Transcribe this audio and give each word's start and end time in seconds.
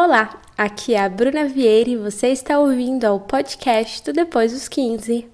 Olá, 0.00 0.40
aqui 0.56 0.94
é 0.94 1.00
a 1.00 1.08
Bruna 1.08 1.46
Vieira 1.46 1.90
e 1.90 1.96
você 1.96 2.28
está 2.28 2.56
ouvindo 2.60 3.04
ao 3.04 3.18
podcast 3.18 4.04
do 4.04 4.12
Depois 4.12 4.52
dos 4.52 4.68
15. 4.68 5.26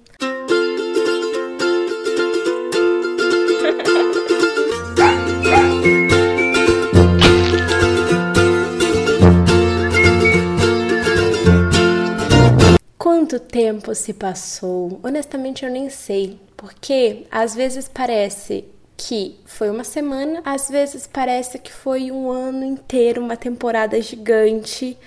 Quanto 12.97 13.39
tempo 13.39 13.93
se 13.93 14.13
passou? 14.13 14.99
Honestamente, 15.03 15.63
eu 15.63 15.69
nem 15.69 15.91
sei, 15.91 16.39
porque 16.57 17.27
às 17.29 17.53
vezes 17.53 17.87
parece 17.87 18.65
que 18.97 19.35
foi 19.45 19.69
uma 19.69 19.83
semana, 19.83 20.41
às 20.45 20.69
vezes 20.69 21.07
parece 21.07 21.59
que 21.59 21.71
foi 21.71 22.11
um 22.11 22.29
ano 22.29 22.63
inteiro, 22.63 23.21
uma 23.21 23.37
temporada 23.37 23.99
gigante, 24.01 24.97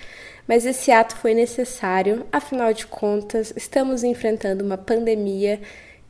mas 0.47 0.65
esse 0.65 0.91
ato 0.91 1.15
foi 1.15 1.33
necessário, 1.33 2.25
afinal 2.31 2.73
de 2.73 2.87
contas, 2.87 3.53
estamos 3.55 4.03
enfrentando 4.03 4.63
uma 4.63 4.77
pandemia 4.77 5.59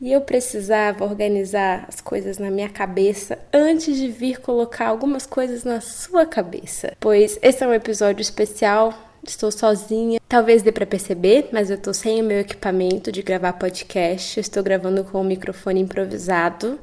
e 0.00 0.12
eu 0.12 0.22
precisava 0.22 1.04
organizar 1.04 1.84
as 1.86 2.00
coisas 2.00 2.38
na 2.38 2.50
minha 2.50 2.70
cabeça 2.70 3.38
antes 3.52 3.96
de 3.96 4.08
vir 4.08 4.40
colocar 4.40 4.88
algumas 4.88 5.26
coisas 5.26 5.62
na 5.62 5.80
sua 5.80 6.24
cabeça. 6.24 6.94
Pois 6.98 7.38
esse 7.42 7.62
é 7.62 7.66
um 7.66 7.74
episódio 7.74 8.22
especial, 8.22 8.94
estou 9.22 9.50
sozinha. 9.50 10.18
Talvez 10.26 10.62
dê 10.62 10.72
para 10.72 10.86
perceber, 10.86 11.50
mas 11.52 11.70
eu 11.70 11.76
tô 11.76 11.92
sem 11.92 12.22
o 12.22 12.24
meu 12.24 12.40
equipamento 12.40 13.12
de 13.12 13.22
gravar 13.22 13.52
podcast. 13.54 14.40
estou 14.40 14.62
gravando 14.62 15.04
com 15.04 15.20
o 15.20 15.24
microfone 15.24 15.80
improvisado. 15.80 16.78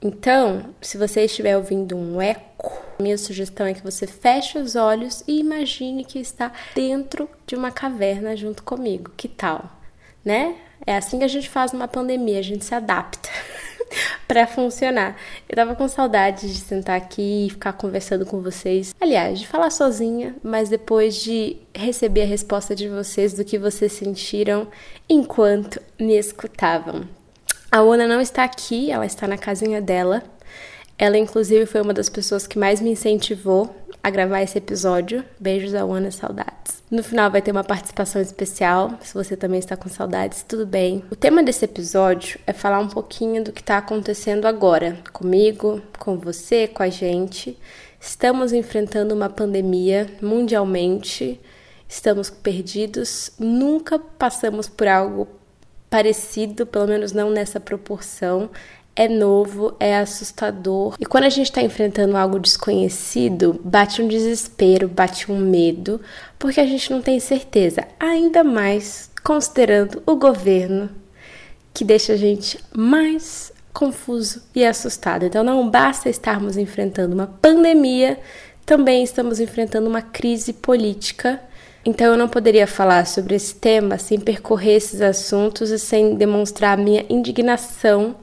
Então, 0.00 0.74
se 0.80 0.96
você 0.96 1.24
estiver 1.24 1.56
ouvindo 1.56 1.96
um 1.96 2.22
eco, 2.22 2.82
minha 3.00 3.18
sugestão 3.18 3.66
é 3.66 3.74
que 3.74 3.82
você 3.82 4.06
feche 4.06 4.58
os 4.58 4.76
olhos 4.76 5.24
e 5.26 5.40
imagine 5.40 6.04
que 6.04 6.18
está 6.18 6.52
dentro 6.74 7.28
de 7.46 7.56
uma 7.56 7.70
caverna 7.72 8.36
junto 8.36 8.62
comigo. 8.62 9.10
Que 9.16 9.28
tal? 9.28 9.70
Né? 10.24 10.56
É 10.86 10.96
assim 10.96 11.18
que 11.18 11.24
a 11.24 11.28
gente 11.28 11.48
faz 11.48 11.72
numa 11.72 11.88
pandemia, 11.88 12.38
a 12.38 12.42
gente 12.42 12.64
se 12.64 12.74
adapta 12.74 13.28
para 14.28 14.46
funcionar. 14.46 15.16
Eu 15.48 15.56
tava 15.56 15.74
com 15.74 15.88
saudade 15.88 16.52
de 16.52 16.60
sentar 16.60 16.96
aqui 16.96 17.46
e 17.46 17.50
ficar 17.50 17.72
conversando 17.72 18.24
com 18.24 18.40
vocês. 18.40 18.94
Aliás, 19.00 19.40
de 19.40 19.48
falar 19.48 19.70
sozinha, 19.70 20.36
mas 20.42 20.68
depois 20.68 21.16
de 21.16 21.56
receber 21.74 22.22
a 22.22 22.26
resposta 22.26 22.74
de 22.74 22.88
vocês 22.88 23.32
do 23.32 23.44
que 23.44 23.58
vocês 23.58 23.92
sentiram 23.92 24.68
enquanto 25.08 25.80
me 25.98 26.16
escutavam. 26.16 27.17
A 27.70 27.80
Ana 27.80 28.06
não 28.08 28.18
está 28.18 28.44
aqui, 28.44 28.90
ela 28.90 29.04
está 29.04 29.28
na 29.28 29.36
casinha 29.36 29.82
dela. 29.82 30.22
Ela, 30.96 31.18
inclusive, 31.18 31.66
foi 31.66 31.82
uma 31.82 31.92
das 31.92 32.08
pessoas 32.08 32.46
que 32.46 32.58
mais 32.58 32.80
me 32.80 32.90
incentivou 32.90 33.76
a 34.02 34.08
gravar 34.08 34.40
esse 34.40 34.56
episódio. 34.56 35.22
Beijos 35.38 35.74
a 35.74 35.82
Ana, 35.82 36.10
saudades. 36.10 36.82
No 36.90 37.02
final 37.02 37.30
vai 37.30 37.42
ter 37.42 37.50
uma 37.50 37.62
participação 37.62 38.22
especial, 38.22 38.98
se 39.02 39.12
você 39.12 39.36
também 39.36 39.58
está 39.58 39.76
com 39.76 39.90
saudades, 39.90 40.42
tudo 40.42 40.66
bem. 40.66 41.04
O 41.10 41.14
tema 41.14 41.42
desse 41.42 41.66
episódio 41.66 42.40
é 42.46 42.54
falar 42.54 42.78
um 42.78 42.88
pouquinho 42.88 43.44
do 43.44 43.52
que 43.52 43.60
está 43.60 43.76
acontecendo 43.76 44.46
agora, 44.46 44.98
comigo, 45.12 45.82
com 45.98 46.16
você, 46.16 46.66
com 46.66 46.82
a 46.82 46.88
gente. 46.88 47.58
Estamos 48.00 48.54
enfrentando 48.54 49.14
uma 49.14 49.28
pandemia 49.28 50.06
mundialmente, 50.22 51.38
estamos 51.86 52.30
perdidos, 52.30 53.30
nunca 53.38 53.98
passamos 53.98 54.68
por 54.68 54.88
algo 54.88 55.37
parecido, 55.88 56.66
pelo 56.66 56.86
menos 56.86 57.12
não 57.12 57.30
nessa 57.30 57.58
proporção. 57.58 58.50
É 58.94 59.08
novo, 59.08 59.76
é 59.78 59.96
assustador. 59.96 60.96
E 60.98 61.06
quando 61.06 61.24
a 61.24 61.28
gente 61.28 61.46
está 61.46 61.62
enfrentando 61.62 62.16
algo 62.16 62.38
desconhecido, 62.40 63.60
bate 63.62 64.02
um 64.02 64.08
desespero, 64.08 64.88
bate 64.88 65.30
um 65.30 65.38
medo, 65.38 66.00
porque 66.36 66.60
a 66.60 66.66
gente 66.66 66.90
não 66.90 67.00
tem 67.00 67.20
certeza. 67.20 67.86
Ainda 68.00 68.42
mais 68.42 69.08
considerando 69.22 70.02
o 70.04 70.16
governo, 70.16 70.90
que 71.72 71.84
deixa 71.84 72.14
a 72.14 72.16
gente 72.16 72.58
mais 72.74 73.52
confuso 73.72 74.42
e 74.52 74.64
assustado. 74.64 75.24
Então 75.24 75.44
não 75.44 75.70
basta 75.70 76.08
estarmos 76.08 76.56
enfrentando 76.56 77.14
uma 77.14 77.28
pandemia, 77.28 78.18
também 78.66 79.04
estamos 79.04 79.38
enfrentando 79.38 79.88
uma 79.88 80.02
crise 80.02 80.52
política 80.52 81.40
então 81.84 82.08
eu 82.08 82.16
não 82.16 82.28
poderia 82.28 82.66
falar 82.66 83.06
sobre 83.06 83.34
esse 83.34 83.54
tema 83.54 83.98
sem 83.98 84.18
percorrer 84.18 84.76
esses 84.76 85.00
assuntos 85.00 85.70
e 85.70 85.78
sem 85.78 86.14
demonstrar 86.14 86.78
a 86.78 86.82
minha 86.82 87.04
indignação 87.08 88.16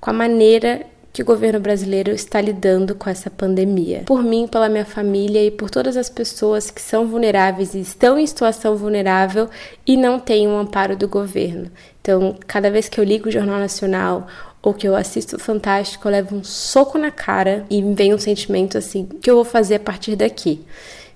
com 0.00 0.10
a 0.10 0.12
maneira 0.12 0.86
que 1.14 1.22
o 1.22 1.24
governo 1.24 1.60
brasileiro 1.60 2.10
está 2.10 2.40
lidando 2.40 2.96
com 2.96 3.08
essa 3.08 3.30
pandemia. 3.30 4.02
Por 4.04 4.20
mim, 4.20 4.48
pela 4.48 4.68
minha 4.68 4.84
família 4.84 5.46
e 5.46 5.50
por 5.50 5.70
todas 5.70 5.96
as 5.96 6.10
pessoas 6.10 6.72
que 6.72 6.82
são 6.82 7.06
vulneráveis 7.06 7.72
e 7.72 7.80
estão 7.80 8.18
em 8.18 8.26
situação 8.26 8.76
vulnerável 8.76 9.48
e 9.86 9.96
não 9.96 10.18
têm 10.18 10.48
um 10.48 10.58
amparo 10.58 10.96
do 10.96 11.06
governo. 11.06 11.70
Então, 12.00 12.34
cada 12.48 12.68
vez 12.68 12.88
que 12.88 12.98
eu 12.98 13.04
ligo 13.04 13.28
o 13.28 13.32
Jornal 13.32 13.60
Nacional 13.60 14.26
ou 14.60 14.74
que 14.74 14.88
eu 14.88 14.96
assisto 14.96 15.36
o 15.36 15.38
Fantástico, 15.38 16.08
eu 16.08 16.12
levo 16.12 16.34
um 16.34 16.42
soco 16.42 16.98
na 16.98 17.12
cara 17.12 17.64
e 17.70 17.80
vem 17.94 18.12
um 18.12 18.18
sentimento 18.18 18.76
assim: 18.76 19.08
o 19.12 19.18
que 19.20 19.30
eu 19.30 19.36
vou 19.36 19.44
fazer 19.44 19.76
a 19.76 19.80
partir 19.80 20.16
daqui? 20.16 20.64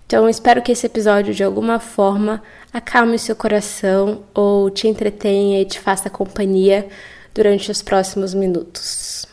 Então, 0.08 0.26
espero 0.26 0.62
que 0.62 0.72
esse 0.72 0.86
episódio 0.86 1.34
de 1.34 1.44
alguma 1.44 1.78
forma 1.78 2.42
acalme 2.72 3.18
seu 3.18 3.36
coração 3.36 4.22
ou 4.32 4.70
te 4.70 4.88
entretenha 4.88 5.60
e 5.60 5.66
te 5.66 5.78
faça 5.78 6.08
companhia 6.08 6.88
durante 7.34 7.70
os 7.70 7.82
próximos 7.82 8.32
minutos. 8.32 9.26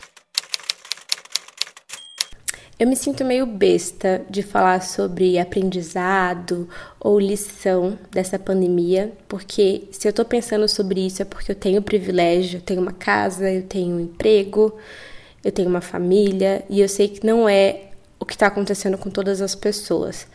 Eu 2.78 2.90
me 2.90 2.96
sinto 2.98 3.24
meio 3.24 3.46
besta 3.46 4.26
de 4.30 4.44
falar 4.44 4.82
sobre 4.82 5.40
aprendizado 5.40 6.68
ou 7.00 7.18
lição 7.18 7.98
dessa 8.12 8.38
pandemia, 8.38 9.14
porque 9.30 9.88
se 9.92 10.10
eu 10.10 10.12
tô 10.12 10.26
pensando 10.26 10.68
sobre 10.68 11.06
isso 11.06 11.22
é 11.22 11.26
porque 11.26 11.54
eu 11.54 11.56
tenho 11.56 11.82
privilégio, 11.82 12.58
eu 12.58 12.62
tenho 12.62 12.82
uma 12.82 12.92
casa, 12.92 13.50
eu 13.50 13.64
tenho 13.64 13.96
um 13.96 14.00
emprego, 14.02 14.78
eu 15.42 15.54
tenho 15.54 15.70
uma 15.70 15.80
família 15.80 16.66
e 16.70 16.82
eu 16.82 16.90
sei 16.90 17.08
que 17.08 17.26
não 17.26 17.48
é 17.48 17.92
o 18.20 18.26
que 18.26 18.34
está 18.34 18.48
acontecendo 18.48 18.98
com 18.98 19.10
todas 19.10 19.40
as 19.40 19.56
pessoas. 19.56 20.28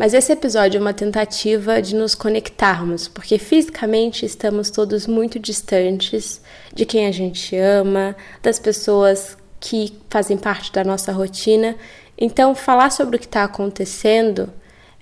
Mas 0.00 0.14
esse 0.14 0.32
episódio 0.32 0.78
é 0.78 0.80
uma 0.80 0.94
tentativa 0.94 1.82
de 1.82 1.94
nos 1.94 2.14
conectarmos, 2.14 3.06
porque 3.06 3.36
fisicamente 3.36 4.24
estamos 4.24 4.70
todos 4.70 5.06
muito 5.06 5.38
distantes 5.38 6.40
de 6.72 6.86
quem 6.86 7.04
a 7.04 7.12
gente 7.12 7.54
ama, 7.54 8.16
das 8.42 8.58
pessoas 8.58 9.36
que 9.60 9.92
fazem 10.08 10.38
parte 10.38 10.72
da 10.72 10.82
nossa 10.82 11.12
rotina. 11.12 11.76
Então, 12.16 12.54
falar 12.54 12.88
sobre 12.88 13.16
o 13.16 13.18
que 13.18 13.26
está 13.26 13.44
acontecendo 13.44 14.50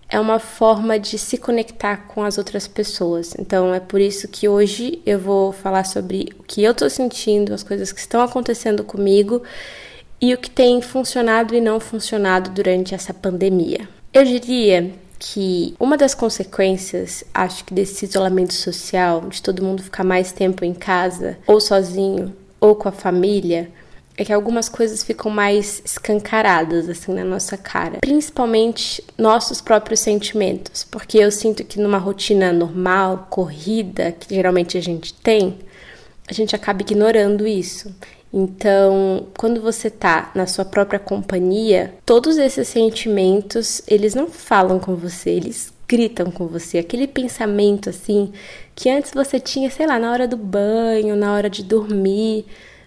é 0.08 0.18
uma 0.18 0.40
forma 0.40 0.98
de 0.98 1.16
se 1.16 1.38
conectar 1.38 2.08
com 2.08 2.24
as 2.24 2.36
outras 2.36 2.66
pessoas. 2.66 3.36
Então, 3.38 3.72
é 3.72 3.78
por 3.78 4.00
isso 4.00 4.26
que 4.26 4.48
hoje 4.48 5.00
eu 5.06 5.20
vou 5.20 5.52
falar 5.52 5.84
sobre 5.84 6.30
o 6.40 6.42
que 6.42 6.64
eu 6.64 6.72
estou 6.72 6.90
sentindo, 6.90 7.54
as 7.54 7.62
coisas 7.62 7.92
que 7.92 8.00
estão 8.00 8.20
acontecendo 8.20 8.82
comigo 8.82 9.44
e 10.20 10.34
o 10.34 10.38
que 10.38 10.50
tem 10.50 10.82
funcionado 10.82 11.54
e 11.54 11.60
não 11.60 11.78
funcionado 11.78 12.50
durante 12.50 12.96
essa 12.96 13.14
pandemia. 13.14 13.97
Eu 14.12 14.24
diria 14.24 14.90
que 15.18 15.74
uma 15.78 15.96
das 15.96 16.14
consequências, 16.14 17.24
acho 17.34 17.64
que 17.64 17.74
desse 17.74 18.04
isolamento 18.04 18.54
social, 18.54 19.28
de 19.28 19.42
todo 19.42 19.64
mundo 19.64 19.82
ficar 19.82 20.04
mais 20.04 20.32
tempo 20.32 20.64
em 20.64 20.72
casa, 20.72 21.38
ou 21.46 21.60
sozinho, 21.60 22.34
ou 22.60 22.74
com 22.74 22.88
a 22.88 22.92
família, 22.92 23.70
é 24.16 24.24
que 24.24 24.32
algumas 24.32 24.68
coisas 24.68 25.02
ficam 25.02 25.30
mais 25.30 25.80
escancaradas 25.84 26.88
assim 26.88 27.12
na 27.12 27.24
nossa 27.24 27.56
cara, 27.56 27.98
principalmente 28.00 29.02
nossos 29.16 29.60
próprios 29.60 30.00
sentimentos, 30.00 30.82
porque 30.82 31.18
eu 31.18 31.30
sinto 31.30 31.62
que 31.64 31.80
numa 31.80 31.98
rotina 31.98 32.52
normal, 32.52 33.28
corrida, 33.30 34.10
que 34.12 34.34
geralmente 34.34 34.76
a 34.76 34.80
gente 34.80 35.14
tem, 35.14 35.58
a 36.26 36.32
gente 36.32 36.54
acaba 36.54 36.82
ignorando 36.82 37.46
isso. 37.46 37.94
Então, 38.32 39.26
quando 39.38 39.60
você 39.60 39.88
tá 39.88 40.30
na 40.34 40.46
sua 40.46 40.64
própria 40.64 40.98
companhia, 40.98 41.94
todos 42.04 42.36
esses 42.36 42.68
sentimentos, 42.68 43.80
eles 43.88 44.14
não 44.14 44.26
falam 44.28 44.78
com 44.78 44.94
você, 44.94 45.30
eles 45.30 45.72
gritam 45.88 46.30
com 46.30 46.46
você. 46.46 46.78
Aquele 46.78 47.06
pensamento 47.06 47.88
assim 47.88 48.32
que 48.74 48.90
antes 48.90 49.12
você 49.12 49.40
tinha, 49.40 49.70
sei 49.70 49.86
lá, 49.86 49.98
na 49.98 50.12
hora 50.12 50.28
do 50.28 50.36
banho, 50.36 51.16
na 51.16 51.32
hora 51.32 51.48
de 51.48 51.64
dormir. 51.64 52.44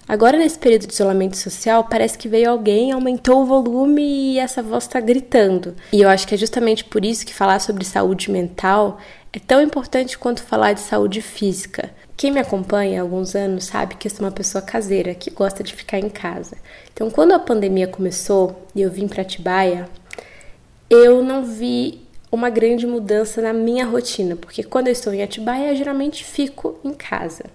Agora, 0.08 0.38
nesse 0.38 0.60
período 0.60 0.88
de 0.88 0.94
isolamento 0.94 1.38
social, 1.38 1.86
parece 1.86 2.18
que 2.18 2.28
veio 2.28 2.52
alguém, 2.52 2.92
aumentou 2.92 3.42
o 3.42 3.46
volume 3.46 4.34
e 4.34 4.40
essa 4.40 4.62
voz 4.62 4.84
está 4.84 5.00
gritando. 5.00 5.76
E 5.92 6.02
eu 6.02 6.10
acho 6.10 6.28
que 6.28 6.36
é 6.36 6.38
justamente 6.38 6.84
por 6.84 7.04
isso 7.04 7.26
que 7.26 7.34
falar 7.34 7.60
sobre 7.60 7.84
saúde 7.84 8.30
mental 8.30 9.00
é 9.34 9.40
tão 9.40 9.62
importante 9.62 10.18
quanto 10.18 10.44
falar 10.44 10.74
de 10.74 10.82
saúde 10.82 11.22
física. 11.22 11.90
Quem 12.22 12.30
me 12.30 12.40
acompanha 12.40 13.00
há 13.00 13.02
alguns 13.02 13.34
anos 13.34 13.66
sabe 13.66 13.96
que 13.96 14.08
eu 14.08 14.12
sou 14.12 14.24
uma 14.24 14.32
pessoa 14.32 14.62
caseira, 14.62 15.16
que 15.16 15.32
gosta 15.32 15.64
de 15.64 15.74
ficar 15.74 15.98
em 15.98 16.08
casa. 16.08 16.56
Então, 16.94 17.10
quando 17.10 17.32
a 17.32 17.40
pandemia 17.40 17.88
começou 17.88 18.64
e 18.76 18.82
eu 18.84 18.92
vim 18.92 19.08
para 19.08 19.24
Atibaia, 19.24 19.90
eu 20.88 21.24
não 21.24 21.44
vi 21.44 22.00
uma 22.32 22.52
grande 22.52 22.86
mudança 22.86 23.42
na 23.42 23.52
minha 23.52 23.88
rotina, 23.88 24.36
porque 24.36 24.62
quando 24.62 24.86
eu 24.86 24.94
estou 24.94 25.12
em 25.12 25.24
Atibaia, 25.24 25.72
eu 25.72 25.76
geralmente 25.76 26.24
fico 26.24 26.80
em 26.84 26.94
casa. 26.94 27.46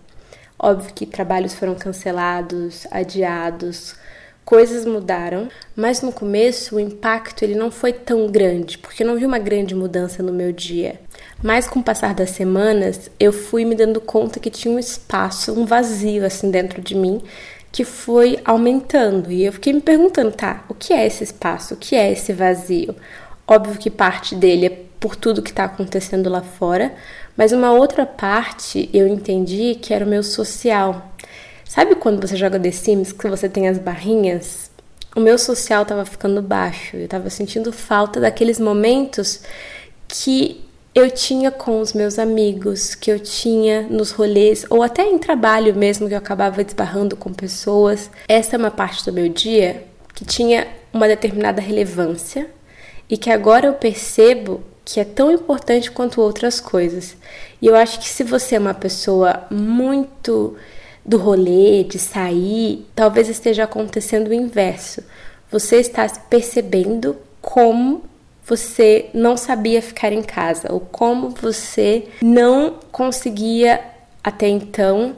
Óbvio 0.58 0.92
que 0.92 1.06
trabalhos 1.06 1.54
foram 1.54 1.76
cancelados, 1.76 2.88
adiados, 2.90 3.94
coisas 4.44 4.84
mudaram, 4.84 5.48
mas 5.76 6.02
no 6.02 6.10
começo 6.10 6.74
o 6.74 6.80
impacto 6.80 7.44
ele 7.44 7.54
não 7.54 7.70
foi 7.70 7.92
tão 7.92 8.26
grande, 8.26 8.78
porque 8.78 9.04
eu 9.04 9.06
não 9.06 9.16
vi 9.16 9.26
uma 9.26 9.38
grande 9.38 9.76
mudança 9.76 10.24
no 10.24 10.32
meu 10.32 10.50
dia. 10.50 11.00
Mas 11.42 11.68
com 11.68 11.80
o 11.80 11.84
passar 11.84 12.14
das 12.14 12.30
semanas, 12.30 13.10
eu 13.20 13.32
fui 13.32 13.64
me 13.64 13.74
dando 13.74 14.00
conta 14.00 14.40
que 14.40 14.50
tinha 14.50 14.74
um 14.74 14.78
espaço, 14.78 15.52
um 15.52 15.66
vazio 15.66 16.24
assim 16.24 16.50
dentro 16.50 16.80
de 16.80 16.94
mim, 16.94 17.22
que 17.70 17.84
foi 17.84 18.38
aumentando. 18.44 19.30
E 19.30 19.44
eu 19.44 19.52
fiquei 19.52 19.72
me 19.72 19.80
perguntando, 19.80 20.32
tá, 20.32 20.64
o 20.68 20.74
que 20.74 20.92
é 20.92 21.06
esse 21.06 21.22
espaço? 21.22 21.74
O 21.74 21.76
que 21.76 21.94
é 21.94 22.10
esse 22.10 22.32
vazio? 22.32 22.96
Óbvio 23.46 23.78
que 23.78 23.90
parte 23.90 24.34
dele 24.34 24.66
é 24.66 24.86
por 24.98 25.14
tudo 25.14 25.42
que 25.42 25.50
está 25.50 25.64
acontecendo 25.64 26.30
lá 26.30 26.40
fora, 26.40 26.92
mas 27.36 27.52
uma 27.52 27.72
outra 27.72 28.06
parte 28.06 28.88
eu 28.92 29.06
entendi 29.06 29.74
que 29.80 29.92
era 29.92 30.04
o 30.04 30.08
meu 30.08 30.22
social. 30.22 31.12
Sabe 31.64 31.94
quando 31.96 32.26
você 32.26 32.36
joga 32.36 32.58
The 32.58 32.70
Sims 32.70 33.12
que 33.12 33.28
você 33.28 33.48
tem 33.48 33.68
as 33.68 33.78
barrinhas? 33.78 34.70
O 35.14 35.20
meu 35.20 35.36
social 35.36 35.82
estava 35.82 36.04
ficando 36.04 36.40
baixo. 36.40 36.96
Eu 36.96 37.04
estava 37.04 37.28
sentindo 37.28 37.72
falta 37.72 38.20
daqueles 38.20 38.58
momentos 38.58 39.42
que 40.08 40.65
eu 40.96 41.10
tinha 41.10 41.50
com 41.50 41.82
os 41.82 41.92
meus 41.92 42.18
amigos, 42.18 42.94
que 42.94 43.12
eu 43.12 43.20
tinha 43.20 43.82
nos 43.82 44.12
rolês, 44.12 44.64
ou 44.70 44.82
até 44.82 45.02
em 45.06 45.18
trabalho 45.18 45.74
mesmo, 45.74 46.08
que 46.08 46.14
eu 46.14 46.18
acabava 46.18 46.64
desbarrando 46.64 47.14
com 47.14 47.34
pessoas. 47.34 48.10
Essa 48.26 48.56
é 48.56 48.58
uma 48.58 48.70
parte 48.70 49.04
do 49.04 49.12
meu 49.12 49.28
dia 49.28 49.84
que 50.14 50.24
tinha 50.24 50.66
uma 50.90 51.06
determinada 51.06 51.60
relevância 51.60 52.48
e 53.10 53.18
que 53.18 53.28
agora 53.28 53.66
eu 53.66 53.74
percebo 53.74 54.62
que 54.86 54.98
é 54.98 55.04
tão 55.04 55.30
importante 55.30 55.90
quanto 55.90 56.22
outras 56.22 56.60
coisas. 56.60 57.14
E 57.60 57.66
eu 57.66 57.76
acho 57.76 57.98
que 57.98 58.08
se 58.08 58.24
você 58.24 58.56
é 58.56 58.58
uma 58.58 58.72
pessoa 58.72 59.44
muito 59.50 60.56
do 61.04 61.18
rolê, 61.18 61.84
de 61.84 61.98
sair, 61.98 62.86
talvez 62.94 63.28
esteja 63.28 63.64
acontecendo 63.64 64.28
o 64.28 64.34
inverso. 64.34 65.02
Você 65.50 65.76
está 65.76 66.08
percebendo 66.08 67.18
como 67.42 68.02
você 68.46 69.10
não 69.12 69.36
sabia 69.36 69.82
ficar 69.82 70.12
em 70.12 70.22
casa, 70.22 70.72
ou 70.72 70.78
como 70.80 71.30
você 71.30 72.06
não 72.22 72.78
conseguia 72.92 73.80
até 74.22 74.48
então 74.48 75.16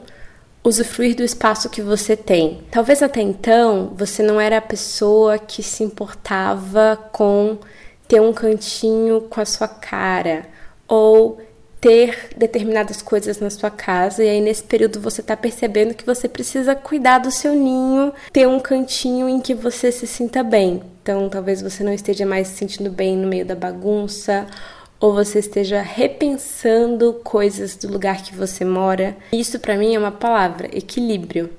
usufruir 0.63 1.15
do 1.15 1.23
espaço 1.23 1.69
que 1.69 1.81
você 1.81 2.17
tem. 2.17 2.61
Talvez 2.71 3.03
até 3.03 3.21
então 3.21 3.93
você 3.95 4.23
não 4.23 4.41
era 4.41 4.57
a 4.57 4.61
pessoa 4.61 5.37
que 5.37 5.61
se 5.61 5.83
importava 5.83 6.97
com 7.11 7.59
ter 8.07 8.19
um 8.19 8.33
cantinho 8.33 9.21
com 9.21 9.39
a 9.39 9.45
sua 9.45 9.67
cara, 9.67 10.47
ou 10.87 11.39
ter 11.79 12.31
determinadas 12.35 13.01
coisas 13.01 13.39
na 13.39 13.49
sua 13.49 13.69
casa 13.69 14.23
e 14.23 14.27
aí 14.27 14.41
nesse 14.41 14.63
período 14.63 14.99
você 14.99 15.21
está 15.21 15.37
percebendo 15.37 15.93
que 15.93 16.05
você 16.05 16.27
precisa 16.27 16.75
cuidar 16.75 17.19
do 17.19 17.31
seu 17.31 17.53
ninho, 17.53 18.11
ter 18.33 18.47
um 18.47 18.59
cantinho 18.59 19.29
em 19.29 19.39
que 19.39 19.53
você 19.53 19.91
se 19.91 20.05
sinta 20.05 20.43
bem. 20.43 20.81
Então, 21.09 21.27
talvez 21.27 21.59
você 21.59 21.83
não 21.83 21.91
esteja 21.91 22.23
mais 22.23 22.49
se 22.49 22.57
sentindo 22.57 22.91
bem 22.91 23.17
no 23.17 23.27
meio 23.27 23.43
da 23.43 23.55
bagunça 23.55 24.45
ou 24.99 25.11
você 25.11 25.39
esteja 25.39 25.81
repensando 25.81 27.19
coisas 27.23 27.75
do 27.75 27.87
lugar 27.87 28.21
que 28.21 28.35
você 28.35 28.63
mora. 28.63 29.17
Isso 29.33 29.57
para 29.57 29.75
mim 29.75 29.95
é 29.95 29.97
uma 29.97 30.11
palavra, 30.11 30.69
equilíbrio. 30.71 31.49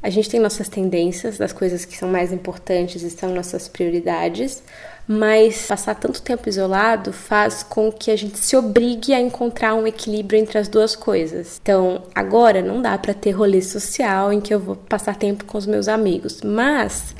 A 0.00 0.08
gente 0.08 0.30
tem 0.30 0.38
nossas 0.38 0.68
tendências, 0.68 1.36
das 1.36 1.52
coisas 1.52 1.84
que 1.84 1.96
são 1.96 2.08
mais 2.08 2.32
importantes 2.32 3.02
e 3.02 3.10
são 3.10 3.34
nossas 3.34 3.66
prioridades, 3.66 4.62
mas 5.08 5.66
passar 5.66 5.96
tanto 5.96 6.22
tempo 6.22 6.48
isolado 6.48 7.12
faz 7.12 7.64
com 7.64 7.90
que 7.90 8.08
a 8.08 8.16
gente 8.16 8.38
se 8.38 8.56
obrigue 8.56 9.12
a 9.12 9.20
encontrar 9.20 9.74
um 9.74 9.84
equilíbrio 9.84 10.38
entre 10.38 10.58
as 10.58 10.68
duas 10.68 10.94
coisas. 10.94 11.58
Então, 11.60 12.04
agora 12.14 12.62
não 12.62 12.80
dá 12.80 12.96
para 12.96 13.14
ter 13.14 13.32
rolê 13.32 13.62
social 13.62 14.32
em 14.32 14.40
que 14.40 14.54
eu 14.54 14.60
vou 14.60 14.76
passar 14.76 15.16
tempo 15.16 15.44
com 15.44 15.58
os 15.58 15.66
meus 15.66 15.88
amigos, 15.88 16.40
mas 16.42 17.16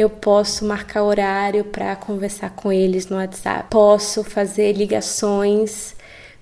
eu 0.00 0.08
posso 0.10 0.64
marcar 0.64 1.02
horário 1.02 1.64
para 1.64 1.94
conversar 1.96 2.50
com 2.50 2.72
eles 2.72 3.06
no 3.06 3.16
WhatsApp, 3.16 3.68
posso 3.70 4.24
fazer 4.24 4.72
ligações, 4.72 5.94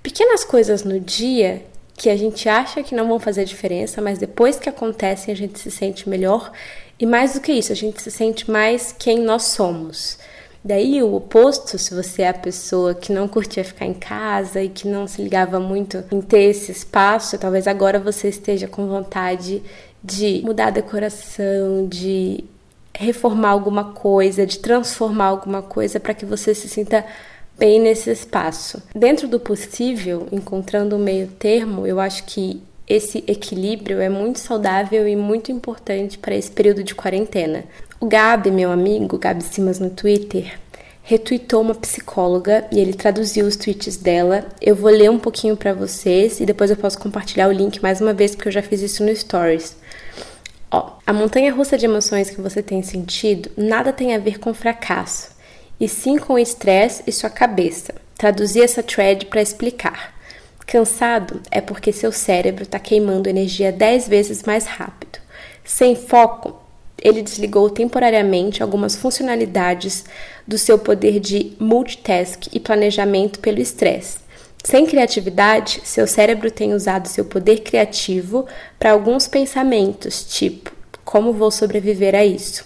pequenas 0.03 0.45
coisas 0.45 0.85
no 0.85 1.01
dia 1.01 1.65
que 1.97 2.09
a 2.09 2.17
gente 2.17 2.49
acha 2.49 2.83
que 2.83 2.95
não 2.95 3.09
vão 3.09 3.19
fazer 3.19 3.45
diferença, 3.45 4.01
mas 4.01 4.19
depois 4.19 4.59
que 4.59 4.69
acontecem 4.69 5.35
a 5.35 5.37
gente 5.37 5.59
se 5.59 5.71
sente 5.71 6.09
melhor 6.09 6.53
e 6.99 7.05
mais 7.05 7.35
do 7.35 7.41
que 7.41 7.53
isso, 7.53 7.73
a 7.73 7.77
gente 7.77 8.01
se 8.01 8.11
sente 8.11 8.51
mais 8.51 8.95
quem 8.97 9.19
nós 9.21 9.45
somos. 9.45 10.19
Daí 10.65 11.03
o 11.03 11.15
oposto, 11.15 11.79
se 11.79 11.95
você 11.95 12.23
é 12.23 12.29
a 12.29 12.35
pessoa 12.35 12.95
que 12.95 13.13
não 13.13 13.27
curtia 13.27 13.65
ficar 13.65 13.87
em 13.87 13.95
casa 13.95 14.61
e 14.63 14.69
que 14.69 14.87
não 14.87 15.07
se 15.07 15.23
ligava 15.23 15.59
muito 15.59 16.05
em 16.11 16.21
ter 16.21 16.51
esse 16.51 16.71
espaço, 16.73 17.39
talvez 17.39 17.67
agora 17.67 17.99
você 17.99 18.29
esteja 18.29 18.69
com 18.69 18.87
vontade 18.87 19.63
de 20.03 20.43
mudar 20.45 20.67
a 20.69 20.71
decoração, 20.71 21.87
de 21.87 22.45
reformar 22.99 23.51
alguma 23.51 23.85
coisa, 23.93 24.45
de 24.45 24.59
transformar 24.59 25.27
alguma 25.27 25.63
coisa 25.63 26.01
para 26.01 26.13
que 26.13 26.27
você 26.27 26.53
se 26.53 26.69
sinta 26.69 27.07
bem 27.57 27.81
nesse 27.81 28.11
espaço. 28.11 28.83
Dentro 28.93 29.29
do 29.29 29.39
possível, 29.39 30.27
encontrando 30.33 30.97
um 30.97 30.99
meio 30.99 31.29
termo, 31.29 31.87
eu 31.87 32.01
acho 32.01 32.25
que 32.25 32.61
esse 32.89 33.23
equilíbrio 33.29 34.01
é 34.01 34.09
muito 34.09 34.41
saudável 34.41 35.07
e 35.07 35.15
muito 35.15 35.53
importante 35.53 36.19
para 36.19 36.35
esse 36.35 36.51
período 36.51 36.83
de 36.83 36.95
quarentena. 36.95 37.65
O 38.01 38.07
Gabi, 38.07 38.51
meu 38.51 38.73
amigo, 38.73 39.17
Gabi 39.17 39.45
Simas 39.45 39.79
no 39.79 39.91
Twitter, 39.91 40.59
retweetou 41.01 41.63
uma 41.63 41.77
psicóloga 41.77 42.67
e 42.73 42.81
ele 42.81 42.95
traduziu 42.95 43.47
os 43.47 43.55
tweets 43.55 43.97
dela. 43.97 44.45
Eu 44.61 44.75
vou 44.75 44.91
ler 44.91 45.09
um 45.09 45.21
pouquinho 45.21 45.57
para 45.57 45.73
vocês 45.73 46.41
e 46.41 46.47
depois 46.47 46.69
eu 46.69 46.77
posso 46.77 46.99
compartilhar 46.99 47.47
o 47.47 47.53
link 47.53 47.81
mais 47.81 48.01
uma 48.01 48.13
vez 48.13 48.35
porque 48.35 48.49
eu 48.49 48.53
já 48.53 48.63
fiz 48.63 48.83
isso 48.83 49.05
no 49.05 49.15
Stories. 49.15 49.77
Ó, 50.71 50.93
a 51.07 51.13
montanha 51.13 51.53
russa 51.53 51.79
de 51.79 51.87
emoções 51.87 52.31
que 52.31 52.41
você 52.41 52.63
tem 52.63 52.83
sentido 52.83 53.51
nada 53.57 53.93
tem 53.93 54.15
a 54.15 54.19
ver 54.19 54.39
com 54.39 54.53
fracasso, 54.53 55.31
e 55.81 55.89
sim 55.89 56.19
com 56.19 56.35
o 56.35 56.39
estresse 56.39 57.03
e 57.07 57.13
sua 57.13 57.31
cabeça. 57.31 57.95
Traduzi 58.17 58.61
essa 58.61 58.83
thread 58.83 59.27
para 59.27 59.41
explicar. 59.41 60.15
Cansado 60.67 61.41
é 61.51 61.63
porque 61.63 61.93
seu 61.93 62.13
cérebro 62.13 62.65
está 62.65 62.79
queimando 62.79 63.29
energia 63.29 63.73
10 63.73 64.09
vezes 64.09 64.43
mais 64.43 64.67
rápido. 64.67 65.19
Sem 65.65 65.97
foco, 65.97 66.61
ele 67.01 67.23
desligou 67.23 67.71
temporariamente 67.71 68.63
algumas 68.63 68.95
funcionalidades 68.97 70.05
do 70.47 70.59
seu 70.59 70.79
poder 70.79 71.21
de 71.21 71.57
multitask 71.59 72.49
e 72.53 72.61
planejamento 72.61 73.39
pelo 73.39 73.61
estresse. 73.61 74.19
Sem 74.65 74.87
criatividade, 74.87 75.81
seu 75.85 76.07
cérebro 76.07 76.51
tem 76.51 76.75
usado 76.75 77.09
seu 77.09 77.25
poder 77.25 77.61
criativo 77.61 78.47
para 78.79 78.93
alguns 78.93 79.29
pensamentos, 79.29 80.25
tipo: 80.25 80.73
como 81.05 81.33
vou 81.33 81.51
sobreviver 81.51 82.15
a 82.15 82.25
isso? 82.25 82.65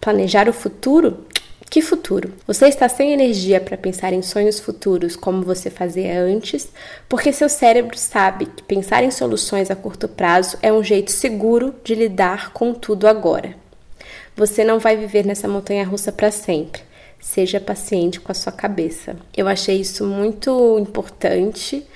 Planejar 0.00 0.48
o 0.48 0.52
futuro? 0.52 1.26
Que 1.70 1.80
futuro? 1.80 2.32
Você 2.48 2.66
está 2.66 2.88
sem 2.88 3.12
energia 3.12 3.60
para 3.60 3.76
pensar 3.76 4.12
em 4.12 4.22
sonhos 4.22 4.58
futuros 4.58 5.14
como 5.14 5.42
você 5.42 5.70
fazia 5.70 6.20
antes, 6.20 6.68
porque 7.08 7.32
seu 7.32 7.48
cérebro 7.48 7.96
sabe 7.96 8.46
que 8.46 8.62
pensar 8.64 9.04
em 9.04 9.10
soluções 9.10 9.70
a 9.70 9.76
curto 9.76 10.08
prazo 10.08 10.58
é 10.62 10.72
um 10.72 10.82
jeito 10.82 11.12
seguro 11.12 11.74
de 11.84 11.94
lidar 11.94 12.52
com 12.52 12.74
tudo 12.74 13.06
agora. 13.06 13.54
Você 14.36 14.64
não 14.64 14.80
vai 14.80 14.96
viver 14.96 15.24
nessa 15.24 15.46
montanha 15.46 15.84
russa 15.84 16.10
para 16.10 16.30
sempre. 16.32 16.82
Seja 17.20 17.60
paciente 17.60 18.18
com 18.18 18.32
a 18.32 18.34
sua 18.34 18.52
cabeça. 18.52 19.16
Eu 19.36 19.46
achei 19.46 19.80
isso 19.80 20.06
muito 20.06 20.78
importante, 20.78 21.86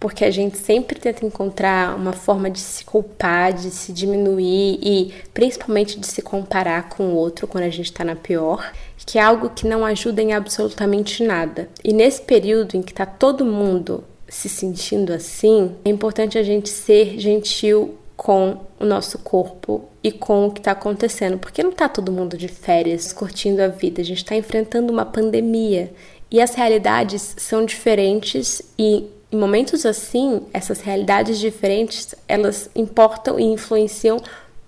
porque 0.00 0.24
a 0.24 0.30
gente 0.30 0.56
sempre 0.56 0.98
tenta 0.98 1.26
encontrar 1.26 1.94
uma 1.94 2.14
forma 2.14 2.50
de 2.50 2.58
se 2.58 2.84
culpar, 2.84 3.52
de 3.52 3.70
se 3.70 3.92
diminuir 3.92 4.78
e 4.82 5.12
principalmente 5.34 6.00
de 6.00 6.06
se 6.06 6.22
comparar 6.22 6.88
com 6.88 7.08
o 7.08 7.14
outro 7.14 7.46
quando 7.46 7.64
a 7.64 7.70
gente 7.70 7.86
está 7.86 8.02
na 8.02 8.16
pior, 8.16 8.72
que 9.04 9.18
é 9.18 9.22
algo 9.22 9.50
que 9.50 9.66
não 9.66 9.84
ajuda 9.84 10.22
em 10.22 10.32
absolutamente 10.32 11.22
nada. 11.22 11.68
E 11.84 11.92
nesse 11.92 12.22
período 12.22 12.76
em 12.76 12.82
que 12.82 12.92
está 12.92 13.04
todo 13.04 13.44
mundo 13.44 14.02
se 14.26 14.48
sentindo 14.48 15.12
assim, 15.12 15.76
é 15.84 15.90
importante 15.90 16.38
a 16.38 16.42
gente 16.42 16.70
ser 16.70 17.18
gentil 17.18 17.98
com 18.20 18.58
o 18.78 18.84
nosso 18.84 19.18
corpo 19.20 19.88
e 20.04 20.12
com 20.12 20.46
o 20.46 20.50
que 20.50 20.60
está 20.60 20.72
acontecendo, 20.72 21.38
porque 21.38 21.62
não 21.62 21.70
está 21.70 21.88
todo 21.88 22.12
mundo 22.12 22.36
de 22.36 22.48
férias 22.48 23.14
curtindo 23.14 23.62
a 23.62 23.68
vida, 23.68 24.02
a 24.02 24.04
gente 24.04 24.18
está 24.18 24.36
enfrentando 24.36 24.92
uma 24.92 25.06
pandemia. 25.06 25.90
E 26.30 26.38
as 26.38 26.54
realidades 26.54 27.34
são 27.38 27.64
diferentes. 27.64 28.60
E 28.78 29.06
em 29.32 29.38
momentos 29.38 29.86
assim, 29.86 30.42
essas 30.52 30.82
realidades 30.82 31.38
diferentes 31.38 32.14
elas 32.28 32.68
importam 32.76 33.40
e 33.40 33.44
influenciam 33.44 34.18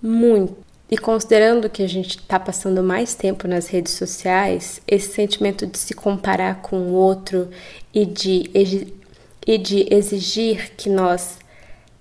muito. 0.01 0.57
E 0.89 0.97
considerando 0.97 1.69
que 1.69 1.83
a 1.83 1.87
gente 1.87 2.17
está 2.17 2.39
passando 2.39 2.81
mais 2.81 3.13
tempo 3.13 3.47
nas 3.47 3.67
redes 3.67 3.93
sociais, 3.93 4.81
esse 4.87 5.13
sentimento 5.13 5.67
de 5.67 5.77
se 5.77 5.93
comparar 5.93 6.63
com 6.63 6.77
o 6.77 6.93
outro 6.93 7.51
e 7.93 8.03
de, 8.03 8.49
e 9.45 9.57
de 9.59 9.93
exigir 9.93 10.71
que 10.75 10.89
nós 10.89 11.42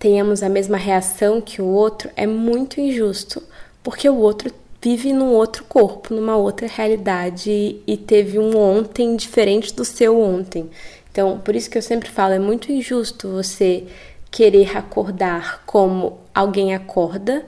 tenhamos 0.03 0.43
a 0.43 0.49
mesma 0.49 0.77
reação 0.77 1.41
que 1.41 1.63
o 1.63 1.67
outro 1.67 2.11
é 2.17 2.27
muito 2.27 2.81
injusto, 2.81 3.41
porque 3.85 4.09
o 4.09 4.17
outro 4.17 4.53
vive 4.83 5.13
num 5.13 5.31
outro 5.33 5.63
corpo, 5.63 6.13
numa 6.13 6.37
outra 6.37 6.67
realidade 6.67 7.77
e 7.87 7.97
teve 7.97 8.37
um 8.37 8.57
ontem 8.57 9.15
diferente 9.15 9.73
do 9.73 9.85
seu 9.85 10.21
ontem. 10.21 10.69
Então, 11.09 11.39
por 11.39 11.55
isso 11.55 11.71
que 11.71 11.79
eu 11.79 11.83
sempre 11.83 12.11
falo, 12.11 12.35
é 12.35 12.41
muito 12.41 12.73
injusto 12.73 13.29
você 13.29 13.85
querer 14.29 14.77
acordar 14.77 15.63
como 15.67 16.19
alguém 16.35 16.75
acorda, 16.75 17.47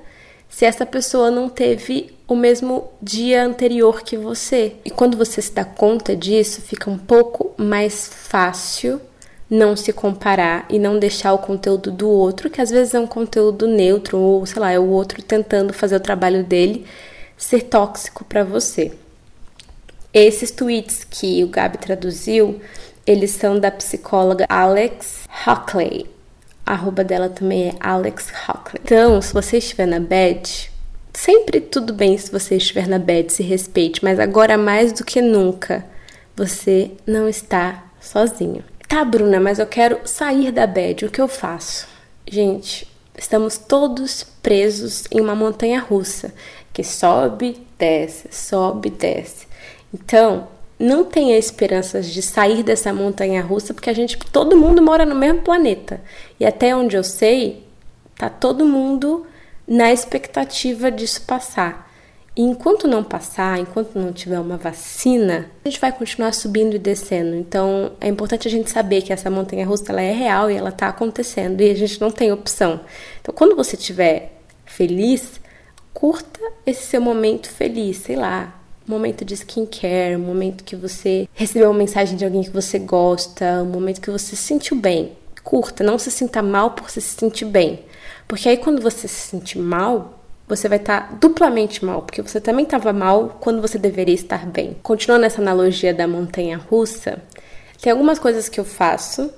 se 0.48 0.64
essa 0.64 0.86
pessoa 0.86 1.32
não 1.32 1.48
teve 1.48 2.14
o 2.28 2.36
mesmo 2.36 2.88
dia 3.02 3.44
anterior 3.44 4.02
que 4.02 4.16
você. 4.16 4.76
E 4.84 4.90
quando 4.90 5.16
você 5.16 5.42
se 5.42 5.50
dá 5.50 5.64
conta 5.64 6.14
disso, 6.14 6.62
fica 6.62 6.88
um 6.88 6.98
pouco 6.98 7.52
mais 7.56 8.06
fácil 8.06 9.00
não 9.54 9.76
se 9.76 9.92
comparar 9.92 10.66
e 10.68 10.78
não 10.78 10.98
deixar 10.98 11.32
o 11.32 11.38
conteúdo 11.38 11.90
do 11.90 12.08
outro, 12.08 12.50
que 12.50 12.60
às 12.60 12.70
vezes 12.70 12.92
é 12.92 13.00
um 13.00 13.06
conteúdo 13.06 13.66
neutro 13.66 14.18
ou 14.18 14.44
sei 14.44 14.60
lá, 14.60 14.72
é 14.72 14.78
o 14.78 14.88
outro 14.88 15.22
tentando 15.22 15.72
fazer 15.72 15.96
o 15.96 16.00
trabalho 16.00 16.44
dele, 16.44 16.84
ser 17.36 17.62
tóxico 17.62 18.24
para 18.24 18.44
você. 18.44 18.92
Esses 20.12 20.50
tweets 20.50 21.04
que 21.04 21.42
o 21.42 21.48
Gabi 21.48 21.78
traduziu, 21.78 22.60
eles 23.06 23.30
são 23.32 23.58
da 23.58 23.70
psicóloga 23.70 24.46
Alex 24.48 25.22
Hockley. 25.46 26.06
A 26.66 26.72
arroba 26.72 27.04
dela 27.04 27.28
também 27.28 27.68
é 27.68 27.74
Alex 27.80 28.32
Hockley. 28.48 28.80
Então, 28.84 29.20
se 29.20 29.32
você 29.32 29.58
estiver 29.58 29.86
na 29.86 30.00
bed, 30.00 30.70
sempre 31.12 31.60
tudo 31.60 31.92
bem 31.92 32.16
se 32.16 32.30
você 32.30 32.56
estiver 32.56 32.88
na 32.88 32.98
bed, 32.98 33.32
se 33.32 33.42
respeite, 33.42 34.02
mas 34.02 34.18
agora 34.18 34.56
mais 34.56 34.92
do 34.92 35.04
que 35.04 35.20
nunca, 35.20 35.84
você 36.36 36.92
não 37.06 37.28
está 37.28 37.84
sozinho. 38.00 38.64
Tá, 38.94 39.04
Bruna, 39.04 39.40
mas 39.40 39.58
eu 39.58 39.66
quero 39.66 39.98
sair 40.04 40.52
da 40.52 40.68
bed. 40.68 41.04
O 41.04 41.10
que 41.10 41.20
eu 41.20 41.26
faço? 41.26 41.88
Gente, 42.24 42.86
estamos 43.18 43.58
todos 43.58 44.22
presos 44.40 45.02
em 45.10 45.20
uma 45.20 45.34
montanha 45.34 45.80
russa 45.80 46.32
que 46.72 46.84
sobe, 46.84 47.60
desce, 47.76 48.28
sobe, 48.30 48.90
desce. 48.90 49.48
Então, 49.92 50.46
não 50.78 51.04
tenha 51.04 51.36
esperanças 51.36 52.06
de 52.06 52.22
sair 52.22 52.62
dessa 52.62 52.92
montanha 52.92 53.42
russa, 53.42 53.74
porque 53.74 53.90
a 53.90 53.92
gente, 53.92 54.16
todo 54.30 54.56
mundo 54.56 54.80
mora 54.80 55.04
no 55.04 55.16
mesmo 55.16 55.42
planeta. 55.42 56.00
E 56.38 56.46
até 56.46 56.76
onde 56.76 56.96
eu 56.96 57.02
sei, 57.02 57.66
tá 58.16 58.30
todo 58.30 58.64
mundo 58.64 59.26
na 59.66 59.92
expectativa 59.92 60.88
disso 60.88 61.22
passar. 61.22 61.83
E 62.36 62.42
enquanto 62.42 62.88
não 62.88 63.04
passar, 63.04 63.60
enquanto 63.60 63.94
não 63.96 64.12
tiver 64.12 64.40
uma 64.40 64.56
vacina, 64.56 65.48
a 65.64 65.68
gente 65.68 65.80
vai 65.80 65.92
continuar 65.92 66.34
subindo 66.34 66.74
e 66.74 66.80
descendo. 66.80 67.36
Então, 67.36 67.92
é 68.00 68.08
importante 68.08 68.48
a 68.48 68.50
gente 68.50 68.70
saber 68.70 69.02
que 69.02 69.12
essa 69.12 69.30
montanha 69.30 69.64
russa 69.64 69.92
ela 69.92 70.02
é 70.02 70.12
real 70.12 70.50
e 70.50 70.56
ela 70.56 70.70
está 70.70 70.88
acontecendo 70.88 71.60
e 71.60 71.70
a 71.70 71.74
gente 71.74 72.00
não 72.00 72.10
tem 72.10 72.32
opção. 72.32 72.80
Então, 73.20 73.32
quando 73.32 73.54
você 73.54 73.76
estiver 73.76 74.32
feliz, 74.66 75.40
curta 75.92 76.40
esse 76.66 76.84
seu 76.86 77.00
momento 77.00 77.48
feliz, 77.48 77.98
sei 77.98 78.16
lá, 78.16 78.60
momento 78.84 79.24
de 79.24 79.34
skincare, 79.34 80.16
um 80.16 80.20
momento 80.26 80.64
que 80.64 80.74
você 80.74 81.28
recebeu 81.34 81.70
uma 81.70 81.78
mensagem 81.78 82.16
de 82.16 82.24
alguém 82.24 82.42
que 82.42 82.50
você 82.50 82.80
gosta, 82.80 83.62
um 83.62 83.66
momento 83.66 84.00
que 84.00 84.10
você 84.10 84.34
se 84.34 84.42
sentiu 84.42 84.76
bem. 84.76 85.12
Curta, 85.44 85.84
não 85.84 85.98
se 85.98 86.10
sinta 86.10 86.42
mal 86.42 86.72
por 86.72 86.90
se 86.90 87.00
sentir 87.00 87.44
bem. 87.44 87.84
Porque 88.26 88.48
aí 88.48 88.56
quando 88.56 88.82
você 88.82 89.06
se 89.06 89.28
sentir 89.28 89.58
mal, 89.58 90.23
você 90.46 90.68
vai 90.68 90.78
estar 90.78 91.08
tá 91.08 91.16
duplamente 91.20 91.84
mal, 91.84 92.02
porque 92.02 92.22
você 92.22 92.40
também 92.40 92.64
estava 92.64 92.92
mal 92.92 93.38
quando 93.40 93.60
você 93.60 93.78
deveria 93.78 94.14
estar 94.14 94.46
bem. 94.46 94.76
Continuando 94.82 95.24
essa 95.24 95.40
analogia 95.40 95.94
da 95.94 96.06
montanha 96.06 96.58
russa, 96.58 97.22
tem 97.80 97.90
algumas 97.90 98.18
coisas 98.18 98.48
que 98.48 98.60
eu 98.60 98.64
faço 98.64 99.30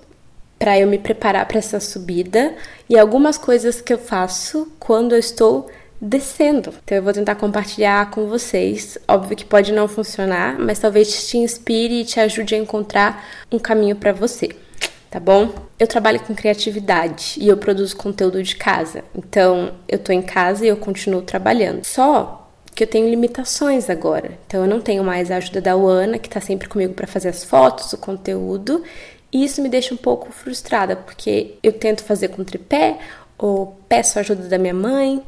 para 0.59 0.79
eu 0.79 0.87
me 0.87 0.99
preparar 0.99 1.47
para 1.47 1.59
essa 1.59 1.79
subida 1.81 2.55
e 2.89 2.99
algumas 2.99 3.37
coisas 3.37 3.81
que 3.81 3.93
eu 3.93 3.99
faço 3.99 4.73
quando 4.79 5.13
eu 5.13 5.19
estou 5.19 5.71
descendo. 6.01 6.75
Então 6.85 6.99
eu 6.99 7.03
vou 7.03 7.13
tentar 7.13 7.35
compartilhar 7.37 8.11
com 8.11 8.27
vocês. 8.27 8.99
Óbvio 9.07 9.37
que 9.37 9.45
pode 9.45 9.73
não 9.73 9.87
funcionar, 9.87 10.59
mas 10.59 10.79
talvez 10.79 11.29
te 11.29 11.39
inspire 11.39 12.01
e 12.01 12.05
te 12.05 12.21
ajude 12.21 12.55
a 12.55 12.59
encontrar 12.59 13.25
um 13.51 13.59
caminho 13.59 13.97
para 13.97 14.13
você 14.13 14.51
tá 15.11 15.21
bom? 15.21 15.53
Eu 15.79 15.87
trabalho 15.87 16.21
com 16.21 16.35
criatividade 16.35 17.37
e 17.39 17.49
eu 17.49 17.57
produzo 17.57 17.97
conteúdo 17.97 18.43
de 18.43 18.57
casa. 18.57 19.05
Então, 19.15 19.75
eu 19.89 19.99
tô 19.99 20.13
em 20.13 20.23
casa 20.23 20.65
e 20.65 20.69
eu 20.69 20.77
continuo 20.77 21.23
trabalhando. 21.23 21.85
Só 21.85 22.51
que 22.75 22.85
eu 22.85 22.87
tenho 22.87 23.09
limitações 23.09 23.89
agora. 23.89 24.39
Então, 24.47 24.63
eu 24.63 24.69
não 24.69 24.81
tenho 24.81 25.03
mais 25.03 25.31
a 25.31 25.37
ajuda 25.37 25.61
da 25.61 25.73
Ana, 25.73 26.19
que 26.19 26.29
tá 26.29 26.41
sempre 26.41 26.69
comigo 26.69 26.93
para 26.93 27.07
fazer 27.07 27.29
as 27.29 27.45
fotos, 27.45 27.93
o 27.93 27.99
conteúdo. 27.99 28.83
E 29.33 29.45
isso 29.45 29.63
me 29.63 29.69
deixa 29.69 29.95
um 29.95 29.97
pouco 29.97 30.31
frustrada, 30.31 30.95
porque 30.97 31.55
eu 31.63 31.73
tento 31.73 32.05
fazer 32.05 32.29
com 32.29 32.45
tripé 32.45 32.99
ou 33.39 33.79
peço 33.89 34.19
a 34.19 34.21
ajuda 34.21 34.49
da 34.49 34.59
minha 34.59 34.75
mãe, 34.75 35.23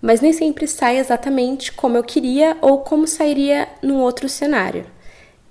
mas 0.00 0.20
nem 0.20 0.32
sempre 0.32 0.66
sai 0.66 0.98
exatamente 0.98 1.72
como 1.72 1.96
eu 1.96 2.02
queria 2.02 2.56
ou 2.60 2.78
como 2.78 3.06
sairia 3.06 3.68
num 3.82 4.00
outro 4.00 4.28
cenário. 4.28 4.86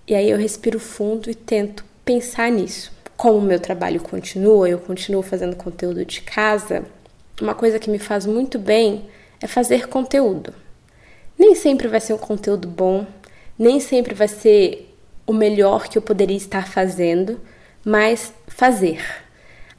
E 0.08 0.16
aí 0.16 0.30
eu 0.30 0.38
respiro 0.38 0.80
fundo 0.80 1.30
e 1.30 1.36
tento 1.36 1.86
pensar 2.04 2.52
nisso 2.52 2.99
como 3.20 3.38
o 3.38 3.42
meu 3.42 3.60
trabalho 3.60 4.00
continua, 4.00 4.70
eu 4.70 4.80
continuo 4.80 5.22
fazendo 5.22 5.54
conteúdo 5.54 6.06
de 6.06 6.22
casa, 6.22 6.86
uma 7.42 7.54
coisa 7.54 7.78
que 7.78 7.90
me 7.90 8.00
faz 8.00 8.26
muito 8.26 8.58
bem 8.58 9.10
é 9.42 9.46
fazer 9.46 9.90
conteúdo. 9.90 10.54
Nem 11.38 11.54
sempre 11.54 11.90
vai 11.90 12.00
ser 12.00 12.14
um 12.14 12.18
conteúdo 12.18 12.66
bom, 12.66 13.06
nem 13.58 13.82
sempre 13.82 14.16
vai 14.16 14.30
ser 14.30 14.96
o 15.28 15.34
melhor 15.34 15.90
que 15.90 15.98
eu 15.98 16.02
poderia 16.02 16.38
estar 16.38 16.66
fazendo, 16.66 17.42
mas 17.84 18.34
fazer. 18.48 19.02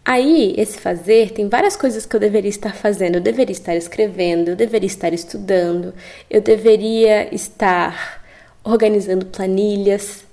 Aí, 0.04 0.54
esse 0.59 0.78
fazer 0.78 1.30
tem 1.30 1.49
várias 1.49 1.76
coisas 1.76 2.04
que 2.04 2.14
eu 2.14 2.20
deveria 2.20 2.50
estar 2.50 2.75
fazendo. 2.75 3.14
Eu 3.14 3.20
deveria 3.23 3.52
estar 3.52 3.75
escrevendo, 3.75 4.50
eu 4.50 4.56
deveria 4.56 4.87
estar 4.87 5.14
estudando, 5.14 5.94
eu 6.28 6.42
deveria 6.42 7.35
estar 7.35 8.23
organizando 8.62 9.25
planilhas, 9.25 10.25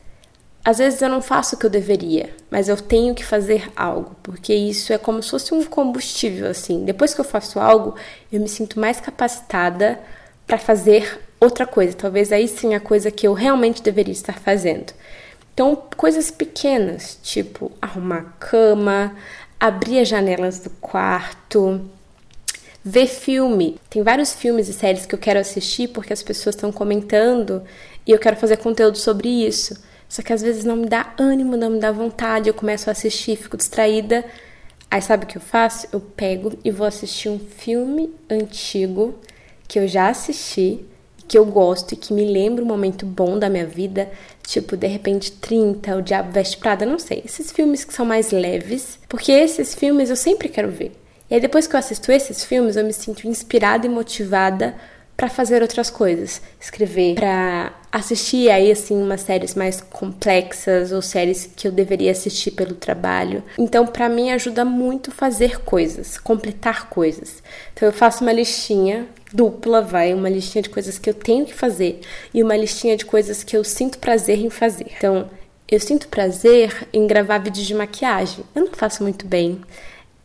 às 0.68 0.80
vezes 0.80 1.02
eu 1.02 1.08
não 1.08 1.22
faço 1.22 1.56
o 1.56 1.58
que 1.58 1.66
eu 1.66 1.70
deveria, 1.70 2.30
mas 2.52 2.68
eu 2.68 2.76
tenho 2.76 3.16
que 3.16 3.24
fazer 3.24 3.72
algo, 3.74 4.18
porque 4.22 4.54
isso 4.54 4.92
é 4.92 4.98
como 4.98 5.24
se 5.24 5.30
fosse 5.30 5.54
um 5.54 5.64
combustível 5.64 6.50
assim. 6.50 6.84
Depois 6.84 7.14
que 7.14 7.22
eu 7.22 7.24
faço 7.24 7.58
algo, 7.58 7.96
eu 8.30 8.42
me 8.42 8.50
sinto 8.50 8.78
mais 8.78 9.00
capacitada 9.00 9.98
para 10.46 10.58
fazer 10.58 11.22
outra 11.40 11.66
coisa. 11.66 11.96
Talvez 11.96 12.34
aí 12.34 12.50
sim 12.50 12.76
a 12.76 12.82
coisa 12.82 13.10
que 13.10 13.26
eu 13.26 13.32
realmente 13.32 13.82
deveria 13.82 14.12
estar 14.12 14.38
fazendo. 14.38 14.92
Então, 15.54 15.74
coisas 15.96 16.30
pequenas, 16.30 17.18
tipo 17.24 17.72
arrumar 17.82 18.18
a 18.18 18.46
cama, 18.46 19.16
abrir 19.58 20.02
as 20.02 20.10
janelas 20.10 20.60
do 20.60 20.70
quarto, 20.82 21.80
ver 22.84 23.08
filme. 23.08 23.80
Tem 23.90 24.04
vários 24.04 24.34
filmes 24.34 24.68
e 24.68 24.74
séries 24.74 25.06
que 25.06 25.16
eu 25.16 25.20
quero 25.20 25.40
assistir 25.40 25.88
porque 25.88 26.12
as 26.12 26.22
pessoas 26.22 26.56
estão 26.56 26.74
comentando 26.74 27.64
e 28.06 28.12
eu 28.12 28.20
quero 28.20 28.36
fazer 28.36 28.58
conteúdo 28.58 28.98
sobre 28.98 29.30
isso. 29.30 29.88
Só 30.10 30.22
que 30.22 30.32
às 30.32 30.42
vezes 30.42 30.64
não 30.64 30.78
me 30.78 30.88
dá 30.88 31.14
ânimo, 31.18 31.58
não 31.58 31.72
me 31.72 31.80
dá 31.80 31.92
vontade, 31.92 32.48
eu 32.48 32.54
começo 32.54 32.90
a 32.90 32.92
assistir, 32.92 33.36
fico 33.36 33.58
distraída. 33.58 34.24
Aí 34.90 35.02
sabe 35.02 35.26
o 35.26 35.28
que 35.28 35.38
eu 35.38 35.42
faço? 35.42 35.88
Eu 35.92 36.00
pego 36.00 36.58
e 36.64 36.72
vou 36.72 36.88
assistir 36.88 37.30
um 37.30 37.40
filme 37.40 38.14
antigo 38.30 39.16
que 39.68 39.80
eu 39.80 39.88
já 39.88 40.10
assisti, 40.10 40.86
que 41.28 41.38
eu 41.38 41.46
gosto 41.46 41.92
e 41.92 41.98
que 41.98 42.14
me 42.14 42.26
lembra 42.26 42.64
um 42.64 42.68
momento 42.68 43.06
bom 43.06 43.38
da 43.38 43.50
minha 43.50 43.66
vida, 43.66 44.10
tipo 44.44 44.78
de 44.78 44.88
repente 44.88 45.32
30, 45.32 45.98
O 45.98 46.02
Diabo 46.02 46.32
Veste 46.32 46.58
Prada, 46.58 46.86
não 46.86 46.98
sei. 46.98 47.22
Esses 47.26 47.52
filmes 47.52 47.84
que 47.84 47.94
são 47.94 48.06
mais 48.06 48.32
leves, 48.32 48.98
porque 49.10 49.32
esses 49.32 49.76
filmes 49.76 50.10
eu 50.10 50.16
sempre 50.16 50.48
quero 50.48 50.72
ver. 50.72 50.94
E 51.30 51.36
aí 51.36 51.42
depois 51.42 51.68
que 51.68 51.76
eu 51.76 51.80
assisto 51.80 52.10
esses 52.12 52.46
filmes, 52.46 52.78
eu 52.78 52.86
me 52.86 52.94
sinto 52.94 53.28
inspirada 53.28 53.86
e 53.86 53.90
motivada 53.90 54.74
para 55.18 55.28
fazer 55.28 55.62
outras 55.62 55.90
coisas, 55.90 56.42
escrever, 56.62 57.16
para 57.16 57.74
assistir 57.98 58.50
aí 58.50 58.72
assim 58.72 58.96
umas 59.01 59.22
séries 59.22 59.56
mais 59.56 59.82
complexas 59.82 60.92
ou 60.92 61.01
séries 61.01 61.50
que 61.56 61.68
eu 61.68 61.72
deveria 61.72 62.12
assistir 62.12 62.51
pelo 62.51 62.75
trabalho. 62.75 63.44
Então, 63.58 63.86
para 63.86 64.08
mim 64.08 64.32
ajuda 64.32 64.63
muito 64.63 65.12
fazer 65.12 65.60
coisas, 65.62 66.18
completar 66.18 66.89
coisas. 66.89 67.42
Então, 67.74 67.88
eu 67.88 67.94
faço 67.94 68.24
uma 68.24 68.32
listinha 68.32 69.08
dupla, 69.34 69.82
vai, 69.82 70.13
uma 70.13 70.30
listinha 70.30 70.62
de 70.62 70.70
coisas 70.70 70.98
que 70.98 71.10
eu 71.10 71.13
tenho 71.13 71.46
que 71.46 71.54
fazer 71.54 72.00
e 72.34 72.42
uma 72.42 72.56
listinha 72.56 72.96
de 72.96 73.06
coisas 73.06 73.44
que 73.44 73.58
eu 73.58 73.63
sinto 73.63 73.98
prazer 73.98 74.39
em 74.39 74.50
fazer. 74.50 74.88
Então, 74.98 75.30
eu 75.70 75.80
sinto 75.80 76.08
prazer 76.08 76.88
em 76.94 77.06
gravar 77.06 77.39
vídeos 77.39 77.66
de 77.66 77.74
maquiagem. 77.74 78.44
Eu 78.56 78.66
não 78.66 78.72
faço 78.72 79.04
muito 79.04 79.25
bem. 79.27 79.60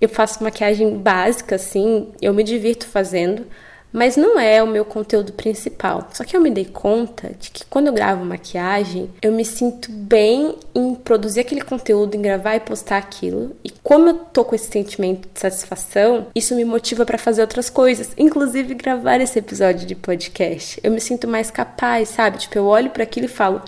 Eu 0.01 0.09
faço 0.09 0.43
maquiagem 0.43 0.99
básica 0.99 1.57
assim, 1.57 2.09
eu 2.21 2.35
me 2.35 2.45
divirto 2.45 2.87
fazendo 2.87 3.47
mas 3.93 4.17
não 4.17 4.41
é 4.41 4.63
o 4.63 4.67
meu 4.67 4.85
conteúdo 4.85 5.33
principal. 5.33 6.09
Só 6.13 6.25
que 6.25 6.37
eu 6.37 6.41
me 6.41 6.51
dei 6.51 6.65
conta 6.65 7.33
de 7.39 7.51
que 7.51 7.65
quando 7.67 7.89
eu 7.89 7.93
gravo 7.93 8.25
maquiagem, 8.25 9.11
eu 9.21 9.33
me 9.33 9.45
sinto 9.45 9.91
bem 9.93 10.57
em 10.75 10.95
produzir 10.95 11.41
aquele 11.41 11.61
conteúdo, 11.61 12.17
em 12.17 12.23
gravar 12.23 12.57
e 12.57 12.61
postar 12.61 12.97
aquilo. 12.97 13.55
E 13.63 13.71
como 13.83 14.09
eu 14.09 14.15
tô 14.15 14.45
com 14.45 14.55
esse 14.55 14.71
sentimento 14.71 15.29
de 15.33 15.39
satisfação, 15.39 16.29
isso 16.35 16.55
me 16.55 16.65
motiva 16.65 17.05
para 17.05 17.19
fazer 17.19 17.43
outras 17.43 17.69
coisas, 17.69 18.11
inclusive 18.17 18.75
gravar 18.75 19.21
esse 19.21 19.39
episódio 19.39 19.87
de 19.87 19.95
podcast. 19.95 20.81
Eu 20.83 20.91
me 20.91 21.01
sinto 21.01 21.29
mais 21.29 21.51
capaz, 21.51 22.09
sabe? 22.09 22.39
Tipo, 22.39 22.59
eu 22.59 22.67
olho 22.67 22.91
para 22.91 23.03
aquilo 23.03 23.27
e 23.27 23.29
falo: 23.29 23.61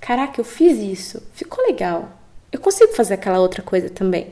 "Caraca, 0.00 0.40
eu 0.40 0.44
fiz 0.44 0.78
isso. 0.78 1.22
Ficou 1.34 1.64
legal. 1.66 2.08
Eu 2.52 2.60
consigo 2.60 2.92
fazer 2.92 3.14
aquela 3.14 3.40
outra 3.40 3.62
coisa 3.62 3.90
também". 3.90 4.28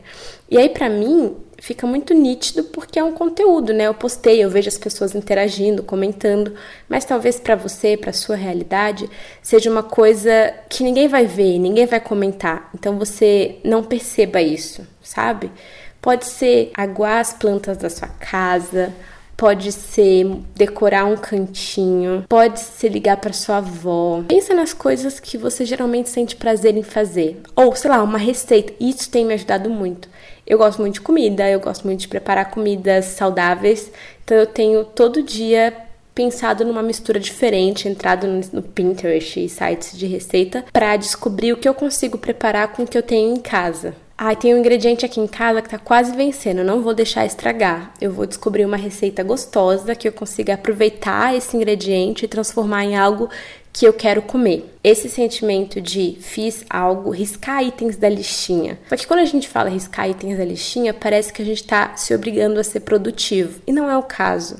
E 0.51 0.59
aí 0.59 0.69
para 0.69 0.89
mim, 0.89 1.37
fica 1.61 1.87
muito 1.87 2.15
nítido 2.15 2.65
porque 2.65 2.99
é 2.99 3.05
um 3.05 3.13
conteúdo, 3.13 3.73
né? 3.73 3.87
Eu 3.87 3.95
postei, 3.95 4.43
eu 4.43 4.51
vejo 4.51 4.69
as 4.69 4.79
pessoas 4.79 5.15
interagindo, 5.15 5.83
comentando, 5.83 6.55
mas 6.89 7.05
talvez 7.05 7.39
para 7.39 7.55
você, 7.55 7.97
para 7.97 8.13
sua 8.13 8.35
realidade, 8.35 9.09
seja 9.43 9.71
uma 9.71 9.83
coisa 9.83 10.55
que 10.69 10.83
ninguém 10.83 11.07
vai 11.07 11.27
ver, 11.27 11.59
ninguém 11.59 11.87
vai 11.87 12.01
comentar. 12.01 12.71
Então 12.75 12.99
você 12.99 13.59
não 13.63 13.85
perceba 13.85 14.41
isso, 14.41 14.87
sabe? 15.03 15.53
Pode 16.01 16.25
ser 16.25 16.73
aguar 16.75 17.21
as 17.21 17.35
plantas 17.35 17.77
da 17.77 17.91
sua 17.91 18.09
casa, 18.09 18.93
pode 19.41 19.73
ser 19.73 20.27
decorar 20.55 21.07
um 21.07 21.17
cantinho, 21.17 22.27
pode 22.29 22.61
ser 22.61 22.91
ligar 22.91 23.17
para 23.17 23.33
sua 23.33 23.57
avó. 23.57 24.23
Pensa 24.29 24.53
nas 24.53 24.75
coisas 24.75 25.19
que 25.19 25.39
você 25.39 25.65
geralmente 25.65 26.11
sente 26.11 26.37
prazer 26.37 26.77
em 26.77 26.83
fazer. 26.83 27.41
Ou, 27.57 27.75
sei 27.75 27.91
lá, 27.91 28.03
uma 28.03 28.19
receita. 28.19 28.75
Isso 28.79 29.11
tem 29.11 29.25
me 29.25 29.33
ajudado 29.33 29.71
muito. 29.71 30.11
Eu 30.47 30.59
gosto 30.59 30.81
muito 30.81 30.95
de 30.95 31.01
comida, 31.01 31.49
eu 31.49 31.59
gosto 31.59 31.87
muito 31.87 32.01
de 32.01 32.09
preparar 32.09 32.51
comidas 32.51 33.07
saudáveis. 33.07 33.91
Então 34.23 34.37
eu 34.37 34.47
tenho 34.47 34.85
todo 34.85 35.23
dia 35.23 35.75
pensado 36.15 36.63
numa 36.63 36.83
mistura 36.83 37.19
diferente, 37.19 37.89
entrado 37.89 38.27
no 38.53 38.61
Pinterest 38.61 39.43
e 39.43 39.49
sites 39.49 39.97
de 39.97 40.07
receita 40.07 40.67
para 40.71 40.97
descobrir 40.97 41.55
o 41.55 41.57
que 41.57 41.67
eu 41.67 41.73
consigo 41.73 42.19
preparar 42.19 42.69
com 42.73 42.83
o 42.83 42.87
que 42.87 42.99
eu 42.99 43.03
tenho 43.03 43.35
em 43.35 43.41
casa. 43.41 43.95
Ah, 44.23 44.35
tem 44.35 44.55
um 44.55 44.59
ingrediente 44.59 45.07
aqui 45.07 45.19
em 45.19 45.27
casa 45.27 45.63
que 45.63 45.71
tá 45.71 45.79
quase 45.79 46.15
vencendo, 46.15 46.63
não 46.63 46.83
vou 46.83 46.93
deixar 46.93 47.25
estragar. 47.25 47.95
Eu 47.99 48.13
vou 48.13 48.27
descobrir 48.27 48.67
uma 48.67 48.77
receita 48.77 49.23
gostosa 49.23 49.95
que 49.95 50.07
eu 50.07 50.13
consiga 50.13 50.53
aproveitar 50.53 51.35
esse 51.35 51.57
ingrediente 51.57 52.27
e 52.27 52.29
transformar 52.29 52.85
em 52.85 52.95
algo 52.95 53.31
que 53.73 53.87
eu 53.87 53.95
quero 53.95 54.21
comer. 54.21 54.77
Esse 54.85 55.09
sentimento 55.09 55.81
de 55.81 56.19
fiz 56.21 56.67
algo, 56.69 57.09
riscar 57.09 57.65
itens 57.65 57.97
da 57.97 58.11
listinha. 58.11 58.79
Só 58.91 58.95
que 58.95 59.07
quando 59.07 59.21
a 59.21 59.25
gente 59.25 59.49
fala 59.49 59.71
riscar 59.71 60.11
itens 60.11 60.37
da 60.37 60.45
listinha, 60.45 60.93
parece 60.93 61.33
que 61.33 61.41
a 61.41 61.45
gente 61.47 61.63
está 61.63 61.97
se 61.97 62.15
obrigando 62.15 62.61
a 62.61 62.65
ser 62.65 62.81
produtivo. 62.81 63.63
E 63.67 63.73
não 63.73 63.89
é 63.89 63.97
o 63.97 64.03
caso 64.03 64.57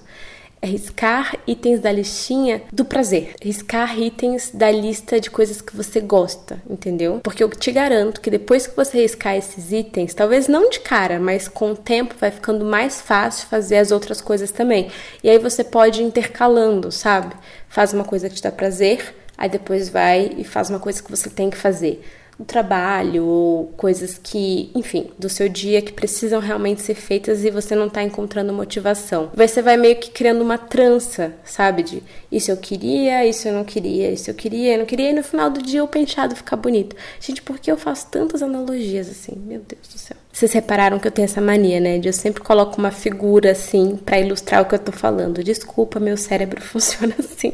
é 0.63 0.67
riscar 0.67 1.37
itens 1.47 1.81
da 1.81 1.91
listinha 1.91 2.63
do 2.73 2.85
prazer. 2.85 3.35
Riscar 3.41 3.99
itens 3.99 4.51
da 4.53 4.71
lista 4.71 5.19
de 5.19 5.31
coisas 5.31 5.61
que 5.63 5.75
você 5.75 6.01
gosta, 6.01 6.61
entendeu? 6.69 7.21
Porque 7.23 7.43
eu 7.43 7.49
te 7.49 7.73
garanto 7.73 8.21
que 8.21 8.31
depois 8.31 8.67
que 8.67 8.77
você 8.77 9.01
riscar 9.01 9.37
esses 9.37 9.73
itens, 9.73 10.13
talvez 10.13 10.49
não 10.49 10.69
de 10.69 10.81
cara, 10.81 11.19
mas 11.19 11.49
com 11.49 11.73
o 11.73 11.77
tempo 11.77 12.15
vai 12.19 12.31
ficando 12.31 12.65
mais 12.65 13.01
fácil 13.01 13.49
fazer 13.49 13.77
as 13.77 13.91
outras 13.91 14.21
coisas 14.21 14.51
também. 14.51 14.91
E 15.25 15.31
aí 15.31 15.39
você 15.39 15.65
pode 15.65 16.03
ir 16.03 16.05
intercalando, 16.05 16.93
sabe? 16.93 17.35
Faz 17.69 17.93
uma 17.93 18.05
coisa 18.05 18.29
que 18.29 18.35
te 18.35 18.43
dá 18.43 18.53
prazer, 18.53 19.15
aí 19.39 19.49
depois 19.49 19.89
vai 19.89 20.35
e 20.37 20.45
faz 20.45 20.69
uma 20.69 20.79
coisa 20.79 21.03
que 21.03 21.11
você 21.11 21.31
tem 21.31 21.49
que 21.49 21.57
fazer 21.57 22.03
do 22.41 22.45
trabalho 22.47 23.27
ou 23.27 23.67
coisas 23.77 24.19
que, 24.19 24.71
enfim, 24.75 25.11
do 25.19 25.29
seu 25.29 25.47
dia 25.47 25.83
que 25.83 25.93
precisam 25.93 26.41
realmente 26.41 26.81
ser 26.81 26.95
feitas 26.95 27.45
e 27.45 27.51
você 27.51 27.75
não 27.77 27.87
está 27.87 28.03
encontrando 28.03 28.51
motivação. 28.51 29.31
Você 29.35 29.61
vai 29.61 29.77
meio 29.77 29.97
que 29.97 30.11
criando 30.11 30.41
uma 30.41 30.57
trança, 30.57 31.35
sabe? 31.45 31.83
De 31.83 32.03
isso 32.33 32.51
eu 32.51 32.57
queria, 32.57 33.27
isso 33.27 33.47
eu 33.47 33.53
não 33.53 33.63
queria, 33.63 34.11
isso 34.11 34.31
eu 34.31 34.35
queria, 34.35 34.73
eu 34.73 34.79
não 34.79 34.87
queria, 34.87 35.11
e 35.11 35.13
no 35.13 35.23
final 35.23 35.51
do 35.51 35.61
dia 35.61 35.85
o 35.85 35.89
penteado 35.89 36.35
fica 36.35 36.57
bonito. 36.57 36.97
Gente, 37.21 37.43
por 37.43 37.59
que 37.59 37.71
eu 37.71 37.77
faço 37.77 38.07
tantas 38.11 38.43
analogias 38.43 39.11
assim? 39.11 39.35
Meu 39.37 39.61
Deus 39.61 39.87
do 39.93 39.99
céu. 39.99 40.17
Vocês 40.33 40.53
repararam 40.53 40.99
que 40.99 41.07
eu 41.07 41.13
tenho 41.13 41.27
essa 41.27 41.41
mania, 41.43 41.79
né? 41.79 41.99
De 41.99 42.09
eu 42.09 42.13
sempre 42.13 42.43
coloco 42.43 42.79
uma 42.79 42.91
figura 42.91 43.51
assim 43.51 43.97
para 43.97 44.19
ilustrar 44.19 44.63
o 44.63 44.65
que 44.65 44.75
eu 44.75 44.79
tô 44.79 44.93
falando. 44.93 45.45
Desculpa, 45.45 46.01
meu 46.01 46.17
cérebro 46.17 46.61
funciona 46.65 47.15
assim. 47.19 47.53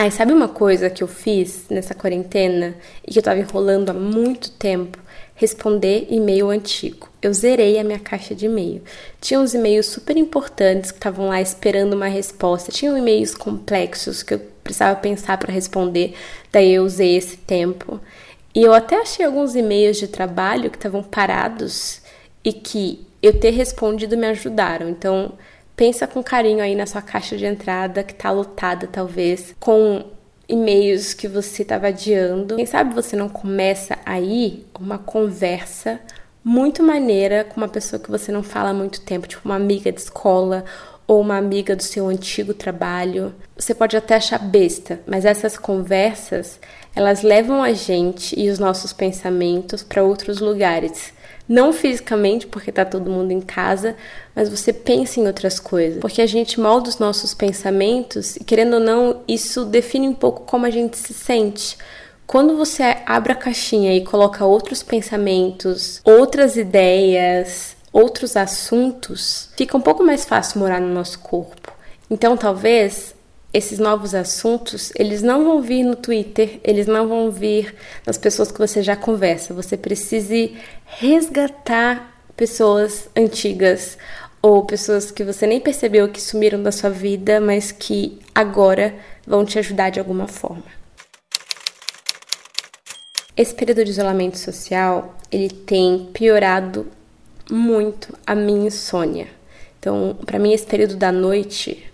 Ai, 0.00 0.12
sabe 0.12 0.32
uma 0.32 0.46
coisa 0.46 0.88
que 0.88 1.02
eu 1.02 1.08
fiz 1.08 1.64
nessa 1.68 1.92
quarentena 1.92 2.76
e 3.04 3.10
que 3.10 3.18
eu 3.18 3.22
tava 3.22 3.40
enrolando 3.40 3.90
há 3.90 3.92
muito 3.92 4.52
tempo? 4.52 4.96
Responder 5.34 6.06
e-mail 6.08 6.50
antigo. 6.50 7.08
Eu 7.20 7.34
zerei 7.34 7.80
a 7.80 7.82
minha 7.82 7.98
caixa 7.98 8.32
de 8.32 8.46
e-mail. 8.46 8.80
Tinha 9.20 9.40
uns 9.40 9.54
e-mails 9.54 9.86
super 9.86 10.16
importantes 10.16 10.92
que 10.92 10.98
estavam 10.98 11.26
lá 11.26 11.40
esperando 11.40 11.94
uma 11.94 12.06
resposta. 12.06 12.70
Tinham 12.70 12.96
e-mails 12.96 13.34
complexos 13.34 14.22
que 14.22 14.34
eu 14.34 14.40
precisava 14.62 14.94
pensar 14.94 15.36
para 15.36 15.52
responder. 15.52 16.14
Daí 16.52 16.74
eu 16.74 16.84
usei 16.84 17.16
esse 17.16 17.36
tempo. 17.36 18.00
E 18.54 18.62
eu 18.62 18.72
até 18.72 19.00
achei 19.00 19.26
alguns 19.26 19.56
e-mails 19.56 19.96
de 19.96 20.06
trabalho 20.06 20.70
que 20.70 20.76
estavam 20.76 21.02
parados 21.02 22.02
e 22.44 22.52
que 22.52 23.04
eu 23.20 23.40
ter 23.40 23.50
respondido 23.50 24.16
me 24.16 24.28
ajudaram. 24.28 24.88
Então, 24.88 25.32
Pensa 25.78 26.08
com 26.08 26.24
carinho 26.24 26.60
aí 26.60 26.74
na 26.74 26.86
sua 26.86 27.00
caixa 27.00 27.36
de 27.36 27.46
entrada 27.46 28.02
que 28.02 28.12
tá 28.12 28.32
lotada, 28.32 28.88
talvez, 28.88 29.54
com 29.60 30.06
e-mails 30.48 31.14
que 31.14 31.28
você 31.28 31.62
estava 31.62 31.86
adiando. 31.86 32.56
Quem 32.56 32.66
sabe 32.66 32.92
você 32.92 33.14
não 33.14 33.28
começa 33.28 33.96
aí 34.04 34.66
uma 34.76 34.98
conversa 34.98 36.00
muito 36.42 36.82
maneira 36.82 37.44
com 37.44 37.58
uma 37.58 37.68
pessoa 37.68 38.02
que 38.02 38.10
você 38.10 38.32
não 38.32 38.42
fala 38.42 38.70
há 38.70 38.74
muito 38.74 39.02
tempo, 39.02 39.28
tipo 39.28 39.48
uma 39.48 39.54
amiga 39.54 39.92
de 39.92 40.00
escola 40.00 40.64
ou 41.06 41.20
uma 41.20 41.36
amiga 41.36 41.76
do 41.76 41.82
seu 41.84 42.08
antigo 42.08 42.52
trabalho. 42.52 43.32
Você 43.56 43.72
pode 43.72 43.96
até 43.96 44.16
achar 44.16 44.40
besta, 44.40 44.98
mas 45.06 45.24
essas 45.24 45.56
conversas, 45.56 46.58
elas 46.92 47.22
levam 47.22 47.62
a 47.62 47.72
gente 47.72 48.36
e 48.36 48.50
os 48.50 48.58
nossos 48.58 48.92
pensamentos 48.92 49.84
para 49.84 50.02
outros 50.02 50.40
lugares. 50.40 51.16
Não 51.48 51.72
fisicamente, 51.72 52.46
porque 52.46 52.70
tá 52.70 52.84
todo 52.84 53.10
mundo 53.10 53.30
em 53.30 53.40
casa, 53.40 53.96
mas 54.36 54.48
você 54.50 54.72
pensa 54.72 55.18
em 55.18 55.26
outras 55.26 55.58
coisas. 55.58 55.98
Porque 55.98 56.20
a 56.20 56.26
gente 56.26 56.60
molda 56.60 56.90
os 56.90 56.98
nossos 56.98 57.32
pensamentos 57.32 58.36
e, 58.36 58.44
querendo 58.44 58.74
ou 58.74 58.80
não, 58.80 59.22
isso 59.26 59.64
define 59.64 60.06
um 60.08 60.14
pouco 60.14 60.42
como 60.42 60.66
a 60.66 60.70
gente 60.70 60.98
se 60.98 61.14
sente. 61.14 61.78
Quando 62.26 62.56
você 62.58 62.98
abre 63.06 63.32
a 63.32 63.36
caixinha 63.36 63.96
e 63.96 64.04
coloca 64.04 64.44
outros 64.44 64.82
pensamentos, 64.82 66.02
outras 66.04 66.58
ideias, 66.58 67.74
outros 67.90 68.36
assuntos, 68.36 69.48
fica 69.56 69.76
um 69.76 69.80
pouco 69.80 70.04
mais 70.04 70.26
fácil 70.26 70.60
morar 70.60 70.80
no 70.80 70.92
nosso 70.92 71.18
corpo. 71.20 71.72
Então, 72.10 72.36
talvez 72.36 73.14
esses 73.52 73.78
novos 73.78 74.14
assuntos, 74.14 74.92
eles 74.94 75.22
não 75.22 75.44
vão 75.44 75.62
vir 75.62 75.82
no 75.82 75.96
Twitter, 75.96 76.60
eles 76.62 76.86
não 76.86 77.08
vão 77.08 77.30
vir 77.30 77.74
nas 78.06 78.18
pessoas 78.18 78.52
que 78.52 78.58
você 78.58 78.82
já 78.82 78.94
conversa. 78.94 79.54
Você 79.54 79.76
precise 79.76 80.56
resgatar 80.84 82.22
pessoas 82.36 83.08
antigas 83.16 83.96
ou 84.42 84.64
pessoas 84.64 85.10
que 85.10 85.24
você 85.24 85.46
nem 85.46 85.60
percebeu 85.60 86.08
que 86.08 86.20
sumiram 86.20 86.62
da 86.62 86.70
sua 86.70 86.90
vida, 86.90 87.40
mas 87.40 87.72
que 87.72 88.18
agora 88.34 88.94
vão 89.26 89.44
te 89.44 89.58
ajudar 89.58 89.90
de 89.90 89.98
alguma 89.98 90.28
forma. 90.28 90.78
Esse 93.36 93.54
período 93.54 93.84
de 93.84 93.90
isolamento 93.90 94.36
social, 94.36 95.16
ele 95.30 95.48
tem 95.48 96.10
piorado 96.12 96.86
muito 97.50 98.12
a 98.26 98.34
minha 98.34 98.66
insônia. 98.66 99.28
Então, 99.78 100.18
para 100.26 100.38
mim 100.38 100.52
esse 100.52 100.66
período 100.66 100.96
da 100.96 101.12
noite 101.12 101.84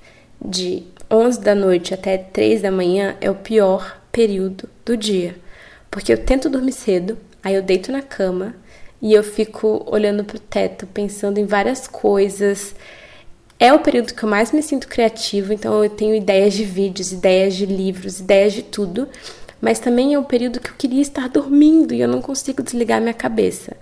de 0.43 0.85
11 1.15 1.41
da 1.41 1.55
noite 1.55 1.95
até 1.95 2.19
3 2.19 2.63
da 2.63 2.73
manhã 2.73 3.17
é 3.21 3.31
o 3.31 3.37
pior 3.37 4.01
período 4.11 4.69
do 4.85 4.97
dia. 4.97 5.37
Porque 5.89 6.13
eu 6.13 6.19
tento 6.19 6.51
dormir 6.51 6.73
cedo, 6.73 7.17
aí 7.41 7.55
eu 7.55 7.63
deito 7.63 7.93
na 7.93 8.03
cama 8.03 8.57
e 9.01 9.13
eu 9.15 9.23
fico 9.23 9.87
olhando 9.87 10.25
pro 10.25 10.41
teto, 10.41 10.89
pensando 10.89 11.39
em 11.39 11.47
várias 11.47 11.87
coisas. 11.87 12.75
É 13.61 13.73
o 13.73 13.79
período 13.79 14.13
que 14.13 14.25
eu 14.25 14.29
mais 14.29 14.51
me 14.51 14.61
sinto 14.61 14.89
criativo, 14.89 15.53
então 15.53 15.85
eu 15.85 15.89
tenho 15.89 16.17
ideias 16.17 16.53
de 16.53 16.65
vídeos, 16.65 17.13
ideias 17.13 17.55
de 17.55 17.65
livros, 17.65 18.19
ideias 18.19 18.53
de 18.53 18.63
tudo. 18.65 19.09
Mas 19.61 19.79
também 19.79 20.15
é 20.15 20.19
o 20.19 20.25
período 20.25 20.59
que 20.59 20.71
eu 20.71 20.75
queria 20.77 21.01
estar 21.01 21.29
dormindo 21.29 21.95
e 21.95 22.01
eu 22.01 22.09
não 22.09 22.21
consigo 22.21 22.61
desligar 22.61 23.01
minha 23.01 23.15
cabeça. 23.15 23.77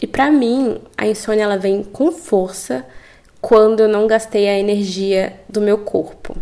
E 0.00 0.06
para 0.06 0.30
mim, 0.30 0.80
a 0.96 1.06
insônia 1.06 1.44
ela 1.44 1.58
vem 1.58 1.82
com 1.82 2.10
força 2.10 2.82
quando 3.42 3.80
eu 3.80 3.88
não 3.88 4.06
gastei 4.06 4.48
a 4.48 4.58
energia 4.58 5.38
do 5.46 5.60
meu 5.60 5.76
corpo. 5.76 6.34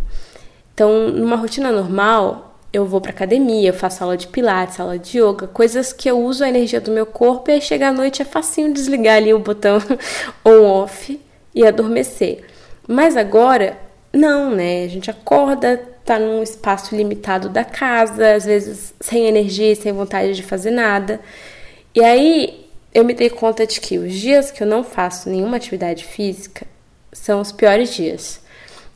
Então, 0.77 1.09
numa 1.09 1.35
rotina 1.35 1.71
normal, 1.71 2.55
eu 2.71 2.85
vou 2.85 3.01
para 3.01 3.09
academia, 3.09 3.73
faço 3.73 4.03
aula 4.03 4.15
de 4.15 4.27
pilates, 4.27 4.79
aula 4.79 4.99
de 4.99 5.17
yoga, 5.17 5.47
coisas 5.47 5.91
que 5.91 6.07
eu 6.07 6.19
uso 6.19 6.43
a 6.43 6.49
energia 6.49 6.79
do 6.79 6.91
meu 6.91 7.07
corpo 7.07 7.49
e 7.49 7.55
aí 7.55 7.61
chega 7.61 7.87
à 7.87 7.91
noite 7.91 8.21
é 8.21 8.25
facinho 8.25 8.71
desligar 8.71 9.17
ali 9.17 9.33
o 9.33 9.39
botão 9.39 9.79
on-off 10.45 11.19
e 11.55 11.65
adormecer. 11.65 12.45
Mas 12.87 13.17
agora, 13.17 13.75
não, 14.13 14.51
né? 14.51 14.83
A 14.83 14.87
gente 14.87 15.09
acorda, 15.09 15.81
tá 16.05 16.19
num 16.19 16.43
espaço 16.43 16.95
limitado 16.95 17.49
da 17.49 17.65
casa, 17.65 18.35
às 18.35 18.45
vezes 18.45 18.93
sem 18.99 19.25
energia, 19.25 19.75
sem 19.75 19.91
vontade 19.91 20.35
de 20.35 20.43
fazer 20.43 20.69
nada. 20.69 21.19
E 21.95 22.03
aí 22.03 22.69
eu 22.93 23.03
me 23.03 23.15
dei 23.15 23.31
conta 23.31 23.65
de 23.65 23.81
que 23.81 23.97
os 23.97 24.13
dias 24.13 24.51
que 24.51 24.61
eu 24.61 24.67
não 24.67 24.83
faço 24.83 25.27
nenhuma 25.27 25.57
atividade 25.57 26.05
física 26.05 26.67
são 27.11 27.41
os 27.41 27.51
piores 27.51 27.95
dias. 27.95 28.45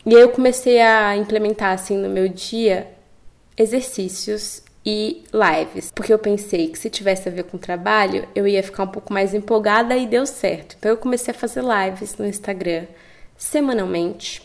E 0.04 0.16
aí 0.16 0.22
eu 0.22 0.30
comecei 0.30 0.80
a 0.80 1.16
implementar 1.16 1.72
assim 1.72 1.96
no 1.96 2.08
meu 2.08 2.28
dia 2.28 2.88
exercícios 3.56 4.62
e 4.84 5.22
lives, 5.32 5.92
porque 5.94 6.12
eu 6.12 6.18
pensei 6.18 6.68
que 6.68 6.78
se 6.78 6.90
tivesse 6.90 7.28
a 7.28 7.32
ver 7.32 7.44
com 7.44 7.56
trabalho, 7.56 8.26
eu 8.34 8.46
ia 8.48 8.62
ficar 8.64 8.82
um 8.82 8.88
pouco 8.88 9.12
mais 9.12 9.32
empolgada 9.32 9.96
e 9.96 10.06
deu 10.06 10.26
certo. 10.26 10.74
Então 10.76 10.90
eu 10.90 10.96
comecei 10.96 11.32
a 11.32 11.36
fazer 11.36 11.62
lives 11.62 12.16
no 12.16 12.26
Instagram 12.26 12.86
semanalmente 13.36 14.42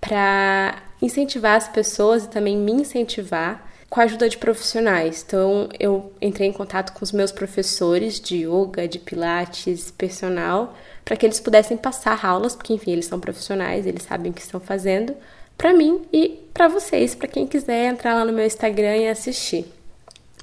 para 0.00 0.82
incentivar 1.02 1.56
as 1.56 1.68
pessoas 1.68 2.24
e 2.24 2.28
também 2.28 2.56
me 2.56 2.72
incentivar 2.72 3.68
com 3.90 4.00
a 4.00 4.04
ajuda 4.04 4.26
de 4.26 4.38
profissionais. 4.38 5.22
Então 5.26 5.68
eu 5.78 6.12
entrei 6.20 6.48
em 6.48 6.52
contato 6.52 6.94
com 6.94 7.04
os 7.04 7.12
meus 7.12 7.30
professores 7.30 8.18
de 8.18 8.46
yoga, 8.46 8.88
de 8.88 8.98
pilates, 8.98 9.90
personal 9.90 10.74
para 11.08 11.16
que 11.16 11.24
eles 11.24 11.40
pudessem 11.40 11.74
passar 11.74 12.22
aulas, 12.22 12.54
porque 12.54 12.74
enfim, 12.74 12.90
eles 12.90 13.06
são 13.06 13.18
profissionais, 13.18 13.86
eles 13.86 14.02
sabem 14.02 14.30
o 14.30 14.34
que 14.34 14.42
estão 14.42 14.60
fazendo, 14.60 15.16
para 15.56 15.72
mim 15.72 16.02
e 16.12 16.38
para 16.52 16.68
vocês, 16.68 17.14
para 17.14 17.26
quem 17.26 17.46
quiser 17.46 17.86
entrar 17.86 18.12
lá 18.12 18.26
no 18.26 18.32
meu 18.32 18.44
Instagram 18.44 18.94
e 18.94 19.08
assistir. 19.08 19.64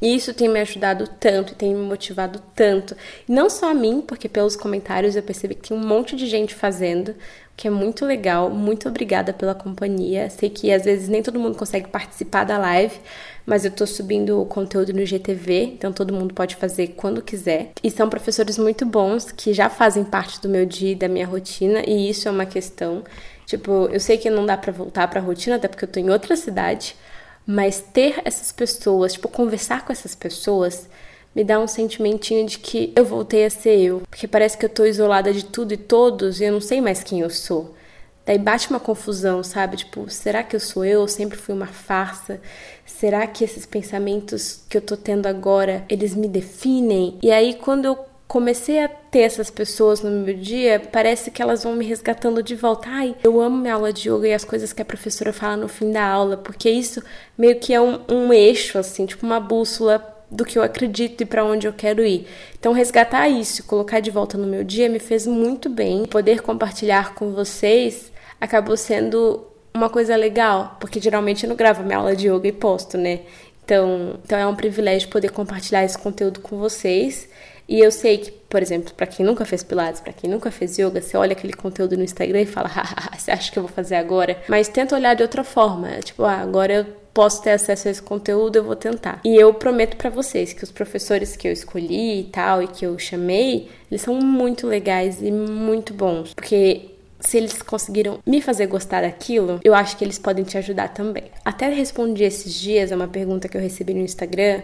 E 0.02 0.16
isso 0.16 0.34
tem 0.34 0.50
me 0.50 0.60
ajudado 0.60 1.08
tanto 1.20 1.54
e 1.54 1.56
tem 1.56 1.74
me 1.74 1.86
motivado 1.86 2.42
tanto. 2.54 2.96
Não 3.28 3.50
só 3.50 3.72
a 3.72 3.74
mim, 3.74 4.02
porque 4.02 4.28
pelos 4.28 4.56
comentários 4.56 5.16
eu 5.16 5.24
percebi 5.24 5.56
que 5.56 5.70
tem 5.70 5.78
um 5.78 5.86
monte 5.86 6.16
de 6.16 6.28
gente 6.28 6.54
fazendo, 6.54 7.10
o 7.10 7.16
que 7.56 7.68
é 7.68 7.72
muito 7.72 8.06
legal. 8.06 8.50
Muito 8.50 8.90
obrigada 8.90 9.32
pela 9.32 9.56
companhia. 9.56 10.30
Sei 10.30 10.50
que 10.50 10.72
às 10.72 10.84
vezes 10.84 11.08
nem 11.08 11.24
todo 11.24 11.40
mundo 11.40 11.58
consegue 11.58 11.88
participar 11.88 12.44
da 12.44 12.58
live, 12.58 13.00
mas 13.46 13.64
eu 13.64 13.72
tô 13.72 13.86
subindo 13.88 14.42
o 14.42 14.46
conteúdo 14.46 14.92
no 14.92 15.06
GTV, 15.06 15.62
então 15.64 15.94
todo 15.94 16.14
mundo 16.14 16.34
pode 16.34 16.56
fazer 16.56 16.90
quando 16.98 17.22
quiser. 17.22 17.72
E 17.84 17.90
são 17.90 18.10
professores 18.10 18.58
muito 18.58 18.86
bons 18.86 19.32
que 19.32 19.54
já 19.54 19.70
fazem 19.70 20.04
parte 20.04 20.42
do 20.42 20.50
meu 20.50 20.66
dia 20.66 20.92
e 20.92 20.96
da 20.96 21.08
minha 21.08 21.26
rotina, 21.26 21.84
e 21.88 22.10
isso 22.10 22.28
é 22.28 22.32
uma 22.32 22.46
questão. 22.46 23.04
Tipo, 23.46 23.88
eu 23.92 24.00
sei 24.00 24.18
que 24.18 24.30
não 24.30 24.46
dá 24.46 24.58
para 24.58 24.72
voltar 24.72 25.08
para 25.08 25.20
a 25.20 25.24
rotina, 25.24 25.58
até 25.58 25.68
porque 25.68 25.86
eu 25.86 25.90
tô 25.90 26.00
em 26.00 26.10
outra 26.10 26.36
cidade, 26.36 26.96
mas 27.46 27.80
ter 27.80 28.22
essas 28.26 28.52
pessoas, 28.52 29.14
tipo, 29.14 29.28
conversar 29.28 29.86
com 29.86 29.92
essas 29.92 30.16
pessoas, 30.16 30.90
me 31.36 31.44
dá 31.44 31.60
um 31.60 31.68
sentimentinho 31.68 32.48
de 32.48 32.58
que 32.60 32.94
eu 32.96 33.06
voltei 33.06 33.46
a 33.46 33.50
ser 33.50 33.78
eu. 33.80 34.02
Porque 34.10 34.28
parece 34.28 34.58
que 34.58 34.66
eu 34.66 34.70
tô 34.70 34.86
isolada 34.86 35.34
de 35.34 35.46
tudo 35.46 35.74
e 35.74 35.78
todos 35.78 36.40
e 36.40 36.46
eu 36.46 36.54
não 36.54 36.62
sei 36.62 36.80
mais 36.80 37.04
quem 37.04 37.20
eu 37.20 37.30
sou. 37.30 37.76
Daí 38.26 38.40
bate 38.40 38.70
uma 38.70 38.80
confusão, 38.80 39.44
sabe? 39.44 39.78
Tipo, 39.78 40.10
será 40.10 40.42
que 40.42 40.56
eu 40.56 40.60
sou 40.60 40.84
eu? 40.84 41.02
Eu 41.02 41.08
sempre 41.08 41.38
fui 41.38 41.54
uma 41.54 41.68
farsa? 41.68 42.42
Será 42.86 43.28
que 43.28 43.44
esses 43.44 43.66
pensamentos 43.68 44.62
que 44.68 44.78
eu 44.78 44.82
tô 44.82 44.98
tendo 44.98 45.28
agora, 45.28 45.86
eles 45.88 46.16
me 46.16 46.28
definem? 46.28 47.20
E 47.22 47.30
aí, 47.32 47.54
quando 47.54 47.86
eu 47.86 48.00
comecei 48.28 48.84
a 48.84 48.88
ter 48.88 49.20
essas 49.20 49.50
pessoas 49.50 50.02
no 50.02 50.10
meu 50.10 50.36
dia, 50.36 50.82
parece 50.92 51.32
que 51.32 51.42
elas 51.42 51.64
vão 51.64 51.76
me 51.76 51.86
resgatando 51.86 52.42
de 52.42 52.56
volta. 52.56 52.90
Ai, 52.90 53.16
eu 53.24 53.40
amo 53.40 53.58
minha 53.58 53.74
aula 53.74 53.94
de 53.94 54.10
yoga 54.10 54.28
e 54.28 54.34
as 54.34 54.44
coisas 54.44 54.74
que 54.74 54.82
a 54.82 54.86
professora 54.86 55.32
fala 55.32 55.58
no 55.58 55.68
fim 55.68 55.92
da 55.92 56.06
aula, 56.06 56.38
porque 56.38 56.70
isso 56.70 57.04
meio 57.38 57.60
que 57.60 57.74
é 57.74 57.80
um, 57.80 58.00
um 58.10 58.34
eixo, 58.34 58.78
assim, 58.78 59.06
tipo 59.06 59.26
uma 59.26 59.40
bússola 59.40 60.14
do 60.30 60.44
que 60.44 60.58
eu 60.58 60.64
acredito 60.64 61.22
e 61.22 61.26
para 61.26 61.46
onde 61.46 61.68
eu 61.68 61.74
quero 61.74 62.04
ir. 62.04 62.28
Então, 62.60 62.74
resgatar 62.74 63.30
isso, 63.30 63.64
colocar 63.64 64.00
de 64.00 64.10
volta 64.10 64.38
no 64.38 64.48
meu 64.48 64.64
dia, 64.64 64.90
me 64.90 65.00
fez 65.00 65.28
muito 65.28 65.70
bem. 65.70 66.06
Poder 66.06 66.42
compartilhar 66.42 67.14
com 67.14 67.32
vocês 67.32 68.12
acabou 68.42 68.76
sendo 68.76 69.46
uma 69.74 69.90
coisa 69.90 70.16
legal, 70.16 70.78
porque 70.80 71.00
geralmente 71.00 71.44
eu 71.44 71.50
não 71.50 71.56
gravo 71.56 71.84
minha 71.84 71.98
aula 71.98 72.16
de 72.16 72.28
yoga 72.28 72.48
e 72.48 72.52
posto, 72.52 72.98
né? 72.98 73.22
Então, 73.64 74.20
então 74.24 74.38
é 74.38 74.46
um 74.46 74.56
privilégio 74.56 75.10
poder 75.10 75.32
compartilhar 75.32 75.84
esse 75.84 75.98
conteúdo 75.98 76.40
com 76.40 76.58
vocês. 76.58 77.28
E 77.68 77.80
eu 77.80 77.92
sei 77.92 78.18
que, 78.18 78.32
por 78.32 78.62
exemplo, 78.62 78.94
para 78.94 79.08
quem 79.08 79.26
nunca 79.26 79.46
fez 79.46 79.64
pilates, 79.64 80.02
para 80.02 80.14
quem 80.14 80.30
nunca 80.30 80.52
fez 80.52 80.78
yoga, 80.78 81.02
você 81.02 81.18
olha 81.18 81.34
aquele 81.34 81.54
conteúdo 81.54 81.98
no 81.98 82.04
Instagram 82.04 82.42
e 82.42 82.46
fala, 82.46 82.68
haha, 82.70 83.18
você 83.18 83.32
acha 83.32 83.52
que 83.52 83.58
eu 83.58 83.64
vou 83.64 83.72
fazer 83.72 83.96
agora? 83.96 84.38
Mas 84.48 84.68
tenta 84.68 84.96
olhar 84.96 85.16
de 85.16 85.24
outra 85.24 85.44
forma, 85.44 85.90
tipo, 86.04 86.24
ah, 86.24 86.38
agora 86.38 86.74
eu 86.74 86.86
posso 87.14 87.42
ter 87.42 87.52
acesso 87.52 87.88
a 87.88 87.92
esse 87.92 88.02
conteúdo, 88.02 88.58
eu 88.58 88.64
vou 88.64 88.76
tentar. 88.76 89.22
E 89.24 89.36
eu 89.36 89.54
prometo 89.54 89.96
para 89.96 90.10
vocês 90.10 90.52
que 90.52 90.64
os 90.64 90.72
professores 90.72 91.36
que 91.36 91.48
eu 91.48 91.52
escolhi 91.52 92.20
e 92.20 92.24
tal 92.26 92.62
e 92.62 92.68
que 92.68 92.86
eu 92.86 93.00
chamei, 93.00 93.70
eles 93.90 94.02
são 94.02 94.16
muito 94.16 94.68
legais 94.68 95.22
e 95.22 95.32
muito 95.32 95.94
bons, 95.94 96.34
porque 96.34 96.92
se 97.22 97.38
eles 97.38 97.62
conseguiram 97.62 98.20
me 98.26 98.42
fazer 98.42 98.68
gostar 98.68 99.02
daquilo, 99.02 99.60
eu 99.64 99.74
acho 99.74 99.98
que 99.98 100.04
eles 100.04 100.20
podem 100.20 100.44
te 100.44 100.58
ajudar 100.58 100.90
também. 100.90 101.24
Até 101.44 101.70
respondi 101.70 102.24
esses 102.24 102.54
dias 102.54 102.92
a 102.92 102.96
uma 102.96 103.08
pergunta 103.08 103.48
que 103.48 103.58
eu 103.58 103.62
recebi 103.62 103.94
no 103.94 104.02
Instagram 104.02 104.62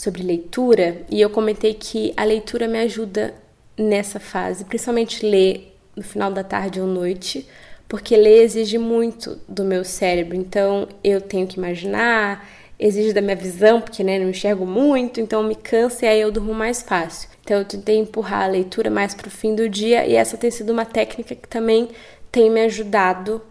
sobre 0.00 0.22
leitura 0.22 1.02
e 1.10 1.20
eu 1.20 1.28
comentei 1.28 1.74
que 1.74 2.14
a 2.16 2.24
leitura 2.24 2.66
me 2.66 2.78
ajuda 2.78 3.34
nessa 3.76 4.18
fase, 4.18 4.64
principalmente 4.64 5.26
ler 5.26 5.76
no 5.94 6.02
final 6.02 6.32
da 6.32 6.42
tarde 6.42 6.80
ou 6.80 6.86
noite, 6.86 7.46
porque 7.86 8.16
ler 8.16 8.42
exige 8.42 8.78
muito 8.78 9.38
do 9.46 9.62
meu 9.62 9.84
cérebro, 9.84 10.34
então 10.34 10.88
eu 11.04 11.20
tenho 11.20 11.46
que 11.46 11.58
imaginar, 11.58 12.48
exige 12.78 13.12
da 13.12 13.20
minha 13.20 13.36
visão, 13.36 13.78
porque 13.78 14.02
né, 14.02 14.18
não 14.18 14.30
enxergo 14.30 14.64
muito, 14.64 15.20
então 15.20 15.42
me 15.42 15.54
cansa 15.54 16.06
e 16.06 16.08
aí 16.08 16.20
eu 16.22 16.32
durmo 16.32 16.54
mais 16.54 16.80
fácil. 16.80 17.28
Então 17.44 17.58
eu 17.58 17.64
tentei 17.66 17.98
empurrar 17.98 18.44
a 18.44 18.46
leitura 18.46 18.88
mais 18.88 19.14
para 19.14 19.28
o 19.28 19.30
fim 19.30 19.54
do 19.54 19.68
dia 19.68 20.06
e 20.06 20.14
essa 20.14 20.38
tem 20.38 20.50
sido 20.50 20.72
uma 20.72 20.86
técnica 20.86 21.34
que 21.34 21.46
também 21.46 21.90
tem 22.32 22.48
me 22.48 22.62
ajudado 22.62 23.42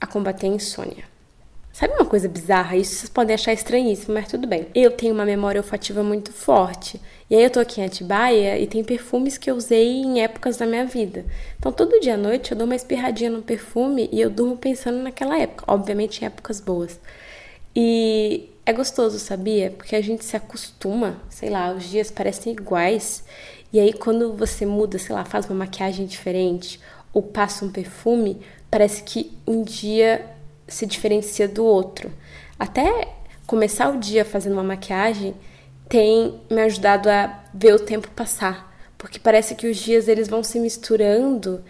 a 0.00 0.06
combater 0.06 0.46
a 0.46 0.50
insônia. 0.50 1.09
Sabe 1.72 1.94
uma 1.94 2.04
coisa 2.04 2.28
bizarra? 2.28 2.76
Isso 2.76 2.96
vocês 2.96 3.08
podem 3.08 3.34
achar 3.34 3.52
estranhíssimo, 3.52 4.12
mas 4.14 4.28
tudo 4.28 4.46
bem. 4.46 4.66
Eu 4.74 4.90
tenho 4.90 5.14
uma 5.14 5.24
memória 5.24 5.60
olfativa 5.60 6.02
muito 6.02 6.32
forte. 6.32 7.00
E 7.28 7.34
aí 7.34 7.44
eu 7.44 7.50
tô 7.50 7.60
aqui 7.60 7.80
em 7.80 7.84
Atibaia 7.84 8.58
e 8.58 8.66
tem 8.66 8.82
perfumes 8.82 9.38
que 9.38 9.48
eu 9.50 9.54
usei 9.54 9.86
em 10.00 10.20
épocas 10.20 10.56
da 10.56 10.66
minha 10.66 10.84
vida. 10.84 11.24
Então 11.58 11.70
todo 11.70 12.00
dia 12.00 12.14
à 12.14 12.16
noite 12.16 12.50
eu 12.50 12.58
dou 12.58 12.66
uma 12.66 12.74
espirradinha 12.74 13.30
no 13.30 13.40
perfume 13.40 14.08
e 14.12 14.20
eu 14.20 14.28
durmo 14.28 14.56
pensando 14.56 14.98
naquela 14.98 15.38
época. 15.38 15.64
Obviamente 15.68 16.22
em 16.22 16.26
épocas 16.26 16.60
boas. 16.60 16.98
E 17.74 18.50
é 18.66 18.72
gostoso, 18.72 19.18
sabia? 19.20 19.70
Porque 19.70 19.94
a 19.94 20.02
gente 20.02 20.24
se 20.24 20.36
acostuma, 20.36 21.20
sei 21.28 21.50
lá, 21.50 21.72
os 21.72 21.84
dias 21.84 22.10
parecem 22.10 22.52
iguais. 22.52 23.22
E 23.72 23.78
aí 23.78 23.92
quando 23.92 24.32
você 24.32 24.66
muda, 24.66 24.98
sei 24.98 25.14
lá, 25.14 25.24
faz 25.24 25.46
uma 25.46 25.54
maquiagem 25.54 26.04
diferente 26.04 26.80
ou 27.12 27.22
passa 27.22 27.64
um 27.64 27.70
perfume, 27.70 28.40
parece 28.68 29.04
que 29.04 29.32
um 29.46 29.62
dia 29.62 30.26
se 30.74 30.86
diferencia 30.86 31.46
do 31.48 31.64
outro. 31.64 32.10
Até 32.58 33.08
começar 33.46 33.88
o 33.90 33.98
dia 33.98 34.24
fazendo 34.24 34.54
uma 34.54 34.62
maquiagem 34.62 35.34
tem 35.88 36.40
me 36.50 36.62
ajudado 36.62 37.08
a 37.10 37.42
ver 37.52 37.74
o 37.74 37.80
tempo 37.80 38.08
passar, 38.10 38.72
porque 38.96 39.18
parece 39.18 39.54
que 39.54 39.66
os 39.66 39.76
dias 39.76 40.08
eles 40.08 40.28
vão 40.28 40.42
se 40.42 40.58
misturando 40.60 41.62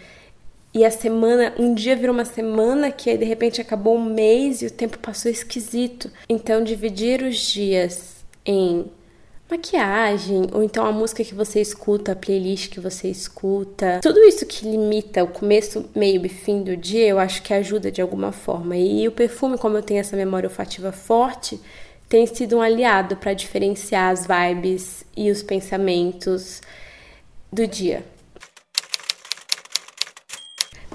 e 0.73 0.85
a 0.85 0.91
semana, 0.91 1.53
um 1.59 1.73
dia 1.73 1.95
virou 1.97 2.13
uma 2.13 2.23
semana 2.23 2.91
que 2.91 3.09
aí 3.09 3.17
de 3.17 3.25
repente 3.25 3.59
acabou 3.59 3.97
um 3.97 4.05
mês 4.05 4.61
e 4.61 4.67
o 4.67 4.71
tempo 4.71 4.97
passou 4.99 5.29
esquisito. 5.29 6.09
Então 6.29 6.63
dividir 6.63 7.21
os 7.21 7.35
dias 7.37 8.23
em 8.45 8.85
maquiagem, 9.51 10.47
ou 10.53 10.63
então 10.63 10.85
a 10.85 10.91
música 10.91 11.23
que 11.23 11.35
você 11.35 11.59
escuta, 11.59 12.13
a 12.13 12.15
playlist 12.15 12.69
que 12.69 12.79
você 12.79 13.09
escuta. 13.09 13.99
Tudo 14.01 14.19
isso 14.21 14.45
que 14.45 14.65
limita 14.65 15.23
o 15.23 15.27
começo, 15.27 15.89
meio 15.93 16.25
e 16.25 16.29
fim 16.29 16.63
do 16.63 16.77
dia, 16.77 17.07
eu 17.07 17.19
acho 17.19 17.41
que 17.43 17.53
ajuda 17.53 17.91
de 17.91 18.01
alguma 18.01 18.31
forma. 18.31 18.77
E 18.77 19.07
o 19.07 19.11
perfume, 19.11 19.57
como 19.57 19.77
eu 19.77 19.83
tenho 19.83 19.99
essa 19.99 20.15
memória 20.15 20.47
olfativa 20.47 20.91
forte, 20.91 21.59
tem 22.07 22.25
sido 22.25 22.57
um 22.57 22.61
aliado 22.61 23.17
para 23.17 23.33
diferenciar 23.33 24.11
as 24.11 24.25
vibes 24.25 25.05
e 25.15 25.29
os 25.29 25.43
pensamentos 25.43 26.61
do 27.51 27.67
dia. 27.67 28.03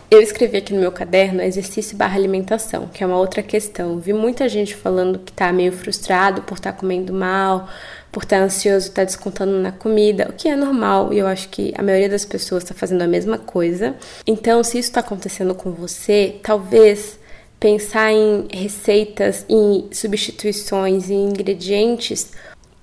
Eu 0.08 0.22
escrevi 0.22 0.58
aqui 0.58 0.72
no 0.72 0.78
meu 0.78 0.92
caderno 0.92 1.42
exercício 1.42 1.96
barra 1.96 2.14
alimentação, 2.16 2.86
que 2.86 3.02
é 3.02 3.06
uma 3.06 3.18
outra 3.18 3.42
questão. 3.42 3.98
Vi 3.98 4.12
muita 4.12 4.48
gente 4.48 4.72
falando 4.72 5.18
que 5.18 5.32
tá 5.32 5.52
meio 5.52 5.72
frustrado 5.72 6.42
por 6.42 6.54
estar 6.54 6.72
tá 6.72 6.78
comendo 6.78 7.12
mal, 7.12 7.68
por 8.12 8.22
estar 8.22 8.36
ansioso, 8.36 8.86
estar 8.86 9.02
descontando 9.02 9.58
na 9.58 9.72
comida, 9.72 10.28
o 10.30 10.32
que 10.32 10.48
é 10.48 10.54
normal 10.54 11.12
e 11.12 11.18
eu 11.18 11.26
acho 11.26 11.48
que 11.48 11.74
a 11.76 11.82
maioria 11.82 12.08
das 12.08 12.24
pessoas 12.24 12.62
está 12.62 12.72
fazendo 12.72 13.02
a 13.02 13.06
mesma 13.08 13.36
coisa. 13.36 13.96
Então, 14.24 14.62
se 14.62 14.78
isso 14.78 14.90
está 14.90 15.00
acontecendo 15.00 15.56
com 15.56 15.72
você, 15.72 16.36
talvez 16.40 17.18
pensar 17.58 18.12
em 18.12 18.46
receitas, 18.52 19.44
em 19.48 19.88
substituições, 19.90 21.10
em 21.10 21.30
ingredientes, 21.30 22.30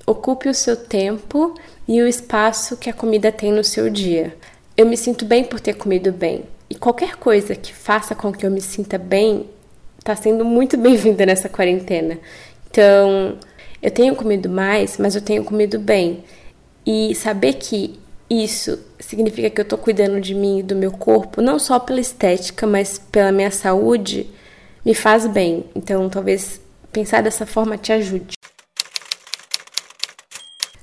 ocupe 0.05 0.49
o 0.49 0.53
seu 0.53 0.75
tempo 0.75 1.55
e 1.87 2.01
o 2.01 2.07
espaço 2.07 2.75
que 2.75 2.89
a 2.89 2.93
comida 2.93 3.31
tem 3.31 3.49
no 3.49 3.63
seu 3.63 3.89
dia. 3.89 4.35
Eu 4.75 4.85
me 4.85 4.97
sinto 4.97 5.23
bem 5.23 5.45
por 5.45 5.61
ter 5.61 5.75
comido 5.75 6.11
bem. 6.11 6.43
E 6.73 6.75
qualquer 6.75 7.17
coisa 7.17 7.53
que 7.53 7.71
faça 7.71 8.15
com 8.15 8.31
que 8.31 8.43
eu 8.43 8.49
me 8.49 8.59
sinta 8.59 8.97
bem 8.97 9.47
está 9.99 10.15
sendo 10.15 10.43
muito 10.43 10.75
bem-vinda 10.81 11.23
nessa 11.23 11.47
quarentena. 11.47 12.17
Então, 12.67 13.37
eu 13.79 13.91
tenho 13.91 14.15
comido 14.15 14.49
mais, 14.49 14.97
mas 14.97 15.13
eu 15.13 15.21
tenho 15.21 15.43
comido 15.43 15.77
bem. 15.77 16.23
E 16.83 17.13
saber 17.13 17.53
que 17.53 17.99
isso 18.27 18.79
significa 18.99 19.51
que 19.51 19.61
eu 19.61 19.65
tô 19.65 19.77
cuidando 19.77 20.19
de 20.19 20.33
mim 20.33 20.61
e 20.61 20.63
do 20.63 20.75
meu 20.75 20.91
corpo, 20.91 21.43
não 21.43 21.59
só 21.59 21.79
pela 21.79 22.01
estética, 22.01 22.65
mas 22.65 22.97
pela 22.97 23.31
minha 23.31 23.51
saúde, 23.51 24.27
me 24.83 24.95
faz 24.95 25.27
bem. 25.27 25.65
Então, 25.75 26.09
talvez 26.09 26.59
pensar 26.91 27.21
dessa 27.21 27.45
forma 27.45 27.77
te 27.77 27.93
ajude. 27.93 28.33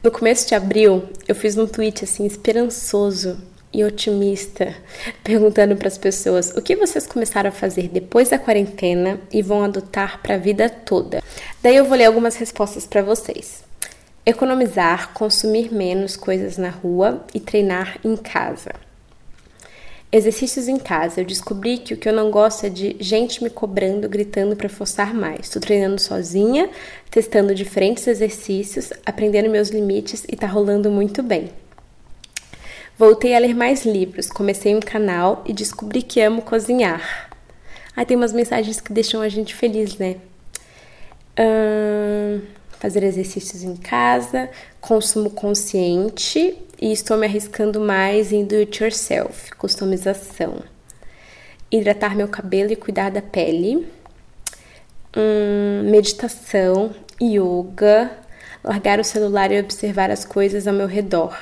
No 0.04 0.12
começo 0.12 0.46
de 0.46 0.54
abril, 0.54 1.02
eu 1.26 1.34
fiz 1.34 1.58
um 1.58 1.66
tweet 1.66 2.04
assim 2.04 2.26
esperançoso 2.26 3.49
e 3.72 3.84
otimista, 3.84 4.74
perguntando 5.22 5.76
para 5.76 5.88
as 5.88 5.98
pessoas 5.98 6.50
o 6.56 6.62
que 6.62 6.76
vocês 6.76 7.06
começaram 7.06 7.48
a 7.48 7.52
fazer 7.52 7.88
depois 7.88 8.28
da 8.28 8.38
quarentena 8.38 9.20
e 9.32 9.42
vão 9.42 9.62
adotar 9.62 10.20
para 10.22 10.34
a 10.34 10.38
vida 10.38 10.68
toda. 10.68 11.22
Daí 11.62 11.76
eu 11.76 11.84
vou 11.84 11.96
ler 11.96 12.06
algumas 12.06 12.36
respostas 12.36 12.86
para 12.86 13.02
vocês. 13.02 13.62
Economizar, 14.24 15.12
consumir 15.14 15.72
menos 15.72 16.16
coisas 16.16 16.58
na 16.58 16.68
rua 16.68 17.24
e 17.34 17.40
treinar 17.40 17.98
em 18.04 18.16
casa. 18.16 18.70
Exercícios 20.12 20.66
em 20.66 20.76
casa. 20.76 21.20
Eu 21.20 21.24
descobri 21.24 21.78
que 21.78 21.94
o 21.94 21.96
que 21.96 22.08
eu 22.08 22.12
não 22.12 22.32
gosto 22.32 22.66
é 22.66 22.68
de 22.68 22.96
gente 22.98 23.44
me 23.44 23.48
cobrando, 23.48 24.08
gritando 24.08 24.56
para 24.56 24.68
forçar 24.68 25.14
mais. 25.14 25.42
Estou 25.42 25.62
treinando 25.62 26.00
sozinha, 26.00 26.68
testando 27.08 27.54
diferentes 27.54 28.08
exercícios, 28.08 28.92
aprendendo 29.06 29.48
meus 29.48 29.68
limites 29.68 30.24
e 30.28 30.34
tá 30.34 30.48
rolando 30.48 30.90
muito 30.90 31.22
bem. 31.22 31.50
Voltei 33.00 33.34
a 33.34 33.38
ler 33.38 33.54
mais 33.54 33.86
livros, 33.86 34.28
comecei 34.28 34.76
um 34.76 34.80
canal 34.80 35.42
e 35.46 35.54
descobri 35.54 36.02
que 36.02 36.20
amo 36.20 36.42
cozinhar. 36.42 37.30
Aí 37.96 38.04
tem 38.04 38.14
umas 38.14 38.30
mensagens 38.30 38.78
que 38.78 38.92
deixam 38.92 39.22
a 39.22 39.28
gente 39.30 39.54
feliz, 39.54 39.96
né? 39.96 40.16
fazer 42.78 43.02
exercícios 43.02 43.62
em 43.62 43.74
casa, 43.74 44.50
consumo 44.82 45.30
consciente 45.30 46.54
e 46.78 46.92
estou 46.92 47.16
me 47.16 47.24
arriscando 47.24 47.80
mais 47.80 48.32
em 48.32 48.44
do 48.44 48.56
it 48.56 48.84
yourself, 48.84 49.50
customização. 49.54 50.62
Hidratar 51.72 52.14
meu 52.14 52.28
cabelo 52.28 52.70
e 52.70 52.76
cuidar 52.76 53.10
da 53.10 53.22
pele. 53.22 53.88
Hum, 55.16 55.90
meditação, 55.90 56.94
yoga, 57.18 58.10
largar 58.62 59.00
o 59.00 59.04
celular 59.04 59.50
e 59.50 59.58
observar 59.58 60.10
as 60.10 60.22
coisas 60.22 60.68
ao 60.68 60.74
meu 60.74 60.86
redor. 60.86 61.34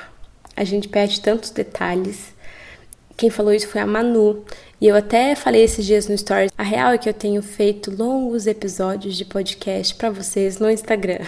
A 0.59 0.65
gente 0.65 0.89
perde 0.89 1.21
tantos 1.21 1.51
detalhes. 1.51 2.35
Quem 3.17 3.31
falou 3.31 3.55
isso 3.55 3.69
foi 3.69 3.81
a 3.81 3.87
Manu. 3.87 4.45
E 4.81 4.89
eu 4.89 4.97
até 4.97 5.37
falei 5.37 5.63
esses 5.63 5.87
dias 5.87 6.09
no 6.09 6.19
Stories. 6.19 6.51
A 6.59 6.65
real 6.65 6.91
é 6.91 6.99
que 6.99 7.09
eu 7.09 7.15
tenho 7.15 7.41
feito 7.43 7.95
longos 7.97 8.45
episódios 8.49 9.17
de 9.17 9.25
podcast 9.25 9.95
para 9.95 10.11
vocês 10.11 10.59
no 10.59 10.69
Instagram. 10.69 11.21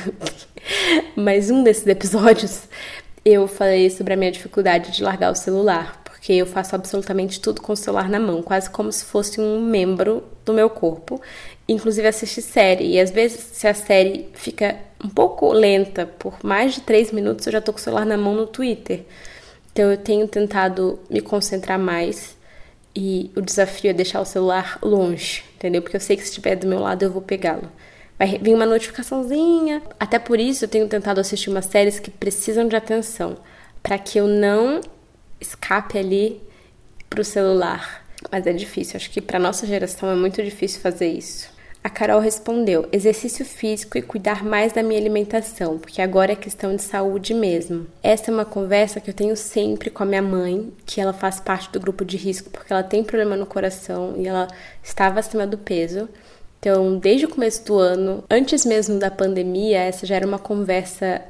Mas 1.14 1.48
um 1.48 1.62
desses 1.62 1.86
episódios 1.86 2.62
eu 3.24 3.46
falei 3.46 3.88
sobre 3.88 4.14
a 4.14 4.16
minha 4.16 4.32
dificuldade 4.32 4.90
de 4.90 5.00
largar 5.00 5.30
o 5.30 5.36
celular, 5.36 6.02
porque 6.02 6.32
eu 6.32 6.44
faço 6.44 6.74
absolutamente 6.74 7.40
tudo 7.40 7.62
com 7.62 7.72
o 7.72 7.76
celular 7.76 8.08
na 8.08 8.18
mão, 8.18 8.42
quase 8.42 8.68
como 8.68 8.90
se 8.90 9.04
fosse 9.04 9.40
um 9.40 9.60
membro 9.60 10.24
do 10.44 10.52
meu 10.52 10.68
corpo. 10.68 11.22
Inclusive 11.68 12.08
assistir 12.08 12.42
série. 12.42 12.94
E 12.94 13.00
às 13.00 13.12
vezes, 13.12 13.38
se 13.52 13.68
a 13.68 13.74
série 13.74 14.28
fica 14.34 14.76
um 15.02 15.08
pouco 15.08 15.52
lenta 15.52 16.06
por 16.06 16.34
mais 16.42 16.74
de 16.74 16.80
três 16.82 17.10
minutos, 17.10 17.46
eu 17.46 17.52
já 17.52 17.60
tô 17.60 17.72
com 17.72 17.78
o 17.78 17.82
celular 17.82 18.04
na 18.04 18.16
mão 18.16 18.34
no 18.34 18.46
Twitter. 18.46 19.04
Então 19.72 19.90
eu 19.90 19.96
tenho 19.96 20.26
tentado 20.28 20.98
me 21.08 21.20
concentrar 21.20 21.78
mais 21.78 22.36
e 22.94 23.30
o 23.36 23.40
desafio 23.40 23.90
é 23.90 23.92
deixar 23.92 24.20
o 24.20 24.24
celular 24.24 24.78
longe, 24.82 25.44
entendeu? 25.54 25.80
Porque 25.80 25.96
eu 25.96 26.00
sei 26.00 26.16
que 26.16 26.22
se 26.22 26.28
estiver 26.28 26.56
do 26.56 26.66
meu 26.66 26.80
lado 26.80 27.02
eu 27.04 27.10
vou 27.10 27.22
pegá-lo. 27.22 27.70
Vai 28.18 28.38
vir 28.38 28.54
uma 28.54 28.66
notificaçãozinha. 28.66 29.80
Até 29.98 30.18
por 30.18 30.38
isso 30.38 30.64
eu 30.64 30.68
tenho 30.68 30.86
tentado 30.88 31.20
assistir 31.20 31.48
umas 31.48 31.66
séries 31.66 31.98
que 31.98 32.10
precisam 32.10 32.68
de 32.68 32.76
atenção, 32.76 33.38
para 33.82 33.98
que 33.98 34.18
eu 34.18 34.26
não 34.26 34.80
escape 35.40 35.96
ali 35.96 36.40
pro 37.08 37.24
celular. 37.24 38.04
Mas 38.30 38.46
é 38.46 38.52
difícil, 38.52 38.96
acho 38.96 39.10
que 39.10 39.20
para 39.20 39.38
nossa 39.38 39.66
geração 39.66 40.10
é 40.10 40.14
muito 40.14 40.42
difícil 40.42 40.80
fazer 40.80 41.08
isso. 41.08 41.48
A 41.82 41.88
Carol 41.88 42.20
respondeu: 42.20 42.86
exercício 42.92 43.44
físico 43.44 43.96
e 43.96 44.02
cuidar 44.02 44.44
mais 44.44 44.72
da 44.72 44.82
minha 44.82 45.00
alimentação, 45.00 45.78
porque 45.78 46.02
agora 46.02 46.32
é 46.32 46.36
questão 46.36 46.76
de 46.76 46.82
saúde 46.82 47.32
mesmo. 47.32 47.86
Essa 48.02 48.30
é 48.30 48.34
uma 48.34 48.44
conversa 48.44 49.00
que 49.00 49.08
eu 49.08 49.14
tenho 49.14 49.34
sempre 49.34 49.88
com 49.88 50.02
a 50.02 50.06
minha 50.06 50.22
mãe, 50.22 50.70
que 50.84 51.00
ela 51.00 51.14
faz 51.14 51.40
parte 51.40 51.72
do 51.72 51.80
grupo 51.80 52.04
de 52.04 52.18
risco 52.18 52.50
porque 52.50 52.72
ela 52.72 52.82
tem 52.82 53.02
problema 53.02 53.34
no 53.34 53.46
coração 53.46 54.14
e 54.18 54.28
ela 54.28 54.46
estava 54.82 55.20
acima 55.20 55.46
do 55.46 55.56
peso. 55.56 56.08
Então, 56.58 56.98
desde 56.98 57.24
o 57.24 57.28
começo 57.30 57.64
do 57.64 57.78
ano, 57.78 58.22
antes 58.30 58.66
mesmo 58.66 58.98
da 58.98 59.10
pandemia, 59.10 59.80
essa 59.80 60.04
já 60.04 60.16
era 60.16 60.26
uma 60.26 60.38
conversa 60.38 61.22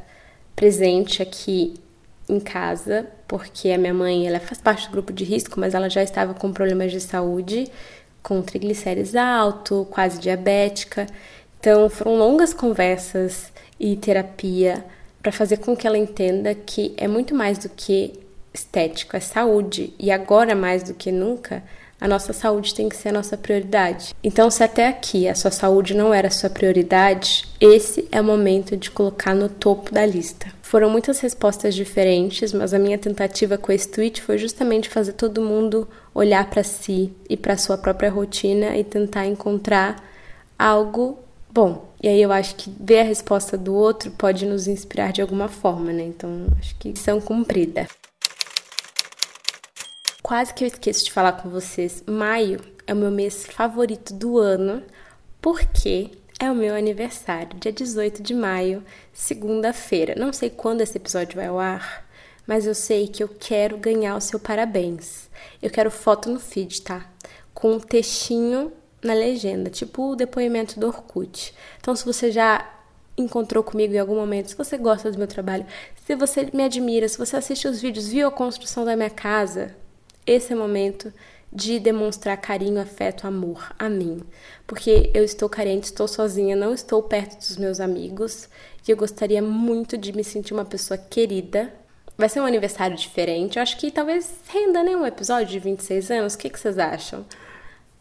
presente 0.57 1.23
aqui 1.23 1.75
em 2.29 2.41
casa, 2.41 3.07
porque 3.29 3.71
a 3.71 3.79
minha 3.79 3.95
mãe, 3.95 4.27
ela 4.27 4.41
faz 4.41 4.61
parte 4.61 4.89
do 4.89 4.93
grupo 4.93 5.13
de 5.13 5.23
risco, 5.23 5.59
mas 5.59 5.75
ela 5.75 5.89
já 5.89 6.03
estava 6.03 6.35
com 6.35 6.53
problemas 6.53 6.91
de 6.91 7.01
saúde 7.01 7.71
com 8.23 8.43
triglicérides 8.43 9.15
alto, 9.15 9.87
quase 9.91 10.19
diabética. 10.19 11.07
Então, 11.59 11.89
foram 11.91 12.17
longas 12.17 12.55
conversas 12.55 13.53
e 13.79 13.97
terapia 13.97 14.85
para 15.23 15.33
fazer 15.33 15.59
com 15.59 15.77
que 15.77 15.87
ela 15.87 15.99
entenda 15.99 16.55
que 16.55 16.95
é 16.97 17.07
muito 17.07 17.35
mais 17.35 17.59
do 17.59 17.69
que 17.69 18.19
estético, 18.53 19.17
é 19.17 19.21
saúde. 19.21 19.93
E 19.99 20.11
agora, 20.11 20.55
mais 20.55 20.83
do 20.83 20.95
que 20.95 21.13
nunca, 21.13 21.63
a 22.01 22.09
nossa 22.09 22.33
saúde 22.33 22.75
tem 22.75 22.89
que 22.89 22.97
ser 22.97 23.11
a 23.11 23.13
nossa 23.13 23.37
prioridade. 23.37 24.15
Então, 24.25 24.51
se 24.51 24.65
até 24.65 24.89
aqui 24.89 25.29
a 25.29 25.35
sua 25.35 25.51
saúde 25.51 25.95
não 25.95 26.15
era 26.15 26.29
a 26.29 26.31
sua 26.31 26.49
prioridade, 26.49 27.45
esse 27.61 28.09
é 28.11 28.21
o 28.21 28.25
momento 28.25 28.77
de 28.77 28.91
colocar 28.91 29.35
no 29.35 29.49
topo 29.49 29.93
da 29.93 30.07
lista. 30.07 30.47
Foram 30.71 30.89
muitas 30.89 31.19
respostas 31.19 31.75
diferentes, 31.75 32.53
mas 32.53 32.73
a 32.73 32.79
minha 32.79 32.97
tentativa 32.97 33.59
com 33.59 33.73
esse 33.73 33.89
tweet 33.89 34.23
foi 34.23 34.39
justamente 34.39 34.89
fazer 34.89 35.15
todo 35.15 35.43
mundo 35.43 35.89
olhar 36.15 36.49
para 36.49 36.63
si 36.63 37.13
e 37.29 37.37
para 37.37 37.57
sua 37.57 37.77
própria 37.77 38.09
rotina 38.09 38.77
e 38.77 38.85
tentar 38.85 39.27
encontrar 39.27 40.01
algo 40.57 41.19
bom. 41.53 41.93
E 42.01 42.07
aí 42.07 42.23
eu 42.23 42.31
acho 42.31 42.55
que 42.55 42.73
ver 42.79 43.01
a 43.01 43.03
resposta 43.03 43.59
do 43.59 43.75
outro 43.75 44.13
pode 44.13 44.47
nos 44.47 44.69
inspirar 44.69 45.13
de 45.13 45.21
alguma 45.21 45.49
forma, 45.49 45.93
né? 45.93 46.05
Então, 46.05 46.47
acho 46.57 46.77
que 46.77 46.91
missão 46.91 47.21
cumprida. 47.21 47.89
Quase 50.23 50.55
que 50.55 50.63
eu 50.63 50.69
esqueço 50.69 51.05
de 51.05 51.11
falar 51.11 51.33
com 51.33 51.51
vocês. 51.51 52.05
Maio 52.07 52.61
é 52.87 52.95
o 52.95 52.97
meu 52.97 53.11
mês 53.11 53.45
favorito 53.45 54.15
do 54.15 54.39
ano, 54.39 54.85
porque 55.43 56.13
é 56.41 56.51
o 56.51 56.55
meu 56.55 56.75
aniversário, 56.75 57.59
dia 57.61 57.71
18 57.71 58.23
de 58.23 58.33
maio, 58.33 58.83
segunda-feira. 59.13 60.15
Não 60.17 60.33
sei 60.33 60.49
quando 60.49 60.81
esse 60.81 60.97
episódio 60.97 61.37
vai 61.37 61.49
ao 61.49 61.61
ar, 61.61 62.09
mas 62.47 62.67
eu 62.67 62.75
sei 62.75 63.07
que 63.07 63.23
eu 63.23 63.29
quero 63.29 63.77
ganhar 63.77 64.17
o 64.17 64.21
seu 64.23 64.41
parabéns. 64.41 65.29
Eu 65.61 65.69
quero 65.69 65.91
foto 65.91 66.31
no 66.31 66.41
feed, 66.41 66.81
tá? 66.81 67.07
Com 67.53 67.75
um 67.75 67.79
textinho 67.79 68.73
na 69.03 69.13
legenda, 69.13 69.69
tipo 69.69 70.13
o 70.13 70.17
depoimento 70.17 70.81
do 70.81 70.87
Orkut. 70.87 71.55
Então, 71.79 71.95
se 71.95 72.07
você 72.07 72.33
já 72.33 72.67
encontrou 73.19 73.63
comigo 73.63 73.93
em 73.93 73.99
algum 73.99 74.15
momento, 74.15 74.49
se 74.49 74.57
você 74.57 74.79
gosta 74.79 75.13
do 75.13 75.19
meu 75.19 75.27
trabalho, 75.27 75.67
se 76.07 76.17
você 76.17 76.49
me 76.55 76.65
admira, 76.65 77.07
se 77.07 77.19
você 77.19 77.37
assiste 77.37 77.69
os 77.69 77.83
vídeos, 77.83 78.09
viu 78.09 78.27
a 78.27 78.33
construção 78.33 78.87
da 78.87 78.97
minha 78.97 79.11
casa, 79.11 79.77
esse 80.27 80.55
é 80.55 80.57
o 80.57 80.59
momento 80.59 81.13
de 81.53 81.79
demonstrar 81.79 82.37
carinho, 82.37 82.81
afeto, 82.81 83.27
amor 83.27 83.75
a 83.79 83.89
mim. 83.89 84.23
Porque 84.67 85.11
eu 85.13 85.25
estou 85.25 85.49
carente, 85.49 85.87
estou 85.87 86.07
sozinha, 86.07 86.55
não 86.55 86.73
estou 86.73 87.03
perto 87.03 87.39
dos 87.39 87.57
meus 87.57 87.81
amigos 87.81 88.49
e 88.87 88.91
eu 88.91 88.97
gostaria 88.97 89.43
muito 89.43 89.97
de 89.97 90.13
me 90.13 90.23
sentir 90.23 90.55
uma 90.55 90.65
pessoa 90.65 90.97
querida. 90.97 91.73
Vai 92.17 92.29
ser 92.29 92.41
um 92.41 92.47
aniversário 92.47 92.97
diferente. 92.97 93.57
Eu 93.57 93.63
acho 93.63 93.77
que 93.79 93.91
talvez 93.91 94.31
renda 94.49 94.83
né, 94.83 94.95
um 94.97 95.07
episódio 95.07 95.47
de 95.47 95.59
26 95.59 96.11
anos. 96.11 96.35
O 96.35 96.39
que, 96.39 96.51
que 96.51 96.61
vocês 96.61 96.79
acham? 96.79 97.25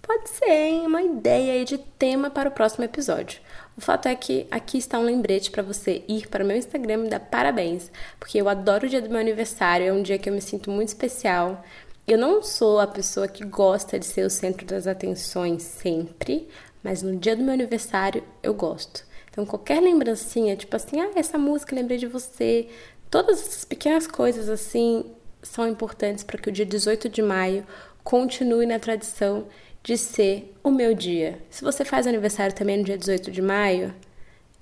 Pode 0.02 0.28
ser, 0.30 0.50
hein? 0.50 0.88
Uma 0.88 1.04
ideia 1.04 1.54
aí 1.54 1.64
de 1.64 1.78
tema 1.78 2.30
para 2.30 2.50
o 2.50 2.52
próximo 2.52 2.84
episódio. 2.84 3.40
O 3.78 3.82
fato 3.82 4.08
é 4.08 4.16
que 4.16 4.48
aqui 4.50 4.78
está 4.78 4.98
um 4.98 5.04
lembrete 5.04 5.52
para 5.52 5.62
você 5.64 6.04
ir 6.08 6.28
para 6.28 6.44
o 6.44 6.48
meu 6.48 6.58
Instagram 6.58 6.96
e 6.96 6.98
me 6.98 7.10
dar 7.10 7.20
parabéns, 7.20 7.92
porque 8.20 8.42
eu 8.42 8.50
adoro 8.50 8.88
o 8.88 8.90
dia 8.90 9.02
do 9.02 9.10
meu 9.10 9.20
aniversário, 9.20 9.88
é 9.88 9.94
um 9.94 10.02
dia 10.02 10.18
que 10.18 10.28
eu 10.28 10.34
me 10.34 10.42
sinto 10.42 10.72
muito 10.72 10.90
especial. 10.90 11.64
Eu 12.10 12.18
não 12.18 12.42
sou 12.42 12.80
a 12.80 12.88
pessoa 12.88 13.28
que 13.28 13.46
gosta 13.46 14.00
de 14.00 14.06
ser 14.08 14.26
o 14.26 14.32
centro 14.32 14.66
das 14.66 14.88
atenções 14.88 15.62
sempre, 15.62 16.48
mas 16.82 17.04
no 17.04 17.16
dia 17.16 17.36
do 17.36 17.44
meu 17.44 17.54
aniversário 17.54 18.24
eu 18.42 18.52
gosto. 18.52 19.06
Então, 19.30 19.46
qualquer 19.46 19.80
lembrancinha, 19.80 20.56
tipo 20.56 20.76
assim, 20.76 21.00
ah, 21.00 21.12
essa 21.14 21.38
música, 21.38 21.76
lembrei 21.76 22.00
de 22.00 22.08
você. 22.08 22.68
Todas 23.12 23.40
essas 23.40 23.64
pequenas 23.64 24.08
coisas 24.08 24.50
assim 24.50 25.06
são 25.44 25.68
importantes 25.68 26.24
para 26.24 26.40
que 26.40 26.50
o 26.50 26.52
dia 26.52 26.66
18 26.66 27.08
de 27.10 27.22
maio 27.22 27.64
continue 28.04 28.66
na 28.66 28.80
tradição 28.80 29.46
de 29.84 29.96
ser 29.96 30.52
o 30.64 30.72
meu 30.72 30.96
dia. 30.96 31.38
Se 31.52 31.64
você 31.64 31.86
faz 31.86 32.08
aniversário 32.08 32.56
também 32.56 32.80
no 32.80 32.84
dia 32.84 32.98
18 32.98 33.30
de 33.30 33.42
maio, 33.44 33.94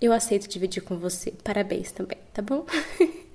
eu 0.02 0.12
aceito 0.12 0.50
dividir 0.50 0.84
com 0.84 0.98
você. 0.98 1.32
Parabéns 1.46 1.94
também, 1.94 2.18
tá 2.34 2.42
bom? 2.42 2.66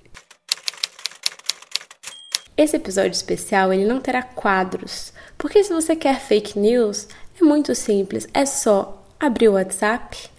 Esse 2.55 2.75
episódio 2.75 3.11
especial 3.11 3.73
ele 3.73 3.85
não 3.85 3.99
terá 3.99 4.21
quadros, 4.21 5.11
porque 5.37 5.63
se 5.63 5.73
você 5.73 5.95
quer 5.95 6.19
fake 6.19 6.59
news, 6.59 7.07
é 7.41 7.43
muito 7.43 7.73
simples, 7.73 8.27
é 8.31 8.45
só 8.45 9.03
abrir 9.19 9.49
o 9.49 9.53
WhatsApp 9.53 10.29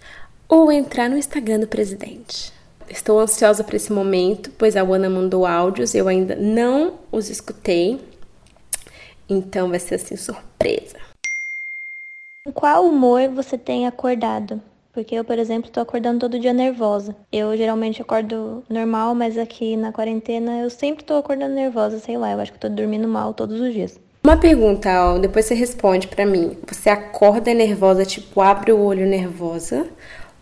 ou 0.47 0.71
entrar 0.71 1.09
no 1.09 1.17
Instagram 1.17 1.59
do 1.59 1.67
presidente. 1.67 2.53
Estou 2.89 3.19
ansiosa 3.19 3.65
para 3.65 3.75
esse 3.75 3.91
momento, 3.91 4.49
pois 4.57 4.77
a 4.77 4.81
Ana 4.81 5.09
mandou 5.09 5.45
áudios, 5.45 5.93
eu 5.93 6.07
ainda 6.07 6.35
não 6.35 6.99
os 7.11 7.29
escutei, 7.29 7.99
então 9.27 9.69
vai 9.69 9.79
ser 9.79 9.95
assim 9.95 10.15
surpresa. 10.15 10.97
Qual 12.53 12.85
humor 12.85 13.27
você 13.29 13.57
tem 13.57 13.87
acordado? 13.87 14.61
Porque 14.95 15.13
eu, 15.13 15.25
por 15.25 15.37
exemplo, 15.37 15.69
tô 15.69 15.81
acordando 15.81 16.21
todo 16.21 16.39
dia 16.39 16.53
nervosa. 16.53 17.13
Eu 17.29 17.55
geralmente 17.57 18.01
acordo 18.01 18.63
normal, 18.69 19.13
mas 19.13 19.37
aqui 19.37 19.75
na 19.75 19.91
quarentena 19.91 20.61
eu 20.61 20.69
sempre 20.69 21.03
tô 21.03 21.15
acordando 21.15 21.53
nervosa, 21.53 21.99
sei 21.99 22.17
lá, 22.17 22.31
eu 22.31 22.39
acho 22.39 22.53
que 22.53 22.59
tô 22.59 22.69
dormindo 22.69 23.05
mal 23.05 23.33
todos 23.33 23.59
os 23.59 23.73
dias. 23.73 23.99
Uma 24.23 24.37
pergunta, 24.37 24.89
Al, 24.89 25.19
depois 25.19 25.43
você 25.43 25.53
responde 25.53 26.07
para 26.07 26.25
mim. 26.25 26.55
Você 26.65 26.89
acorda 26.89 27.53
nervosa, 27.53 28.05
tipo, 28.05 28.39
abre 28.39 28.71
o 28.71 28.79
olho 28.79 29.05
nervosa? 29.05 29.85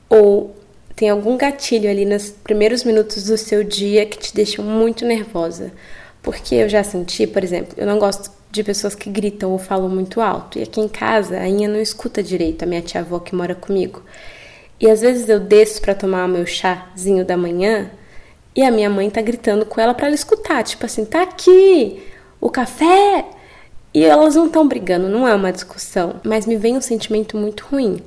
Ou 0.07 0.55
tem 0.95 1.09
algum 1.09 1.35
gatilho 1.35 1.89
ali 1.89 2.05
nos 2.05 2.29
primeiros 2.29 2.83
minutos 2.83 3.23
do 3.23 3.37
seu 3.39 3.63
dia 3.63 4.05
que 4.05 4.19
te 4.19 4.35
deixa 4.35 4.61
muito 4.61 5.03
nervosa? 5.03 5.71
Porque 6.21 6.53
eu 6.53 6.69
já 6.69 6.83
senti, 6.83 7.25
por 7.25 7.43
exemplo, 7.43 7.73
eu 7.75 7.87
não 7.87 7.97
gosto 7.97 8.29
de 8.51 8.63
pessoas 8.63 8.93
que 8.93 9.09
gritam 9.09 9.51
ou 9.51 9.57
falam 9.57 9.89
muito 9.89 10.21
alto. 10.21 10.59
E 10.59 10.61
aqui 10.61 10.79
em 10.79 10.87
casa, 10.87 11.39
a 11.39 11.47
Inha 11.47 11.67
não 11.67 11.81
escuta 11.81 12.21
direito, 12.21 12.61
a 12.61 12.67
minha 12.67 12.83
tia-avó 12.83 13.17
que 13.17 13.33
mora 13.33 13.55
comigo. 13.55 14.03
E 14.83 14.89
às 14.91 14.99
vezes 14.99 15.29
eu 15.29 15.39
desço 15.39 15.81
para 15.81 15.95
tomar 15.95 16.25
o 16.25 16.27
meu 16.27 16.45
chazinho 16.45 17.23
da 17.23 17.37
manhã 17.37 17.89
e 18.53 18.61
a 18.61 18.69
minha 18.69 18.89
mãe 18.89 19.09
tá 19.09 19.21
gritando 19.21 19.65
com 19.65 19.79
ela 19.79 19.93
para 19.93 20.07
ela 20.07 20.15
escutar, 20.15 20.61
tipo 20.61 20.85
assim, 20.85 21.05
tá 21.05 21.23
aqui 21.23 22.03
o 22.41 22.49
café. 22.49 23.23
E 23.93 24.03
elas 24.03 24.35
não 24.35 24.47
estão 24.47 24.67
brigando, 24.67 25.07
não 25.07 25.25
é 25.25 25.33
uma 25.33 25.53
discussão, 25.53 26.19
mas 26.21 26.45
me 26.45 26.57
vem 26.57 26.75
um 26.75 26.81
sentimento 26.81 27.37
muito 27.37 27.65
ruim. 27.71 28.01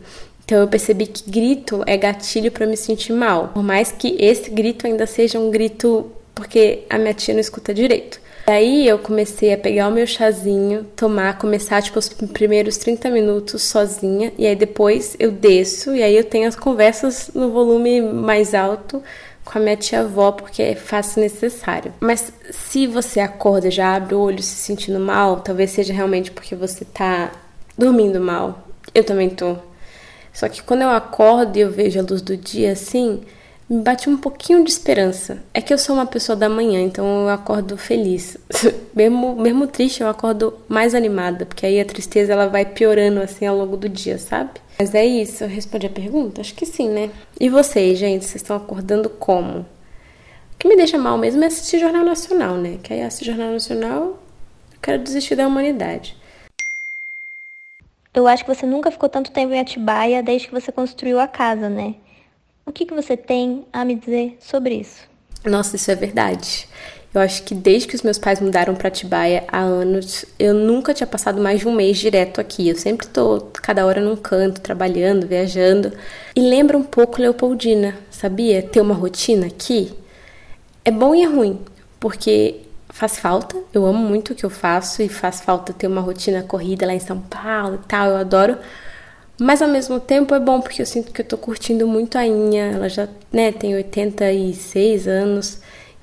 Então 0.45 0.59
eu 0.59 0.69
percebi 0.69 1.07
que 1.07 1.31
grito 1.31 1.83
é 1.87 1.97
gatilho 1.97 2.53
para 2.53 2.67
me 2.67 2.77
sentir 2.77 3.15
mal, 3.15 3.49
por 3.55 3.63
mais 3.63 3.91
que 3.91 4.15
esse 4.21 4.51
grito 4.51 4.87
ainda 4.87 5.07
seja 5.07 5.39
um 5.39 5.51
grito 5.51 6.13
porque 6.35 6.85
a 6.91 6.99
minha 6.99 7.15
tia 7.15 7.33
não 7.33 7.41
escuta 7.41 7.73
direito. 7.73 8.21
Daí 8.47 8.87
eu 8.87 8.97
comecei 8.97 9.53
a 9.53 9.59
pegar 9.59 9.89
o 9.89 9.91
meu 9.91 10.07
chazinho, 10.07 10.85
tomar, 10.95 11.37
começar 11.37 11.83
tipo 11.83 11.99
os 11.99 12.09
primeiros 12.09 12.77
30 12.77 13.11
minutos 13.11 13.61
sozinha, 13.63 14.33
e 14.39 14.47
aí 14.47 14.55
depois 14.55 15.17
eu 15.19 15.33
desço 15.33 15.97
e 15.97 16.01
aí 16.01 16.17
eu 16.17 16.23
tenho 16.23 16.47
as 16.47 16.55
conversas 16.55 17.33
no 17.35 17.51
volume 17.51 18.01
mais 18.01 18.55
alto 18.55 19.03
com 19.45 19.59
a 19.59 19.61
minha 19.61 19.77
tia 19.77 20.01
avó, 20.03 20.31
porque 20.31 20.63
é 20.63 20.77
fácil 20.77 21.23
necessário. 21.23 21.93
Mas 21.99 22.33
se 22.53 22.87
você 22.87 23.19
acorda, 23.19 23.69
já 23.69 23.97
abre 23.97 24.15
o 24.15 24.21
olho 24.21 24.43
se 24.43 24.55
sentindo 24.55 25.01
mal, 25.01 25.41
talvez 25.41 25.73
seja 25.73 25.93
realmente 25.93 26.31
porque 26.31 26.55
você 26.55 26.85
tá 26.85 27.33
dormindo 27.77 28.21
mal. 28.21 28.69
Eu 28.95 29.03
também 29.03 29.29
tô. 29.29 29.57
Só 30.33 30.49
que 30.49 30.63
quando 30.63 30.83
eu 30.83 30.91
acordo 30.91 31.57
e 31.57 31.63
eu 31.63 31.71
vejo 31.71 31.99
a 31.99 32.03
luz 32.03 32.23
do 32.23 32.37
dia 32.37 32.73
assim, 32.73 33.23
me 33.69 33.83
bate 33.83 34.09
um 34.09 34.17
pouquinho 34.17 34.63
de 34.65 34.71
esperança. 34.71 35.43
É 35.53 35.61
que 35.61 35.73
eu 35.73 35.79
sou 35.79 35.97
uma 35.97 36.07
pessoa 36.07 36.37
da 36.37 36.49
manhã, 36.49 36.81
então 36.81 37.23
eu 37.23 37.29
acordo 37.29 37.77
feliz. 37.77 38.37
mesmo, 38.95 39.35
mesmo 39.35 39.67
triste, 39.67 40.03
eu 40.03 40.09
acordo 40.09 40.55
mais 40.69 40.95
animada, 40.95 41.45
porque 41.45 41.67
aí 41.67 41.81
a 41.81 41.85
tristeza 41.85 42.33
ela 42.33 42.47
vai 42.47 42.65
piorando 42.65 43.21
assim 43.21 43.45
ao 43.45 43.57
longo 43.57 43.77
do 43.77 43.89
dia, 43.89 44.19
sabe? 44.19 44.51
Mas 44.79 44.95
é 44.95 45.05
isso, 45.05 45.43
eu 45.43 45.49
respondi 45.49 45.87
a 45.87 45.91
pergunta? 45.91 46.41
Acho 46.41 46.55
que 46.55 46.65
sim, 46.65 46.89
né? 46.89 47.11
E 47.41 47.49
vocês, 47.49 47.99
gente, 47.99 48.25
vocês 48.25 48.37
estão 48.37 48.57
acordando 48.57 49.09
como? 49.11 49.61
O 49.61 50.59
que 50.59 50.69
me 50.69 50.77
deixa 50.77 50.97
mal 50.97 51.19
mesmo 51.19 51.43
é 51.43 51.49
assistir 51.49 51.81
Jornal 51.81 52.05
Nacional, 52.05 52.57
né? 52.57 52.79
Que 52.83 52.93
aí 52.93 53.03
assistir 53.03 53.27
Jornal 53.27 53.51
Nacional, 53.53 54.03
eu 54.03 54.79
quero 54.81 55.03
desistir 55.03 55.35
da 55.35 55.47
humanidade. 55.47 56.17
Eu 58.15 58.27
acho 58.27 58.45
que 58.45 58.55
você 58.55 58.65
nunca 58.65 58.91
ficou 58.91 59.09
tanto 59.09 59.31
tempo 59.31 59.53
em 59.53 59.61
Atibaia 59.61 60.23
desde 60.23 60.49
que 60.49 60.55
você 60.55 60.73
construiu 60.73 61.21
a 61.21 61.29
casa, 61.29 61.69
né? 61.69 61.97
O 62.67 62.73
que, 62.73 62.85
que 62.85 62.93
você 62.93 63.17
tem 63.17 63.65
a 63.73 63.85
me 63.85 63.95
dizer 63.95 64.37
sobre 64.41 64.75
isso? 64.75 65.03
Nossa, 65.45 65.77
isso 65.77 65.89
é 65.89 65.95
verdade. 65.95 66.69
Eu 67.15 67.21
acho 67.21 67.45
que 67.45 67.55
desde 67.55 67.87
que 67.87 67.95
os 67.95 68.03
meus 68.03 68.19
pais 68.19 68.41
mudaram 68.41 68.75
para 68.75 68.89
Atibaia 68.89 69.45
há 69.47 69.61
anos, 69.61 70.25
eu 70.37 70.53
nunca 70.53 70.93
tinha 70.93 71.07
passado 71.07 71.41
mais 71.41 71.61
de 71.61 71.69
um 71.69 71.73
mês 71.73 71.97
direto 71.97 72.41
aqui. 72.41 72.69
Eu 72.69 72.77
sempre 72.77 73.07
tô 73.07 73.41
cada 73.63 73.87
hora 73.87 74.01
num 74.01 74.17
canto, 74.17 74.61
trabalhando, 74.61 75.29
viajando. 75.29 75.93
E 76.35 76.41
lembra 76.41 76.77
um 76.77 76.83
pouco 76.83 77.23
Leopoldina, 77.23 77.97
sabia? 78.11 78.61
Ter 78.61 78.81
uma 78.81 78.95
rotina 78.95 79.47
aqui 79.47 79.95
é 80.85 80.91
bom 80.91 81.15
e 81.15 81.23
é 81.23 81.27
ruim, 81.27 81.61
porque 82.01 82.63
faz 82.91 83.17
falta. 83.17 83.57
Eu 83.73 83.87
amo 83.87 84.01
muito 84.01 84.33
o 84.33 84.35
que 84.35 84.45
eu 84.45 84.51
faço 84.51 85.03
e 85.03 85.09
faz 85.09 85.41
falta 85.41 85.73
ter 85.73 85.87
uma 85.87 86.01
rotina 86.01 86.43
corrida 86.43 86.85
lá 86.85 86.95
em 86.95 87.01
São 87.01 87.21
Paulo 87.21 87.77
e 87.77 87.87
tal. 87.87 88.11
Eu 88.11 88.17
adoro. 88.17 88.59
Mas 89.39 89.61
ao 89.61 89.69
mesmo 89.69 90.01
tempo 90.01 90.35
é 90.35 90.41
bom 90.41 90.61
porque 90.61 90.81
eu 90.81 90.87
sinto 90.87 91.13
que 91.13 91.21
eu 91.21 91.25
tô 91.25 91.37
curtindo 91.37 91.87
muito 91.87 92.17
a 92.17 92.27
Inha. 92.27 92.73
Ela 92.73 92.89
já, 92.89 93.09
né, 93.33 93.53
tem 93.53 93.75
86 93.75 95.07
anos. 95.07 95.59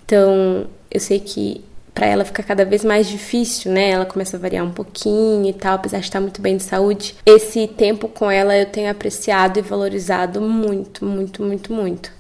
Então, 0.06 0.67
eu 0.91 1.00
sei 1.00 1.19
que 1.19 1.63
para 1.93 2.08
ela 2.08 2.26
fica 2.26 2.41
cada 2.41 2.65
vez 2.65 2.84
mais 2.84 3.08
difícil, 3.08 3.72
né? 3.72 3.91
Ela 3.91 4.06
começa 4.06 4.36
a 4.36 4.39
variar 4.39 4.65
um 4.65 4.72
pouquinho 4.72 5.48
e 5.48 5.54
tal, 5.54 5.76
apesar 5.76 6.00
de 6.00 6.06
estar 6.06 6.19
muito 6.19 6.41
bem 6.41 6.58
de 6.58 6.63
saúde. 6.63 7.15
Esse 7.26 7.67
tempo 7.67 8.08
com 8.08 8.30
ela 8.30 8.58
eu 8.58 8.65
tenho 8.65 8.89
apreciado 8.89 9.60
e 9.60 9.62
valorizado 9.62 10.41
muito, 10.41 11.06
muito, 11.06 11.43
muito, 11.43 11.72
muito. 11.72 12.12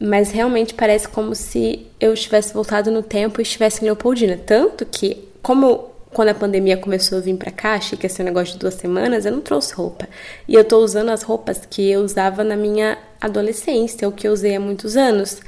Mas 0.00 0.30
realmente 0.30 0.74
parece 0.74 1.08
como 1.08 1.34
se 1.34 1.86
eu 2.00 2.12
estivesse 2.12 2.52
voltado 2.52 2.90
no 2.90 3.02
tempo 3.02 3.40
e 3.40 3.42
estivesse 3.42 3.82
em 3.82 3.84
Leopoldina. 3.84 4.36
Tanto 4.36 4.84
que, 4.86 5.28
como 5.42 5.87
quando 6.12 6.28
a 6.28 6.34
pandemia 6.34 6.76
começou 6.76 7.18
a 7.18 7.20
vir 7.20 7.36
pra 7.36 7.50
cá, 7.50 7.74
achei 7.74 7.98
que 7.98 8.06
ia 8.06 8.10
ser 8.10 8.22
um 8.22 8.26
negócio 8.26 8.54
de 8.54 8.60
duas 8.60 8.74
semanas, 8.74 9.26
eu 9.26 9.32
não 9.32 9.40
trouxe 9.40 9.74
roupa. 9.74 10.08
E 10.46 10.54
eu 10.54 10.64
tô 10.64 10.78
usando 10.78 11.10
as 11.10 11.22
roupas 11.22 11.66
que 11.66 11.90
eu 11.90 12.00
usava 12.00 12.42
na 12.42 12.56
minha 12.56 12.98
adolescência, 13.20 14.08
o 14.08 14.12
que 14.12 14.26
eu 14.26 14.32
usei 14.32 14.56
há 14.56 14.60
muitos 14.60 14.96
anos. 14.96 15.40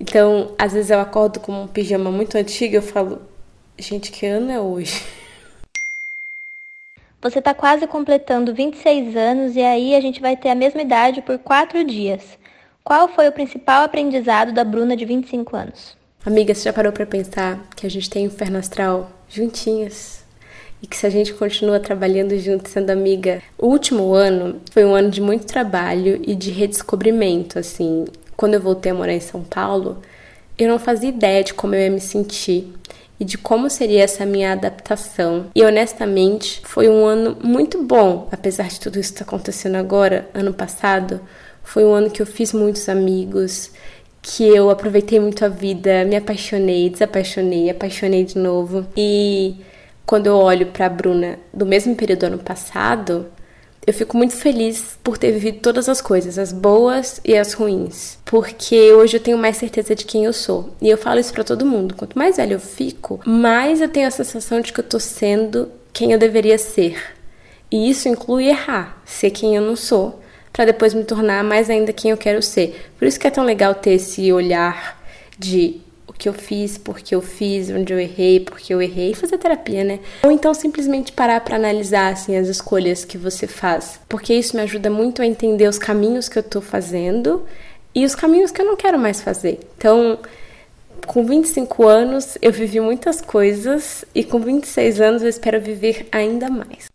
Então, 0.00 0.54
às 0.58 0.72
vezes 0.72 0.90
eu 0.90 0.98
acordo 0.98 1.40
com 1.40 1.62
um 1.62 1.66
pijama 1.66 2.10
muito 2.10 2.36
antigo 2.36 2.74
e 2.74 2.76
eu 2.76 2.82
falo, 2.82 3.22
gente, 3.78 4.10
que 4.10 4.26
ano 4.26 4.50
é 4.50 4.60
hoje? 4.60 5.02
Você 7.22 7.42
tá 7.42 7.52
quase 7.52 7.86
completando 7.86 8.54
26 8.54 9.14
anos 9.14 9.54
e 9.54 9.60
aí 9.60 9.94
a 9.94 10.00
gente 10.00 10.22
vai 10.22 10.38
ter 10.38 10.48
a 10.48 10.54
mesma 10.54 10.80
idade 10.80 11.20
por 11.20 11.38
quatro 11.38 11.84
dias. 11.84 12.38
Qual 12.82 13.08
foi 13.08 13.28
o 13.28 13.32
principal 13.32 13.82
aprendizado 13.82 14.52
da 14.52 14.64
Bruna 14.64 14.96
de 14.96 15.04
25 15.04 15.54
anos? 15.54 15.96
Amiga, 16.24 16.54
você 16.54 16.62
já 16.62 16.72
parou 16.72 16.92
para 16.92 17.04
pensar 17.04 17.60
que 17.76 17.86
a 17.86 17.90
gente 17.90 18.08
tem 18.08 18.24
o 18.24 18.28
inferno 18.28 18.58
astral 18.58 19.10
juntinhas. 19.30 20.20
E 20.82 20.86
que 20.86 20.96
se 20.96 21.06
a 21.06 21.10
gente 21.10 21.34
continua 21.34 21.78
trabalhando 21.78 22.38
junto, 22.38 22.68
sendo 22.68 22.90
amiga. 22.90 23.42
O 23.58 23.66
último 23.66 24.14
ano 24.14 24.60
foi 24.72 24.84
um 24.84 24.94
ano 24.94 25.10
de 25.10 25.20
muito 25.20 25.46
trabalho 25.46 26.20
e 26.26 26.34
de 26.34 26.50
redescobrimento, 26.50 27.58
assim. 27.58 28.06
Quando 28.36 28.54
eu 28.54 28.60
voltei 28.60 28.90
a 28.90 28.94
morar 28.94 29.12
em 29.12 29.20
São 29.20 29.42
Paulo, 29.42 30.00
eu 30.58 30.68
não 30.68 30.78
fazia 30.78 31.10
ideia 31.10 31.44
de 31.44 31.54
como 31.54 31.74
eu 31.74 31.80
ia 31.82 31.90
me 31.90 32.00
sentir 32.00 32.72
e 33.20 33.24
de 33.24 33.36
como 33.36 33.68
seria 33.68 34.02
essa 34.02 34.24
minha 34.24 34.52
adaptação. 34.52 35.46
E 35.54 35.62
honestamente, 35.62 36.62
foi 36.64 36.88
um 36.88 37.04
ano 37.04 37.36
muito 37.44 37.82
bom, 37.82 38.26
apesar 38.32 38.68
de 38.68 38.80
tudo 38.80 38.98
isso 38.98 39.12
que 39.12 39.22
está 39.22 39.24
acontecendo 39.24 39.76
agora. 39.76 40.28
Ano 40.32 40.54
passado 40.54 41.20
foi 41.62 41.84
um 41.84 41.92
ano 41.92 42.10
que 42.10 42.22
eu 42.22 42.26
fiz 42.26 42.54
muitos 42.54 42.88
amigos, 42.88 43.70
que 44.22 44.44
eu 44.44 44.70
aproveitei 44.70 45.18
muito 45.18 45.44
a 45.44 45.48
vida, 45.48 46.04
me 46.04 46.16
apaixonei, 46.16 46.90
desapaixonei, 46.90 47.70
apaixonei 47.70 48.24
de 48.24 48.38
novo. 48.38 48.86
E 48.96 49.56
quando 50.04 50.26
eu 50.26 50.36
olho 50.36 50.66
para 50.66 50.86
a 50.86 50.90
Bruna 50.90 51.38
do 51.52 51.64
mesmo 51.64 51.94
período 51.96 52.20
do 52.20 52.26
ano 52.26 52.38
passado, 52.38 53.26
eu 53.86 53.94
fico 53.94 54.16
muito 54.16 54.34
feliz 54.36 54.98
por 55.02 55.16
ter 55.16 55.32
vivido 55.32 55.60
todas 55.60 55.88
as 55.88 56.00
coisas, 56.00 56.38
as 56.38 56.52
boas 56.52 57.20
e 57.24 57.36
as 57.36 57.54
ruins, 57.54 58.18
porque 58.24 58.92
hoje 58.92 59.16
eu 59.16 59.20
tenho 59.22 59.38
mais 59.38 59.56
certeza 59.56 59.94
de 59.94 60.04
quem 60.04 60.24
eu 60.24 60.32
sou. 60.32 60.70
E 60.80 60.88
eu 60.88 60.98
falo 60.98 61.18
isso 61.18 61.32
para 61.32 61.44
todo 61.44 61.64
mundo. 61.64 61.94
Quanto 61.94 62.18
mais 62.18 62.36
velho 62.36 62.54
eu 62.54 62.60
fico, 62.60 63.20
mais 63.24 63.80
eu 63.80 63.88
tenho 63.88 64.06
a 64.06 64.10
sensação 64.10 64.60
de 64.60 64.72
que 64.72 64.80
eu 64.80 64.84
tô 64.84 65.00
sendo 65.00 65.70
quem 65.92 66.12
eu 66.12 66.18
deveria 66.18 66.58
ser. 66.58 67.02
E 67.70 67.88
isso 67.88 68.08
inclui 68.08 68.48
errar, 68.48 69.00
ser 69.04 69.30
quem 69.30 69.56
eu 69.56 69.62
não 69.62 69.76
sou 69.76 70.19
para 70.60 70.66
depois 70.66 70.92
me 70.92 71.04
tornar 71.04 71.42
mais 71.42 71.70
ainda 71.70 71.90
quem 71.90 72.10
eu 72.10 72.18
quero 72.18 72.42
ser. 72.42 72.92
Por 72.98 73.08
isso 73.08 73.18
que 73.18 73.26
é 73.26 73.30
tão 73.30 73.46
legal 73.46 73.74
ter 73.74 73.92
esse 73.92 74.30
olhar 74.30 75.02
de 75.38 75.80
o 76.06 76.12
que 76.12 76.28
eu 76.28 76.34
fiz, 76.34 76.76
por 76.76 77.00
que 77.00 77.14
eu 77.14 77.22
fiz, 77.22 77.70
onde 77.70 77.90
eu 77.90 77.98
errei, 77.98 78.40
por 78.40 78.58
que 78.58 78.74
eu 78.74 78.82
errei, 78.82 79.14
fazer 79.14 79.38
terapia, 79.38 79.82
né? 79.82 80.00
Ou 80.22 80.30
então 80.30 80.52
simplesmente 80.52 81.12
parar 81.12 81.40
para 81.40 81.56
analisar 81.56 82.12
assim 82.12 82.36
as 82.36 82.46
escolhas 82.46 83.06
que 83.06 83.16
você 83.16 83.46
faz, 83.46 84.00
porque 84.06 84.34
isso 84.34 84.54
me 84.54 84.60
ajuda 84.60 84.90
muito 84.90 85.22
a 85.22 85.26
entender 85.26 85.66
os 85.66 85.78
caminhos 85.78 86.28
que 86.28 86.38
eu 86.38 86.42
tô 86.42 86.60
fazendo 86.60 87.42
e 87.94 88.04
os 88.04 88.14
caminhos 88.14 88.50
que 88.50 88.60
eu 88.60 88.66
não 88.66 88.76
quero 88.76 88.98
mais 88.98 89.22
fazer. 89.22 89.60
Então, 89.78 90.18
com 91.06 91.24
25 91.24 91.86
anos 91.86 92.36
eu 92.42 92.52
vivi 92.52 92.80
muitas 92.80 93.22
coisas 93.22 94.04
e 94.14 94.22
com 94.24 94.38
26 94.38 95.00
anos 95.00 95.22
eu 95.22 95.28
espero 95.30 95.58
viver 95.58 96.06
ainda 96.12 96.50
mais. 96.50 96.89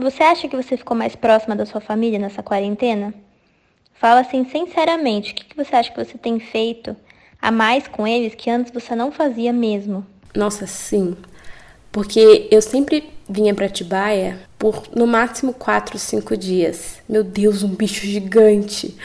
Você 0.00 0.22
acha 0.22 0.48
que 0.48 0.56
você 0.56 0.76
ficou 0.76 0.96
mais 0.96 1.14
próxima 1.14 1.54
da 1.54 1.66
sua 1.66 1.80
família 1.80 2.18
nessa 2.18 2.42
quarentena? 2.42 3.12
Fala 3.94 4.20
assim, 4.20 4.46
sinceramente, 4.46 5.32
o 5.32 5.34
que 5.34 5.56
você 5.56 5.76
acha 5.76 5.92
que 5.92 6.02
você 6.02 6.16
tem 6.16 6.40
feito 6.40 6.96
a 7.40 7.50
mais 7.50 7.86
com 7.86 8.06
eles 8.06 8.34
que 8.34 8.48
antes 8.48 8.72
você 8.72 8.94
não 8.94 9.12
fazia 9.12 9.52
mesmo? 9.52 10.06
Nossa, 10.34 10.66
sim. 10.66 11.16
Porque 11.92 12.48
eu 12.50 12.62
sempre 12.62 13.10
vinha 13.28 13.54
para 13.54 13.68
Tibaia 13.68 14.40
por 14.58 14.88
no 14.94 15.06
máximo 15.06 15.52
4, 15.52 15.98
5 15.98 16.36
dias. 16.36 17.02
Meu 17.08 17.22
Deus, 17.22 17.62
um 17.62 17.74
bicho 17.74 18.06
gigante. 18.06 18.96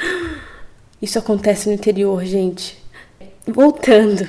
Isso 1.02 1.20
acontece 1.20 1.68
no 1.68 1.76
interior, 1.76 2.24
gente. 2.24 2.82
Voltando. 3.46 4.28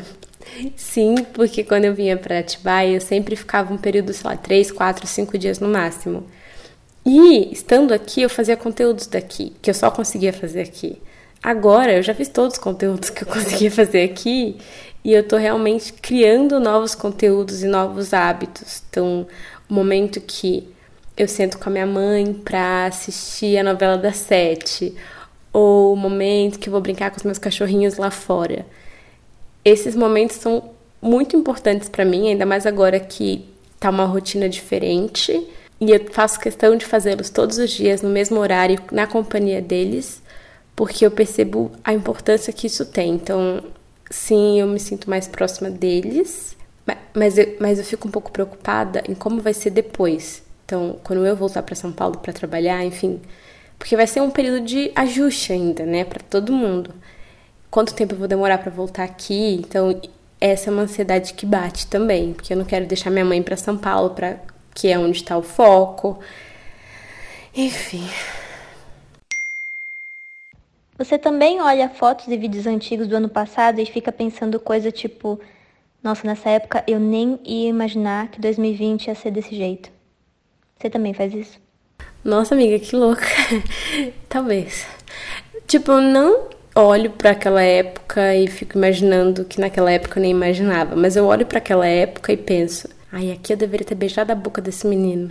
Sim, 0.74 1.16
porque 1.32 1.62
quando 1.62 1.84
eu 1.84 1.94
vinha 1.94 2.16
para 2.16 2.38
Atibaia, 2.38 2.94
eu 2.94 3.00
sempre 3.00 3.36
ficava 3.36 3.72
um 3.72 3.78
período, 3.78 4.12
sei 4.12 4.30
lá, 4.30 4.36
3, 4.36 4.70
4, 4.70 5.06
5 5.06 5.38
dias 5.38 5.60
no 5.60 5.68
máximo. 5.68 6.26
E 7.06 7.52
estando 7.52 7.94
aqui, 7.94 8.22
eu 8.22 8.28
fazia 8.28 8.56
conteúdos 8.56 9.06
daqui, 9.06 9.52
que 9.62 9.70
eu 9.70 9.74
só 9.74 9.92
conseguia 9.92 10.32
fazer 10.32 10.62
aqui. 10.62 11.00
Agora 11.40 11.92
eu 11.92 12.02
já 12.02 12.12
fiz 12.12 12.28
todos 12.28 12.54
os 12.54 12.58
conteúdos 12.58 13.10
que 13.10 13.22
eu 13.22 13.28
conseguia 13.28 13.70
fazer 13.70 14.02
aqui 14.02 14.56
e 15.04 15.12
eu 15.12 15.22
tô 15.22 15.36
realmente 15.36 15.92
criando 15.92 16.58
novos 16.58 16.96
conteúdos 16.96 17.62
e 17.62 17.68
novos 17.68 18.12
hábitos. 18.12 18.82
Então, 18.90 19.24
o 19.70 19.74
momento 19.74 20.20
que 20.20 20.68
eu 21.16 21.28
sento 21.28 21.58
com 21.58 21.68
a 21.68 21.72
minha 21.72 21.86
mãe 21.86 22.34
pra 22.34 22.86
assistir 22.86 23.56
a 23.56 23.62
novela 23.62 23.96
das 23.96 24.16
sete, 24.16 24.92
ou 25.52 25.92
o 25.92 25.96
momento 25.96 26.58
que 26.58 26.68
eu 26.68 26.72
vou 26.72 26.80
brincar 26.80 27.12
com 27.12 27.18
os 27.18 27.22
meus 27.22 27.38
cachorrinhos 27.38 27.98
lá 27.98 28.10
fora. 28.10 28.66
Esses 29.64 29.94
momentos 29.94 30.36
são 30.36 30.70
muito 31.00 31.36
importantes 31.36 31.88
para 31.88 32.04
mim, 32.04 32.30
ainda 32.30 32.44
mais 32.44 32.66
agora 32.66 32.98
que 32.98 33.44
tá 33.78 33.90
uma 33.90 34.06
rotina 34.06 34.48
diferente 34.48 35.48
e 35.80 35.90
eu 35.90 36.06
faço 36.12 36.40
questão 36.40 36.76
de 36.76 36.84
fazê-los 36.86 37.30
todos 37.30 37.58
os 37.58 37.70
dias, 37.70 38.02
no 38.02 38.08
mesmo 38.10 38.38
horário, 38.40 38.78
na 38.90 39.06
companhia 39.06 39.60
deles, 39.62 40.22
porque 40.74 41.04
eu 41.06 41.10
percebo 41.10 41.72
a 41.84 41.92
importância 41.92 42.52
que 42.52 42.66
isso 42.66 42.86
tem. 42.86 43.14
Então, 43.14 43.62
sim, 44.10 44.60
eu 44.60 44.66
me 44.66 44.80
sinto 44.80 45.08
mais 45.10 45.28
próxima 45.28 45.70
deles, 45.70 46.56
mas 47.14 47.38
eu, 47.38 47.56
mas 47.60 47.78
eu 47.78 47.84
fico 47.84 48.08
um 48.08 48.10
pouco 48.10 48.30
preocupada 48.30 49.02
em 49.08 49.14
como 49.14 49.40
vai 49.40 49.54
ser 49.54 49.70
depois. 49.70 50.42
Então, 50.64 50.98
quando 51.04 51.24
eu 51.26 51.36
voltar 51.36 51.62
para 51.62 51.74
São 51.74 51.92
Paulo 51.92 52.18
para 52.18 52.32
trabalhar, 52.32 52.84
enfim, 52.84 53.20
Porque 53.78 53.96
vai 53.96 54.06
ser 54.06 54.20
um 54.20 54.30
período 54.30 54.64
de 54.64 54.90
ajuste 54.94 55.52
ainda, 55.52 55.84
né, 55.84 56.04
para 56.04 56.20
todo 56.20 56.52
mundo. 56.52 56.94
Quanto 57.70 57.94
tempo 57.94 58.14
eu 58.14 58.18
vou 58.18 58.28
demorar 58.28 58.58
para 58.58 58.70
voltar 58.70 59.04
aqui? 59.04 59.54
Então, 59.56 60.00
essa 60.40 60.70
é 60.70 60.72
uma 60.72 60.82
ansiedade 60.82 61.34
que 61.34 61.46
bate 61.46 61.86
também, 61.86 62.32
porque 62.32 62.52
eu 62.52 62.56
não 62.56 62.64
quero 62.64 62.86
deixar 62.86 63.10
minha 63.10 63.24
mãe 63.24 63.42
para 63.42 63.56
São 63.56 63.76
Paulo, 63.76 64.10
para 64.10 64.40
que 64.76 64.88
é 64.88 64.98
onde 64.98 65.16
está 65.16 65.36
o 65.38 65.42
foco. 65.42 66.20
Enfim. 67.54 68.06
Você 70.98 71.18
também 71.18 71.60
olha 71.60 71.88
fotos 71.88 72.28
e 72.28 72.36
vídeos 72.36 72.66
antigos 72.66 73.08
do 73.08 73.16
ano 73.16 73.28
passado 73.28 73.80
e 73.80 73.86
fica 73.86 74.12
pensando 74.12 74.60
coisa 74.60 74.92
tipo: 74.92 75.40
nossa, 76.02 76.26
nessa 76.26 76.50
época 76.50 76.84
eu 76.86 77.00
nem 77.00 77.40
ia 77.42 77.70
imaginar 77.70 78.28
que 78.28 78.40
2020 78.40 79.06
ia 79.06 79.14
ser 79.14 79.30
desse 79.30 79.56
jeito. 79.56 79.90
Você 80.78 80.90
também 80.90 81.14
faz 81.14 81.32
isso? 81.32 81.58
Nossa, 82.22 82.54
amiga, 82.54 82.78
que 82.78 82.94
louca. 82.94 83.24
Talvez. 84.28 84.86
Tipo, 85.66 85.92
eu 85.92 86.00
não 86.02 86.48
olho 86.74 87.10
para 87.10 87.30
aquela 87.30 87.62
época 87.62 88.34
e 88.34 88.46
fico 88.46 88.76
imaginando 88.76 89.44
que 89.46 89.58
naquela 89.58 89.90
época 89.90 90.18
eu 90.18 90.22
nem 90.22 90.32
imaginava, 90.32 90.94
mas 90.94 91.16
eu 91.16 91.24
olho 91.24 91.46
para 91.46 91.58
aquela 91.58 91.86
época 91.86 92.32
e 92.32 92.36
penso: 92.36 92.88
ai, 93.12 93.32
aqui 93.32 93.52
eu 93.52 93.56
deveria 93.56 93.86
ter 93.86 93.94
beijado 93.94 94.32
a 94.32 94.34
boca 94.34 94.60
desse 94.60 94.86
menino. 94.86 95.30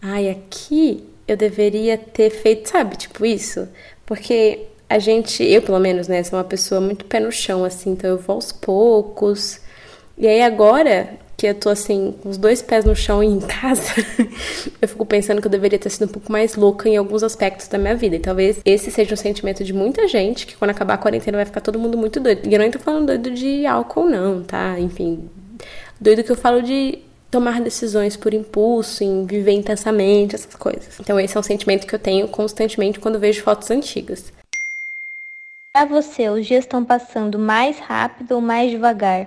Ai, 0.00 0.28
aqui 0.28 1.04
eu 1.26 1.36
deveria 1.36 1.96
ter 1.96 2.30
feito, 2.30 2.68
sabe, 2.68 2.96
tipo 2.96 3.24
isso? 3.24 3.68
Porque 4.04 4.66
a 4.88 4.98
gente, 4.98 5.42
eu 5.42 5.62
pelo 5.62 5.78
menos, 5.78 6.08
né, 6.08 6.22
sou 6.22 6.38
uma 6.38 6.44
pessoa 6.44 6.80
muito 6.80 7.04
pé 7.04 7.20
no 7.20 7.32
chão, 7.32 7.64
assim, 7.64 7.90
então 7.90 8.10
eu 8.10 8.18
vou 8.18 8.36
aos 8.36 8.52
poucos. 8.52 9.60
E 10.16 10.26
aí 10.26 10.42
agora 10.42 11.18
que 11.36 11.46
eu 11.48 11.54
tô 11.54 11.68
assim, 11.68 12.14
com 12.22 12.28
os 12.28 12.36
dois 12.36 12.62
pés 12.62 12.84
no 12.84 12.94
chão 12.94 13.22
e 13.22 13.26
em 13.26 13.40
casa, 13.40 13.92
eu 14.80 14.86
fico 14.86 15.04
pensando 15.04 15.40
que 15.40 15.46
eu 15.46 15.50
deveria 15.50 15.78
ter 15.78 15.90
sido 15.90 16.04
um 16.04 16.12
pouco 16.12 16.30
mais 16.30 16.54
louca 16.54 16.88
em 16.88 16.96
alguns 16.96 17.22
aspectos 17.22 17.66
da 17.66 17.76
minha 17.76 17.96
vida. 17.96 18.16
E 18.16 18.20
talvez 18.20 18.60
esse 18.64 18.90
seja 18.90 19.14
um 19.14 19.16
sentimento 19.16 19.64
de 19.64 19.72
muita 19.72 20.06
gente, 20.06 20.46
que 20.46 20.56
quando 20.56 20.70
acabar 20.70 20.94
a 20.94 20.98
quarentena 20.98 21.38
vai 21.38 21.44
ficar 21.44 21.60
todo 21.60 21.78
mundo 21.78 21.98
muito 21.98 22.20
doido. 22.20 22.46
E 22.48 22.54
eu 22.54 22.60
não 22.60 22.70
tô 22.70 22.78
falando 22.78 23.06
doido 23.06 23.30
de 23.32 23.66
álcool, 23.66 24.04
não, 24.04 24.42
tá? 24.44 24.78
Enfim, 24.78 25.28
doido 26.00 26.22
que 26.22 26.30
eu 26.30 26.36
falo 26.36 26.62
de 26.62 26.98
tomar 27.34 27.60
decisões 27.60 28.16
por 28.16 28.32
impulso, 28.32 29.02
em 29.02 29.26
viver 29.26 29.50
intensamente, 29.50 30.36
essas 30.36 30.54
coisas. 30.54 31.00
Então 31.00 31.18
esse 31.18 31.36
é 31.36 31.40
um 31.40 31.42
sentimento 31.42 31.84
que 31.84 31.92
eu 31.92 31.98
tenho 31.98 32.28
constantemente 32.28 33.00
quando 33.00 33.18
vejo 33.18 33.42
fotos 33.42 33.72
antigas. 33.72 34.32
Para 35.72 35.86
você, 35.86 36.28
os 36.28 36.46
dias 36.46 36.62
estão 36.62 36.84
passando 36.84 37.36
mais 37.36 37.80
rápido 37.80 38.36
ou 38.36 38.40
mais 38.40 38.70
devagar? 38.70 39.26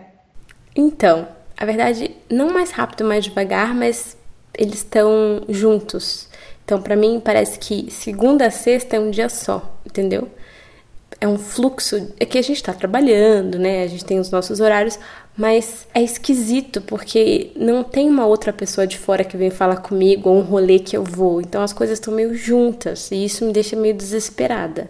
Então, 0.73 1.27
a 1.57 1.65
verdade, 1.65 2.15
não 2.29 2.53
mais 2.53 2.71
rápido, 2.71 3.03
mais 3.03 3.25
devagar, 3.25 3.75
mas 3.75 4.15
eles 4.57 4.75
estão 4.75 5.43
juntos. 5.49 6.29
Então, 6.63 6.81
para 6.81 6.95
mim, 6.95 7.19
parece 7.19 7.59
que 7.59 7.91
segunda 7.91 8.45
a 8.45 8.51
sexta 8.51 8.95
é 8.95 8.99
um 9.01 9.11
dia 9.11 9.27
só, 9.27 9.77
entendeu? 9.85 10.31
É 11.19 11.27
um 11.27 11.37
fluxo. 11.37 12.13
É 12.19 12.25
que 12.25 12.37
a 12.37 12.41
gente 12.41 12.61
tá 12.61 12.73
trabalhando, 12.73 13.57
né? 13.57 13.83
A 13.83 13.87
gente 13.87 14.05
tem 14.05 14.19
os 14.19 14.29
nossos 14.29 14.59
horários, 14.59 14.99
mas 15.35 15.87
é 15.93 16.01
esquisito 16.01 16.81
porque 16.81 17.51
não 17.55 17.83
tem 17.83 18.07
uma 18.07 18.25
outra 18.25 18.53
pessoa 18.53 18.85
de 18.85 18.97
fora 18.97 19.23
que 19.23 19.37
vem 19.37 19.49
falar 19.49 19.77
comigo 19.77 20.29
ou 20.29 20.37
um 20.37 20.41
rolê 20.41 20.79
que 20.79 20.95
eu 20.95 21.03
vou. 21.03 21.41
Então, 21.41 21.61
as 21.61 21.73
coisas 21.73 21.97
estão 21.97 22.13
meio 22.13 22.35
juntas 22.35 23.09
e 23.11 23.25
isso 23.25 23.45
me 23.45 23.51
deixa 23.51 23.75
meio 23.75 23.95
desesperada. 23.95 24.89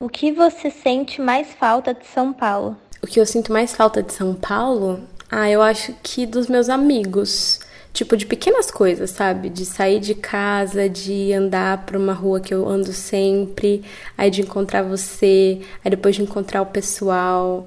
O 0.00 0.08
que 0.08 0.30
você 0.30 0.70
sente 0.70 1.22
mais 1.22 1.48
falta 1.54 1.94
de 1.94 2.06
São 2.06 2.32
Paulo? 2.32 2.76
O 3.02 3.06
que 3.06 3.18
eu 3.18 3.26
sinto 3.26 3.52
mais 3.52 3.74
falta 3.74 4.02
de 4.02 4.12
São 4.12 4.34
Paulo? 4.34 5.00
Ah, 5.30 5.50
eu 5.50 5.62
acho 5.62 5.94
que 6.02 6.26
dos 6.26 6.48
meus 6.48 6.68
amigos. 6.68 7.60
Tipo, 7.96 8.14
de 8.14 8.26
pequenas 8.26 8.70
coisas, 8.70 9.08
sabe? 9.08 9.48
De 9.48 9.64
sair 9.64 9.98
de 9.98 10.14
casa, 10.14 10.86
de 10.86 11.32
andar 11.32 11.86
pra 11.86 11.98
uma 11.98 12.12
rua 12.12 12.40
que 12.40 12.52
eu 12.52 12.68
ando 12.68 12.92
sempre, 12.92 13.82
aí 14.18 14.28
de 14.28 14.42
encontrar 14.42 14.82
você, 14.82 15.62
aí 15.82 15.90
depois 15.90 16.14
de 16.14 16.22
encontrar 16.22 16.60
o 16.60 16.66
pessoal, 16.66 17.64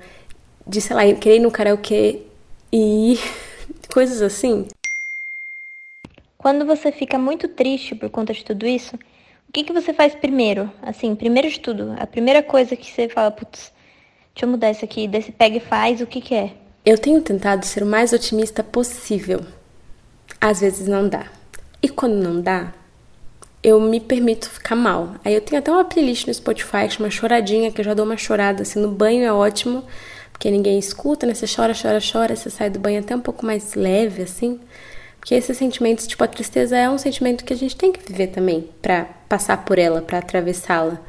de, 0.68 0.80
sei 0.82 0.96
lá, 0.96 1.02
querer 1.16 1.38
ir 1.38 1.40
no 1.40 1.50
karaokê 1.50 2.22
e 2.72 3.18
coisas 3.92 4.22
assim. 4.22 4.68
Quando 6.38 6.64
você 6.64 6.92
fica 6.92 7.18
muito 7.18 7.48
triste 7.48 7.96
por 7.96 8.12
conta 8.12 8.32
de 8.32 8.46
tudo 8.46 8.68
isso, 8.68 8.96
o 8.96 9.52
que, 9.52 9.64
que 9.64 9.74
você 9.74 9.92
faz 9.92 10.14
primeiro? 10.14 10.72
Assim, 10.84 11.16
primeiro 11.16 11.50
de 11.50 11.60
tudo, 11.60 11.96
a 11.98 12.06
primeira 12.06 12.44
coisa 12.44 12.76
que 12.76 12.92
você 12.92 13.10
fala, 13.10 13.32
putz, 13.32 13.74
Deixa 14.40 14.46
eu 14.46 14.52
mudar 14.52 14.72
isso 14.72 14.86
aqui, 14.86 15.06
desse 15.06 15.34
pega 15.34 15.58
e 15.58 15.60
faz, 15.60 16.00
o 16.00 16.08
que 16.08 16.22
que 16.22 16.34
é? 16.34 16.54
Eu 16.86 16.98
tenho 16.98 17.22
tentado 17.22 17.66
ser 17.66 17.84
o 17.84 17.86
mais 17.86 18.14
otimista 18.14 18.64
possível. 18.64 19.42
Às 20.40 20.62
vezes 20.62 20.88
não 20.88 21.08
dá. 21.08 21.26
E 21.82 21.88
quando 21.88 22.16
não 22.16 22.42
dá, 22.42 22.74
eu 23.64 23.80
me 23.80 24.00
permito 24.00 24.50
ficar 24.50 24.76
mal. 24.76 25.16
Aí 25.24 25.34
eu 25.34 25.42
tenho 25.42 25.60
até 25.60 25.72
uma 25.72 25.84
playlist 25.84 26.28
no 26.28 26.34
Spotify 26.34 26.90
chama 26.90 27.10
Choradinha, 27.10 27.72
que 27.72 27.82
eu 27.82 27.86
já 27.86 27.94
dou 27.94 28.06
uma 28.06 28.18
chorada 28.18 28.62
assim 28.64 28.80
no 28.80 28.90
banho, 28.90 29.24
é 29.24 29.32
ótimo, 29.32 29.84
porque 30.32 30.50
ninguém 30.50 30.80
escuta, 30.80 31.26
né? 31.26 31.34
Você 31.34 31.46
chora, 31.46 31.74
chora, 31.74 32.00
chora, 32.00 32.36
você 32.36 32.50
sai 32.50 32.70
do 32.70 32.80
banho 32.80 33.00
até 33.00 33.16
um 33.16 33.22
pouco 33.22 33.46
mais 33.46 33.74
leve, 33.74 34.24
assim. 34.24 34.60
Porque 35.20 35.36
esses 35.36 35.58
sentimentos, 35.58 36.08
tipo, 36.08 36.24
a 36.24 36.28
tristeza 36.28 36.78
é 36.78 36.90
um 36.90 36.98
sentimento 36.98 37.44
que 37.44 37.52
a 37.54 37.58
gente 37.58 37.76
tem 37.76 37.92
que 37.92 38.02
viver 38.08 38.28
também, 38.28 38.70
para 38.82 39.06
passar 39.28 39.66
por 39.66 39.78
ela, 39.78 40.02
para 40.02 40.20
atravessá-la. 40.20 41.00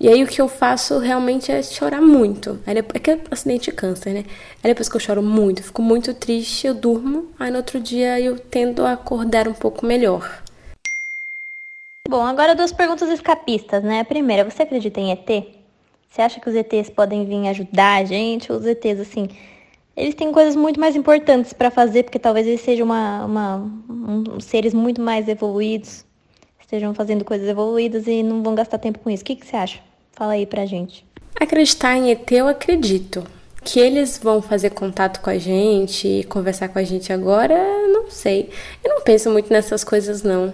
E 0.00 0.08
aí 0.08 0.24
o 0.24 0.26
que 0.26 0.40
eu 0.40 0.48
faço 0.48 0.98
realmente 0.98 1.52
é 1.52 1.62
chorar 1.62 2.00
muito. 2.00 2.58
Aí 2.66 2.72
depois, 2.72 2.96
é 2.96 2.98
que 2.98 3.10
é 3.10 3.20
acidente 3.30 3.70
de 3.70 3.76
câncer, 3.76 4.14
né? 4.14 4.24
Aí 4.64 4.70
depois 4.70 4.88
que 4.88 4.96
eu 4.96 5.00
choro 5.00 5.22
muito, 5.22 5.62
fico 5.62 5.82
muito 5.82 6.14
triste, 6.14 6.66
eu 6.66 6.74
durmo. 6.74 7.28
Aí 7.38 7.50
no 7.50 7.58
outro 7.58 7.78
dia 7.78 8.18
eu 8.18 8.38
tendo 8.38 8.86
a 8.86 8.92
acordar 8.92 9.46
um 9.46 9.52
pouco 9.52 9.84
melhor. 9.84 10.42
Bom, 12.08 12.22
agora 12.22 12.56
duas 12.56 12.72
perguntas 12.72 13.10
escapistas, 13.10 13.84
né? 13.84 14.00
A 14.00 14.04
primeira, 14.06 14.42
você 14.42 14.62
acredita 14.62 14.98
em 14.98 15.12
ET? 15.12 15.44
Você 16.08 16.22
acha 16.22 16.40
que 16.40 16.48
os 16.48 16.56
ETs 16.56 16.88
podem 16.88 17.26
vir 17.26 17.46
ajudar 17.48 18.00
a 18.00 18.04
gente? 18.04 18.50
Os 18.50 18.64
ETs, 18.64 19.00
assim, 19.00 19.28
eles 19.94 20.14
têm 20.14 20.32
coisas 20.32 20.56
muito 20.56 20.80
mais 20.80 20.96
importantes 20.96 21.52
para 21.52 21.70
fazer, 21.70 22.04
porque 22.04 22.18
talvez 22.18 22.46
eles 22.46 22.62
sejam 22.62 22.86
uma, 22.86 23.26
uma 23.26 23.56
um, 23.90 24.40
seres 24.40 24.72
muito 24.72 25.02
mais 25.02 25.28
evoluídos, 25.28 26.06
estejam 26.58 26.94
fazendo 26.94 27.22
coisas 27.22 27.46
evoluídas 27.46 28.06
e 28.06 28.22
não 28.22 28.42
vão 28.42 28.54
gastar 28.54 28.78
tempo 28.78 28.98
com 28.98 29.10
isso. 29.10 29.22
O 29.22 29.26
que, 29.26 29.36
que 29.36 29.46
você 29.46 29.56
acha? 29.56 29.89
Fala 30.20 30.34
aí 30.34 30.44
pra 30.44 30.66
gente. 30.66 31.02
Acreditar 31.34 31.96
em 31.96 32.10
ET 32.10 32.30
eu 32.30 32.46
acredito. 32.46 33.24
Que 33.64 33.80
eles 33.80 34.20
vão 34.22 34.42
fazer 34.42 34.68
contato 34.68 35.18
com 35.22 35.30
a 35.30 35.38
gente 35.38 36.06
e 36.06 36.24
conversar 36.24 36.68
com 36.68 36.78
a 36.78 36.82
gente 36.82 37.10
agora, 37.10 37.56
não 37.88 38.10
sei. 38.10 38.50
Eu 38.84 38.96
não 38.96 39.00
penso 39.00 39.30
muito 39.30 39.50
nessas 39.50 39.82
coisas, 39.82 40.22
não. 40.22 40.48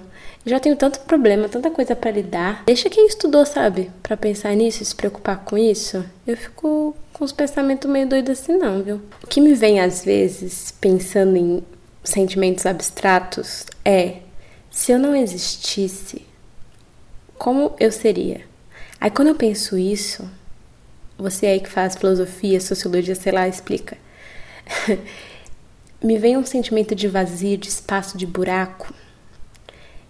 Eu 0.45 0.51
já 0.51 0.61
tenho 0.61 0.77
tanto 0.77 1.01
problema, 1.01 1.49
tanta 1.49 1.69
coisa 1.69 1.97
para 1.97 2.13
lidar. 2.13 2.63
Deixa 2.65 2.89
quem 2.89 3.09
estudou, 3.09 3.45
sabe? 3.45 3.91
para 4.05 4.17
pensar 4.17 4.55
nisso 4.55 4.85
se 4.85 4.95
preocupar 4.95 5.39
com 5.39 5.59
isso. 5.59 6.05
Eu 6.25 6.37
fico 6.37 6.97
com 7.13 7.25
os 7.25 7.33
pensamentos 7.33 7.91
meio 7.91 8.07
doidos 8.07 8.39
assim, 8.39 8.57
não, 8.57 8.85
viu? 8.85 9.01
O 9.21 9.27
que 9.27 9.41
me 9.41 9.53
vem 9.53 9.81
às 9.81 10.05
vezes, 10.05 10.71
pensando 10.81 11.37
em 11.37 11.61
sentimentos 12.05 12.67
abstratos, 12.67 13.67
é: 13.85 14.19
se 14.71 14.93
eu 14.93 14.99
não 15.01 15.17
existisse, 15.17 16.25
como 17.37 17.75
eu 17.81 17.91
seria? 17.91 18.43
Aí 19.01 19.11
quando 19.11 19.29
eu 19.29 19.35
penso 19.35 19.77
isso, 19.77 20.29
você 21.19 21.47
aí 21.47 21.61
que 21.61 21.69
faz 21.69 21.97
filosofia, 21.97 22.61
sociologia, 22.61 23.15
sei 23.15 23.33
lá, 23.33 23.49
explica. 23.49 23.97
Me 26.03 26.19
vem 26.19 26.37
um 26.37 26.45
sentimento 26.45 26.95
de 26.95 27.09
vazio, 27.09 27.57
de 27.57 27.69
espaço, 27.69 28.19
de 28.19 28.27
buraco. 28.27 28.93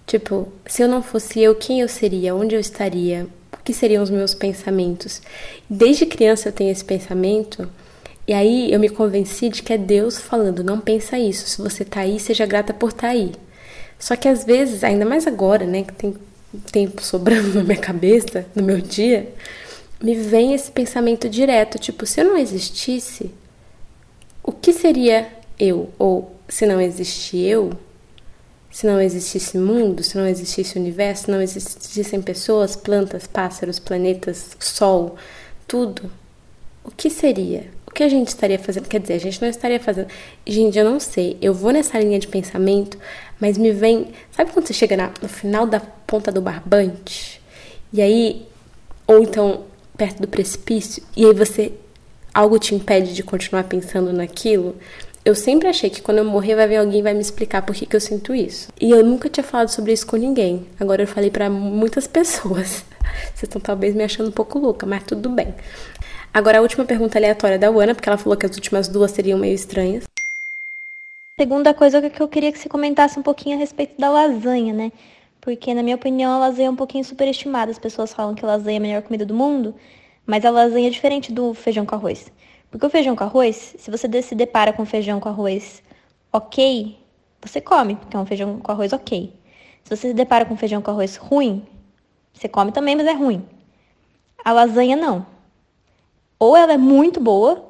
Tipo, 0.06 0.52
se 0.66 0.82
eu 0.82 0.88
não 0.88 1.02
fosse 1.02 1.40
eu, 1.40 1.54
quem 1.54 1.80
eu 1.80 1.88
seria? 1.88 2.34
Onde 2.34 2.54
eu 2.54 2.60
estaria? 2.60 3.26
O 3.52 3.62
que 3.64 3.72
seriam 3.72 4.02
os 4.02 4.10
meus 4.10 4.34
pensamentos? 4.34 5.22
Desde 5.68 6.06
criança 6.06 6.48
eu 6.48 6.52
tenho 6.52 6.70
esse 6.70 6.84
pensamento, 6.84 7.68
e 8.28 8.32
aí 8.32 8.72
eu 8.72 8.80
me 8.80 8.88
convenci 8.88 9.48
de 9.48 9.62
que 9.62 9.72
é 9.72 9.78
Deus 9.78 10.18
falando: 10.18 10.64
não 10.64 10.80
pensa 10.80 11.18
isso. 11.18 11.48
Se 11.48 11.62
você 11.62 11.84
tá 11.84 12.00
aí, 12.00 12.18
seja 12.18 12.44
grata 12.44 12.74
por 12.74 12.90
estar 12.90 13.08
tá 13.08 13.08
aí. 13.08 13.32
Só 13.98 14.16
que 14.16 14.28
às 14.28 14.44
vezes, 14.44 14.84
ainda 14.84 15.04
mais 15.04 15.26
agora, 15.26 15.64
né, 15.64 15.82
que 15.84 15.92
tem 15.92 16.14
tempo 16.56 17.02
sobrando 17.02 17.52
na 17.54 17.62
minha 17.62 17.78
cabeça, 17.78 18.46
no 18.54 18.62
meu 18.62 18.80
dia, 18.80 19.32
me 20.02 20.14
vem 20.14 20.54
esse 20.54 20.70
pensamento 20.70 21.28
direto, 21.28 21.78
tipo, 21.78 22.04
se 22.06 22.20
eu 22.20 22.24
não 22.24 22.36
existisse, 22.36 23.30
o 24.42 24.52
que 24.52 24.72
seria 24.72 25.28
eu? 25.58 25.90
Ou 25.98 26.36
se 26.48 26.66
não 26.66 26.80
existisse 26.80 27.38
eu, 27.38 27.72
se 28.70 28.86
não 28.86 29.00
existisse 29.00 29.56
mundo, 29.56 30.02
se 30.02 30.18
não 30.18 30.26
existisse 30.26 30.78
universo, 30.78 31.24
se 31.24 31.30
não 31.30 31.40
existissem 31.40 32.20
pessoas, 32.20 32.76
plantas, 32.76 33.26
pássaros, 33.26 33.78
planetas, 33.78 34.56
sol, 34.60 35.16
tudo, 35.66 36.10
o 36.84 36.90
que 36.90 37.08
seria? 37.10 37.70
O 37.86 37.90
que 37.90 38.02
a 38.02 38.08
gente 38.08 38.28
estaria 38.28 38.58
fazendo? 38.58 38.86
Quer 38.86 39.00
dizer, 39.00 39.14
a 39.14 39.18
gente 39.18 39.40
não 39.40 39.48
estaria 39.48 39.80
fazendo. 39.80 40.08
Gente, 40.46 40.78
eu 40.78 40.84
não 40.84 41.00
sei. 41.00 41.38
Eu 41.40 41.54
vou 41.54 41.72
nessa 41.72 41.98
linha 41.98 42.18
de 42.18 42.28
pensamento, 42.28 42.98
mas 43.40 43.58
me 43.58 43.72
vem. 43.72 44.12
Sabe 44.30 44.52
quando 44.52 44.66
você 44.66 44.74
chega 44.74 44.96
na, 44.96 45.10
no 45.22 45.28
final 45.28 45.66
da 45.66 45.80
ponta 45.80 46.30
do 46.32 46.40
barbante? 46.40 47.40
E 47.92 48.00
aí. 48.00 48.46
Ou 49.06 49.22
então 49.22 49.64
perto 49.96 50.20
do 50.20 50.28
precipício, 50.28 51.02
e 51.16 51.24
aí 51.24 51.32
você. 51.32 51.72
Algo 52.34 52.58
te 52.58 52.74
impede 52.74 53.14
de 53.14 53.22
continuar 53.22 53.64
pensando 53.64 54.12
naquilo. 54.12 54.76
Eu 55.24 55.34
sempre 55.34 55.68
achei 55.68 55.88
que 55.88 56.02
quando 56.02 56.18
eu 56.18 56.24
morrer 56.24 56.54
vai 56.54 56.68
vir 56.68 56.76
alguém 56.76 57.00
e 57.00 57.02
vai 57.02 57.14
me 57.14 57.20
explicar 57.20 57.62
por 57.62 57.74
que, 57.74 57.86
que 57.86 57.96
eu 57.96 58.00
sinto 58.00 58.34
isso. 58.34 58.68
E 58.80 58.90
eu 58.90 59.02
nunca 59.02 59.28
tinha 59.28 59.42
falado 59.42 59.70
sobre 59.70 59.92
isso 59.92 60.06
com 60.06 60.16
ninguém. 60.16 60.66
Agora 60.78 61.02
eu 61.02 61.06
falei 61.06 61.30
para 61.30 61.48
muitas 61.48 62.06
pessoas. 62.06 62.84
Vocês 63.34 63.44
estão 63.44 63.60
talvez 63.60 63.94
me 63.94 64.04
achando 64.04 64.28
um 64.28 64.32
pouco 64.32 64.58
louca, 64.58 64.86
mas 64.86 65.02
tudo 65.04 65.30
bem. 65.30 65.54
Agora 66.32 66.58
a 66.58 66.60
última 66.60 66.84
pergunta 66.84 67.18
aleatória 67.18 67.58
da 67.58 67.68
Ana, 67.68 67.94
porque 67.94 68.08
ela 68.08 68.18
falou 68.18 68.36
que 68.36 68.44
as 68.44 68.54
últimas 68.54 68.86
duas 68.86 69.10
seriam 69.12 69.38
meio 69.38 69.54
estranhas. 69.54 70.04
Segunda 71.38 71.74
coisa 71.74 72.08
que 72.08 72.22
eu 72.22 72.28
queria 72.28 72.50
que 72.50 72.58
você 72.58 72.66
comentasse 72.66 73.18
um 73.18 73.22
pouquinho 73.22 73.56
a 73.56 73.58
respeito 73.58 74.00
da 74.00 74.08
lasanha, 74.08 74.72
né? 74.72 74.90
Porque, 75.38 75.74
na 75.74 75.82
minha 75.82 75.94
opinião, 75.94 76.32
a 76.32 76.38
lasanha 76.38 76.68
é 76.68 76.70
um 76.70 76.76
pouquinho 76.76 77.04
superestimada. 77.04 77.70
As 77.70 77.78
pessoas 77.78 78.14
falam 78.14 78.34
que 78.34 78.42
a 78.42 78.48
lasanha 78.48 78.76
é 78.76 78.78
a 78.78 78.80
melhor 78.80 79.02
comida 79.02 79.26
do 79.26 79.34
mundo, 79.34 79.74
mas 80.24 80.46
a 80.46 80.50
lasanha 80.50 80.86
é 80.86 80.90
diferente 80.90 81.30
do 81.30 81.52
feijão 81.52 81.84
com 81.84 81.94
arroz. 81.94 82.32
Porque 82.70 82.86
o 82.86 82.88
feijão 82.88 83.14
com 83.14 83.22
arroz, 83.22 83.74
se 83.76 83.90
você 83.90 84.22
se 84.22 84.34
depara 84.34 84.72
com 84.72 84.86
feijão 84.86 85.20
com 85.20 85.28
arroz 85.28 85.82
ok, 86.32 86.98
você 87.42 87.60
come, 87.60 87.96
porque 87.96 88.16
é 88.16 88.20
um 88.20 88.24
feijão 88.24 88.58
com 88.58 88.72
arroz 88.72 88.94
ok. 88.94 89.30
Se 89.84 89.94
você 89.94 90.08
se 90.08 90.14
depara 90.14 90.46
com 90.46 90.56
feijão 90.56 90.80
com 90.80 90.90
arroz 90.90 91.16
ruim, 91.16 91.66
você 92.32 92.48
come 92.48 92.72
também, 92.72 92.96
mas 92.96 93.06
é 93.06 93.12
ruim. 93.12 93.44
A 94.42 94.52
lasanha 94.52 94.96
não. 94.96 95.26
Ou 96.38 96.56
ela 96.56 96.72
é 96.72 96.78
muito 96.78 97.20
boa, 97.20 97.65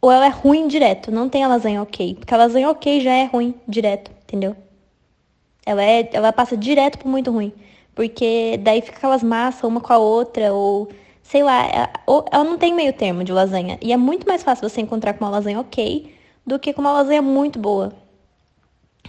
ou 0.00 0.10
ela 0.10 0.26
é 0.26 0.28
ruim 0.28 0.66
direto. 0.68 1.10
Não 1.10 1.28
tem 1.28 1.44
a 1.44 1.48
lasanha 1.48 1.82
ok. 1.82 2.14
Porque 2.14 2.34
a 2.34 2.36
lasanha 2.36 2.70
ok 2.70 3.00
já 3.00 3.12
é 3.12 3.24
ruim 3.24 3.54
direto, 3.68 4.10
entendeu? 4.24 4.56
Ela, 5.64 5.84
é, 5.84 6.08
ela 6.12 6.32
passa 6.32 6.56
direto 6.56 6.98
pro 6.98 7.08
muito 7.08 7.30
ruim. 7.30 7.52
Porque 7.94 8.58
daí 8.62 8.80
fica 8.80 8.96
aquelas 8.96 9.22
massas 9.22 9.64
uma 9.64 9.80
com 9.80 9.92
a 9.92 9.98
outra, 9.98 10.52
ou 10.52 10.88
sei 11.22 11.42
lá, 11.42 11.66
ela, 11.66 11.84
é, 11.84 12.24
ela 12.32 12.44
não 12.44 12.56
tem 12.56 12.74
meio 12.74 12.92
termo 12.92 13.22
de 13.24 13.32
lasanha. 13.32 13.78
E 13.82 13.92
é 13.92 13.96
muito 13.96 14.26
mais 14.26 14.42
fácil 14.42 14.68
você 14.68 14.80
encontrar 14.80 15.14
com 15.14 15.24
uma 15.24 15.30
lasanha 15.30 15.60
ok 15.60 16.14
do 16.46 16.58
que 16.58 16.72
com 16.72 16.80
uma 16.80 16.92
lasanha 16.92 17.22
muito 17.22 17.58
boa. 17.58 17.92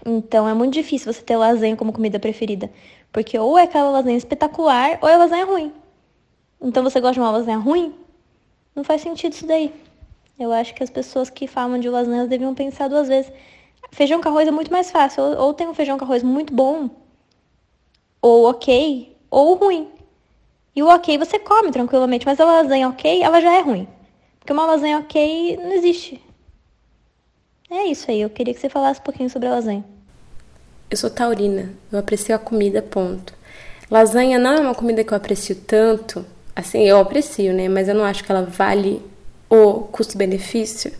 Então 0.06 0.48
é 0.48 0.54
muito 0.54 0.74
difícil 0.74 1.12
você 1.14 1.22
ter 1.22 1.38
lasanha 1.38 1.76
como 1.76 1.94
comida 1.94 2.20
preferida. 2.20 2.70
Porque 3.12 3.38
ou 3.38 3.58
é 3.58 3.64
aquela 3.64 3.92
lasanha 3.92 4.18
espetacular 4.18 4.98
ou 5.02 5.08
é 5.10 5.16
lasanha 5.18 5.46
ruim. 5.46 5.72
Então 6.62 6.84
você 6.84 7.00
gosta 7.00 7.16
de 7.16 7.20
uma 7.20 7.32
lasanha 7.32 7.58
ruim? 7.58 7.94
Não 8.76 8.84
faz 8.84 9.02
sentido 9.02 9.34
isso 9.34 9.46
daí. 9.46 9.74
Eu 10.42 10.52
acho 10.52 10.74
que 10.74 10.84
as 10.84 10.90
pessoas 10.90 11.30
que 11.30 11.46
falam 11.46 11.80
de 11.80 11.88
lasanha 11.88 12.26
deviam 12.26 12.56
pensar 12.56 12.88
duas 12.88 13.08
vezes. 13.08 13.32
Feijão 13.92 14.20
com 14.20 14.30
arroz 14.30 14.48
é 14.48 14.52
muito 14.52 14.72
mais 14.72 14.90
fácil. 14.90 15.22
Ou 15.24 15.54
tem 15.54 15.68
um 15.68 15.74
feijão 15.74 16.00
com 16.00 16.06
arroz 16.06 16.24
muito 16.24 16.52
bom, 16.52 16.90
ou 18.20 18.50
ok, 18.50 19.16
ou 19.30 19.54
ruim. 19.54 19.88
E 20.76 20.82
o 20.82 20.88
ok 20.88 21.18
você 21.18 21.38
come 21.38 21.72
tranquilamente, 21.72 22.26
mas 22.26 22.40
a 22.40 22.46
lasanha 22.46 22.90
ok, 22.90 23.22
ela 23.22 23.40
já 23.40 23.54
é 23.54 23.62
ruim. 23.62 23.88
Porque 24.40 24.52
uma 24.52 24.66
lasanha 24.66 24.98
ok 24.98 25.58
não 25.58 25.74
existe. 25.74 26.20
É 27.70 27.86
isso 27.86 28.10
aí, 28.10 28.22
eu 28.22 28.30
queria 28.30 28.54
que 28.54 28.60
você 28.60 28.68
falasse 28.68 29.00
um 29.00 29.04
pouquinho 29.04 29.30
sobre 29.30 29.48
a 29.48 29.52
lasanha. 29.52 29.86
Eu 30.90 30.98
sou 30.98 31.10
taurina, 31.10 31.72
eu 31.92 32.00
aprecio 32.00 32.34
a 32.34 32.40
comida, 32.40 32.82
ponto. 32.82 33.34
Lasanha 33.90 34.40
não 34.40 34.54
é 34.54 34.60
uma 34.60 34.76
comida 34.76 35.04
que 35.04 35.14
eu 35.14 35.18
aprecio 35.18 35.56
tanto, 35.56 36.26
assim, 36.56 36.82
eu 36.82 36.98
aprecio, 36.98 37.54
né? 37.54 37.70
Mas 37.70 37.88
eu 37.88 37.94
não 37.96 38.04
acho 38.04 38.24
que 38.24 38.32
ela 38.32 38.44
vale 38.44 39.02
o 39.52 39.82
custo-benefício, 39.82 40.94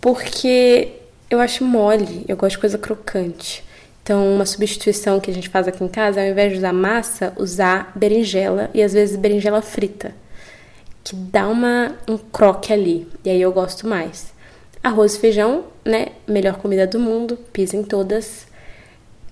porque 0.00 0.92
eu 1.30 1.38
acho 1.40 1.62
mole, 1.62 2.24
eu 2.26 2.36
gosto 2.36 2.52
de 2.52 2.60
coisa 2.60 2.78
crocante. 2.78 3.62
Então, 4.02 4.34
uma 4.34 4.46
substituição 4.46 5.20
que 5.20 5.30
a 5.30 5.34
gente 5.34 5.50
faz 5.50 5.68
aqui 5.68 5.84
em 5.84 5.88
casa, 5.88 6.20
ao 6.20 6.26
invés 6.26 6.52
de 6.52 6.58
usar 6.58 6.72
massa, 6.72 7.34
usar 7.36 7.92
berinjela 7.94 8.70
e 8.72 8.82
às 8.82 8.94
vezes 8.94 9.16
berinjela 9.16 9.60
frita, 9.60 10.14
que 11.04 11.14
dá 11.14 11.48
uma, 11.48 11.96
um 12.08 12.16
croque 12.16 12.72
ali, 12.72 13.06
e 13.24 13.28
aí 13.28 13.42
eu 13.42 13.52
gosto 13.52 13.86
mais. 13.86 14.32
Arroz 14.82 15.16
e 15.16 15.18
feijão, 15.18 15.64
né? 15.84 16.08
Melhor 16.26 16.56
comida 16.56 16.86
do 16.86 16.98
mundo, 16.98 17.36
pisa 17.52 17.76
em 17.76 17.82
todas. 17.82 18.46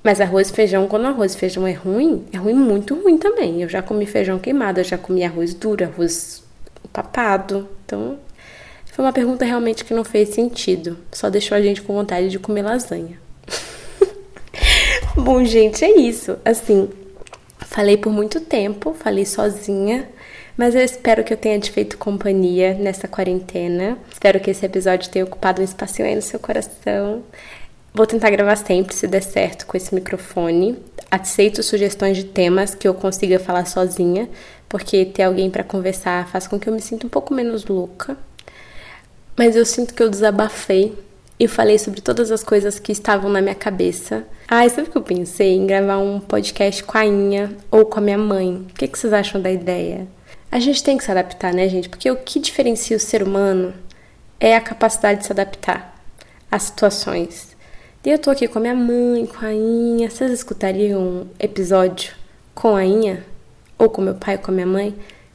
Mas 0.02 0.20
arroz 0.20 0.50
e 0.50 0.52
feijão, 0.52 0.86
quando 0.88 1.06
arroz 1.06 1.34
e 1.34 1.38
feijão 1.38 1.66
é 1.66 1.72
ruim, 1.72 2.26
é 2.32 2.36
ruim, 2.36 2.54
muito 2.54 2.94
ruim 3.00 3.16
também. 3.16 3.62
Eu 3.62 3.68
já 3.68 3.80
comi 3.80 4.04
feijão 4.04 4.38
queimado, 4.38 4.80
eu 4.80 4.84
já 4.84 4.98
comi 4.98 5.24
arroz 5.24 5.54
duro, 5.54 5.84
arroz 5.84 6.42
papado. 6.92 7.68
Então, 7.84 8.18
foi 8.94 9.04
uma 9.04 9.12
pergunta 9.12 9.44
realmente 9.44 9.84
que 9.84 9.92
não 9.92 10.04
fez 10.04 10.28
sentido. 10.28 10.96
Só 11.10 11.28
deixou 11.28 11.58
a 11.58 11.60
gente 11.60 11.82
com 11.82 11.92
vontade 11.92 12.28
de 12.30 12.38
comer 12.38 12.62
lasanha. 12.62 13.18
Bom, 15.18 15.44
gente, 15.44 15.84
é 15.84 15.98
isso. 15.98 16.38
Assim, 16.44 16.88
falei 17.58 17.96
por 17.96 18.12
muito 18.12 18.40
tempo, 18.40 18.94
falei 18.94 19.26
sozinha, 19.26 20.08
mas 20.56 20.76
eu 20.76 20.80
espero 20.80 21.24
que 21.24 21.32
eu 21.32 21.36
tenha 21.36 21.58
te 21.58 21.72
feito 21.72 21.98
companhia 21.98 22.74
nessa 22.74 23.08
quarentena. 23.08 23.98
Espero 24.12 24.38
que 24.38 24.52
esse 24.52 24.64
episódio 24.64 25.10
tenha 25.10 25.24
ocupado 25.24 25.60
um 25.60 25.64
espacinho 25.64 26.06
aí 26.06 26.14
no 26.14 26.22
seu 26.22 26.38
coração. 26.38 27.24
Vou 27.92 28.06
tentar 28.06 28.30
gravar 28.30 28.54
sempre, 28.54 28.94
se 28.94 29.08
der 29.08 29.24
certo, 29.24 29.66
com 29.66 29.76
esse 29.76 29.92
microfone. 29.92 30.78
Aceito 31.10 31.64
sugestões 31.64 32.16
de 32.16 32.26
temas 32.26 32.76
que 32.76 32.86
eu 32.86 32.94
consiga 32.94 33.40
falar 33.40 33.66
sozinha, 33.66 34.28
porque 34.68 35.04
ter 35.04 35.24
alguém 35.24 35.50
para 35.50 35.64
conversar 35.64 36.28
faz 36.28 36.46
com 36.46 36.60
que 36.60 36.68
eu 36.68 36.72
me 36.72 36.80
sinta 36.80 37.08
um 37.08 37.10
pouco 37.10 37.34
menos 37.34 37.64
louca. 37.64 38.16
Mas 39.36 39.56
eu 39.56 39.64
sinto 39.64 39.94
que 39.94 40.02
eu 40.02 40.08
desabafei 40.08 40.96
e 41.38 41.48
falei 41.48 41.78
sobre 41.78 42.00
todas 42.00 42.30
as 42.30 42.44
coisas 42.44 42.78
que 42.78 42.92
estavam 42.92 43.30
na 43.30 43.40
minha 43.40 43.54
cabeça. 43.54 44.24
Ah, 44.46 44.68
sabe 44.68 44.88
o 44.88 44.90
que 44.90 44.98
eu 44.98 45.02
pensei? 45.02 45.56
Em 45.56 45.66
gravar 45.66 45.98
um 45.98 46.20
podcast 46.20 46.84
com 46.84 46.96
a 46.96 47.04
Inha 47.04 47.56
ou 47.70 47.84
com 47.84 47.98
a 47.98 48.02
minha 48.02 48.18
mãe. 48.18 48.66
O 48.70 48.74
que, 48.74 48.86
que 48.86 48.98
vocês 48.98 49.12
acham 49.12 49.40
da 49.40 49.50
ideia? 49.50 50.06
A 50.50 50.60
gente 50.60 50.84
tem 50.84 50.96
que 50.96 51.04
se 51.04 51.10
adaptar, 51.10 51.52
né, 51.52 51.68
gente? 51.68 51.88
Porque 51.88 52.08
o 52.10 52.16
que 52.16 52.38
diferencia 52.38 52.96
o 52.96 53.00
ser 53.00 53.22
humano 53.22 53.74
é 54.38 54.54
a 54.54 54.60
capacidade 54.60 55.20
de 55.20 55.26
se 55.26 55.32
adaptar 55.32 56.00
às 56.50 56.64
situações. 56.64 57.56
E 58.04 58.10
eu 58.10 58.18
tô 58.18 58.30
aqui 58.30 58.46
com 58.46 58.58
a 58.58 58.62
minha 58.62 58.74
mãe, 58.74 59.26
com 59.26 59.44
a 59.44 59.52
Inha. 59.52 60.08
Vocês 60.08 60.30
escutariam 60.30 61.00
um 61.00 61.26
episódio 61.40 62.12
com 62.54 62.76
a 62.76 62.84
Inha? 62.84 63.24
Ou 63.76 63.90
com 63.90 64.00
meu 64.00 64.14
pai, 64.14 64.38
com 64.38 64.52
a 64.52 64.54
minha 64.54 64.66
mãe? 64.66 64.94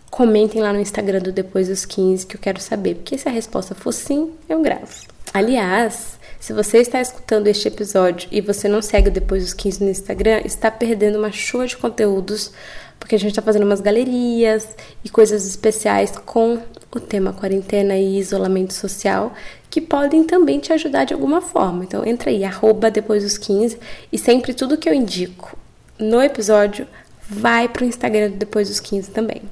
Comentem 0.10 0.62
lá 0.62 0.74
no 0.74 0.80
Instagram 0.80 1.20
do 1.20 1.32
Depois 1.32 1.68
dos 1.68 1.86
15 1.86 2.26
que 2.26 2.36
eu 2.36 2.42
quero 2.42 2.60
saber. 2.60 2.96
Porque 2.96 3.18
se 3.18 3.28
a 3.28 3.32
resposta 3.32 3.76
for 3.76 3.92
sim, 3.92 4.32
eu 4.48 4.62
gravo. 4.62 4.88
Aliás, 5.34 6.20
se 6.40 6.54
você 6.54 6.80
está 6.80 7.00
escutando 7.00 7.48
este 7.48 7.68
episódio 7.68 8.28
e 8.32 8.42
você 8.42 8.68
não 8.68 8.82
segue 8.82 9.10
depois 9.10 9.44
dos 9.44 9.54
15 9.54 9.84
no 9.84 9.90
Instagram, 9.90 10.42
está 10.44 10.72
perdendo 10.72 11.20
uma 11.20 11.32
chuva 11.32 11.68
de 11.68 11.78
conteúdos, 11.78 12.52
porque 12.98 13.14
a 13.14 13.20
gente 13.20 13.32
está 13.32 13.42
fazendo 13.42 13.66
umas 13.66 13.82
galerias 13.82 14.68
e 15.04 15.10
coisas 15.10 15.46
especiais 15.46 16.12
com 16.26 16.60
o 16.92 17.00
tema 17.00 17.34
quarentena 17.34 17.96
e 17.96 18.18
isolamento 18.18 18.74
social, 18.74 19.34
que 19.70 19.80
podem 19.80 20.24
também 20.24 20.60
te 20.60 20.74
ajudar 20.74 21.04
de 21.04 21.14
alguma 21.14 21.42
forma. 21.42 21.84
Então 21.84 22.04
entra 22.04 22.32
aí, 22.32 22.44
arroba 22.44 22.90
depois 22.90 23.22
dos 23.22 23.38
15, 23.38 23.78
e 24.12 24.18
sempre 24.18 24.54
tudo 24.54 24.78
que 24.78 24.90
eu 24.90 24.94
indico 24.94 25.56
no 26.00 26.22
episódio 26.24 26.88
vai 27.30 27.68
para 27.68 27.84
o 27.84 27.86
Instagram 27.86 28.32
Depois 28.32 28.70
dos 28.70 28.80
15 28.80 29.12
também 29.12 29.44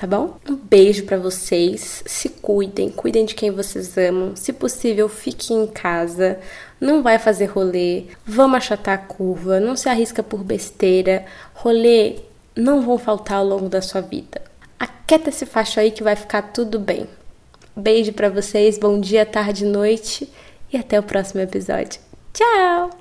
tá 0.00 0.06
bom? 0.06 0.38
Um 0.48 0.56
beijo 0.56 1.04
para 1.04 1.18
vocês, 1.18 2.02
se 2.06 2.30
cuidem, 2.30 2.88
cuidem 2.88 3.26
de 3.26 3.34
quem 3.34 3.50
vocês 3.50 3.98
amam, 3.98 4.34
se 4.34 4.50
possível, 4.50 5.10
fiquem 5.10 5.64
em 5.64 5.66
casa, 5.66 6.40
não 6.80 7.02
vai 7.02 7.18
fazer 7.18 7.44
rolê, 7.44 8.04
vamos 8.24 8.56
achatar 8.56 8.94
a 8.94 8.98
curva, 8.98 9.60
não 9.60 9.76
se 9.76 9.90
arrisca 9.90 10.22
por 10.22 10.42
besteira, 10.42 11.26
rolê 11.52 12.16
não 12.56 12.80
vão 12.80 12.96
faltar 12.96 13.38
ao 13.38 13.44
longo 13.44 13.68
da 13.68 13.82
sua 13.82 14.00
vida. 14.00 14.40
Aquieta 14.78 15.28
esse 15.28 15.44
facho 15.44 15.78
aí 15.78 15.90
que 15.90 16.02
vai 16.02 16.16
ficar 16.16 16.42
tudo 16.50 16.78
bem. 16.78 17.06
Beijo 17.76 18.14
para 18.14 18.30
vocês, 18.30 18.78
bom 18.78 18.98
dia, 18.98 19.26
tarde, 19.26 19.66
noite 19.66 20.26
e 20.72 20.78
até 20.78 20.98
o 20.98 21.02
próximo 21.02 21.42
episódio. 21.42 22.00
Tchau! 22.32 22.99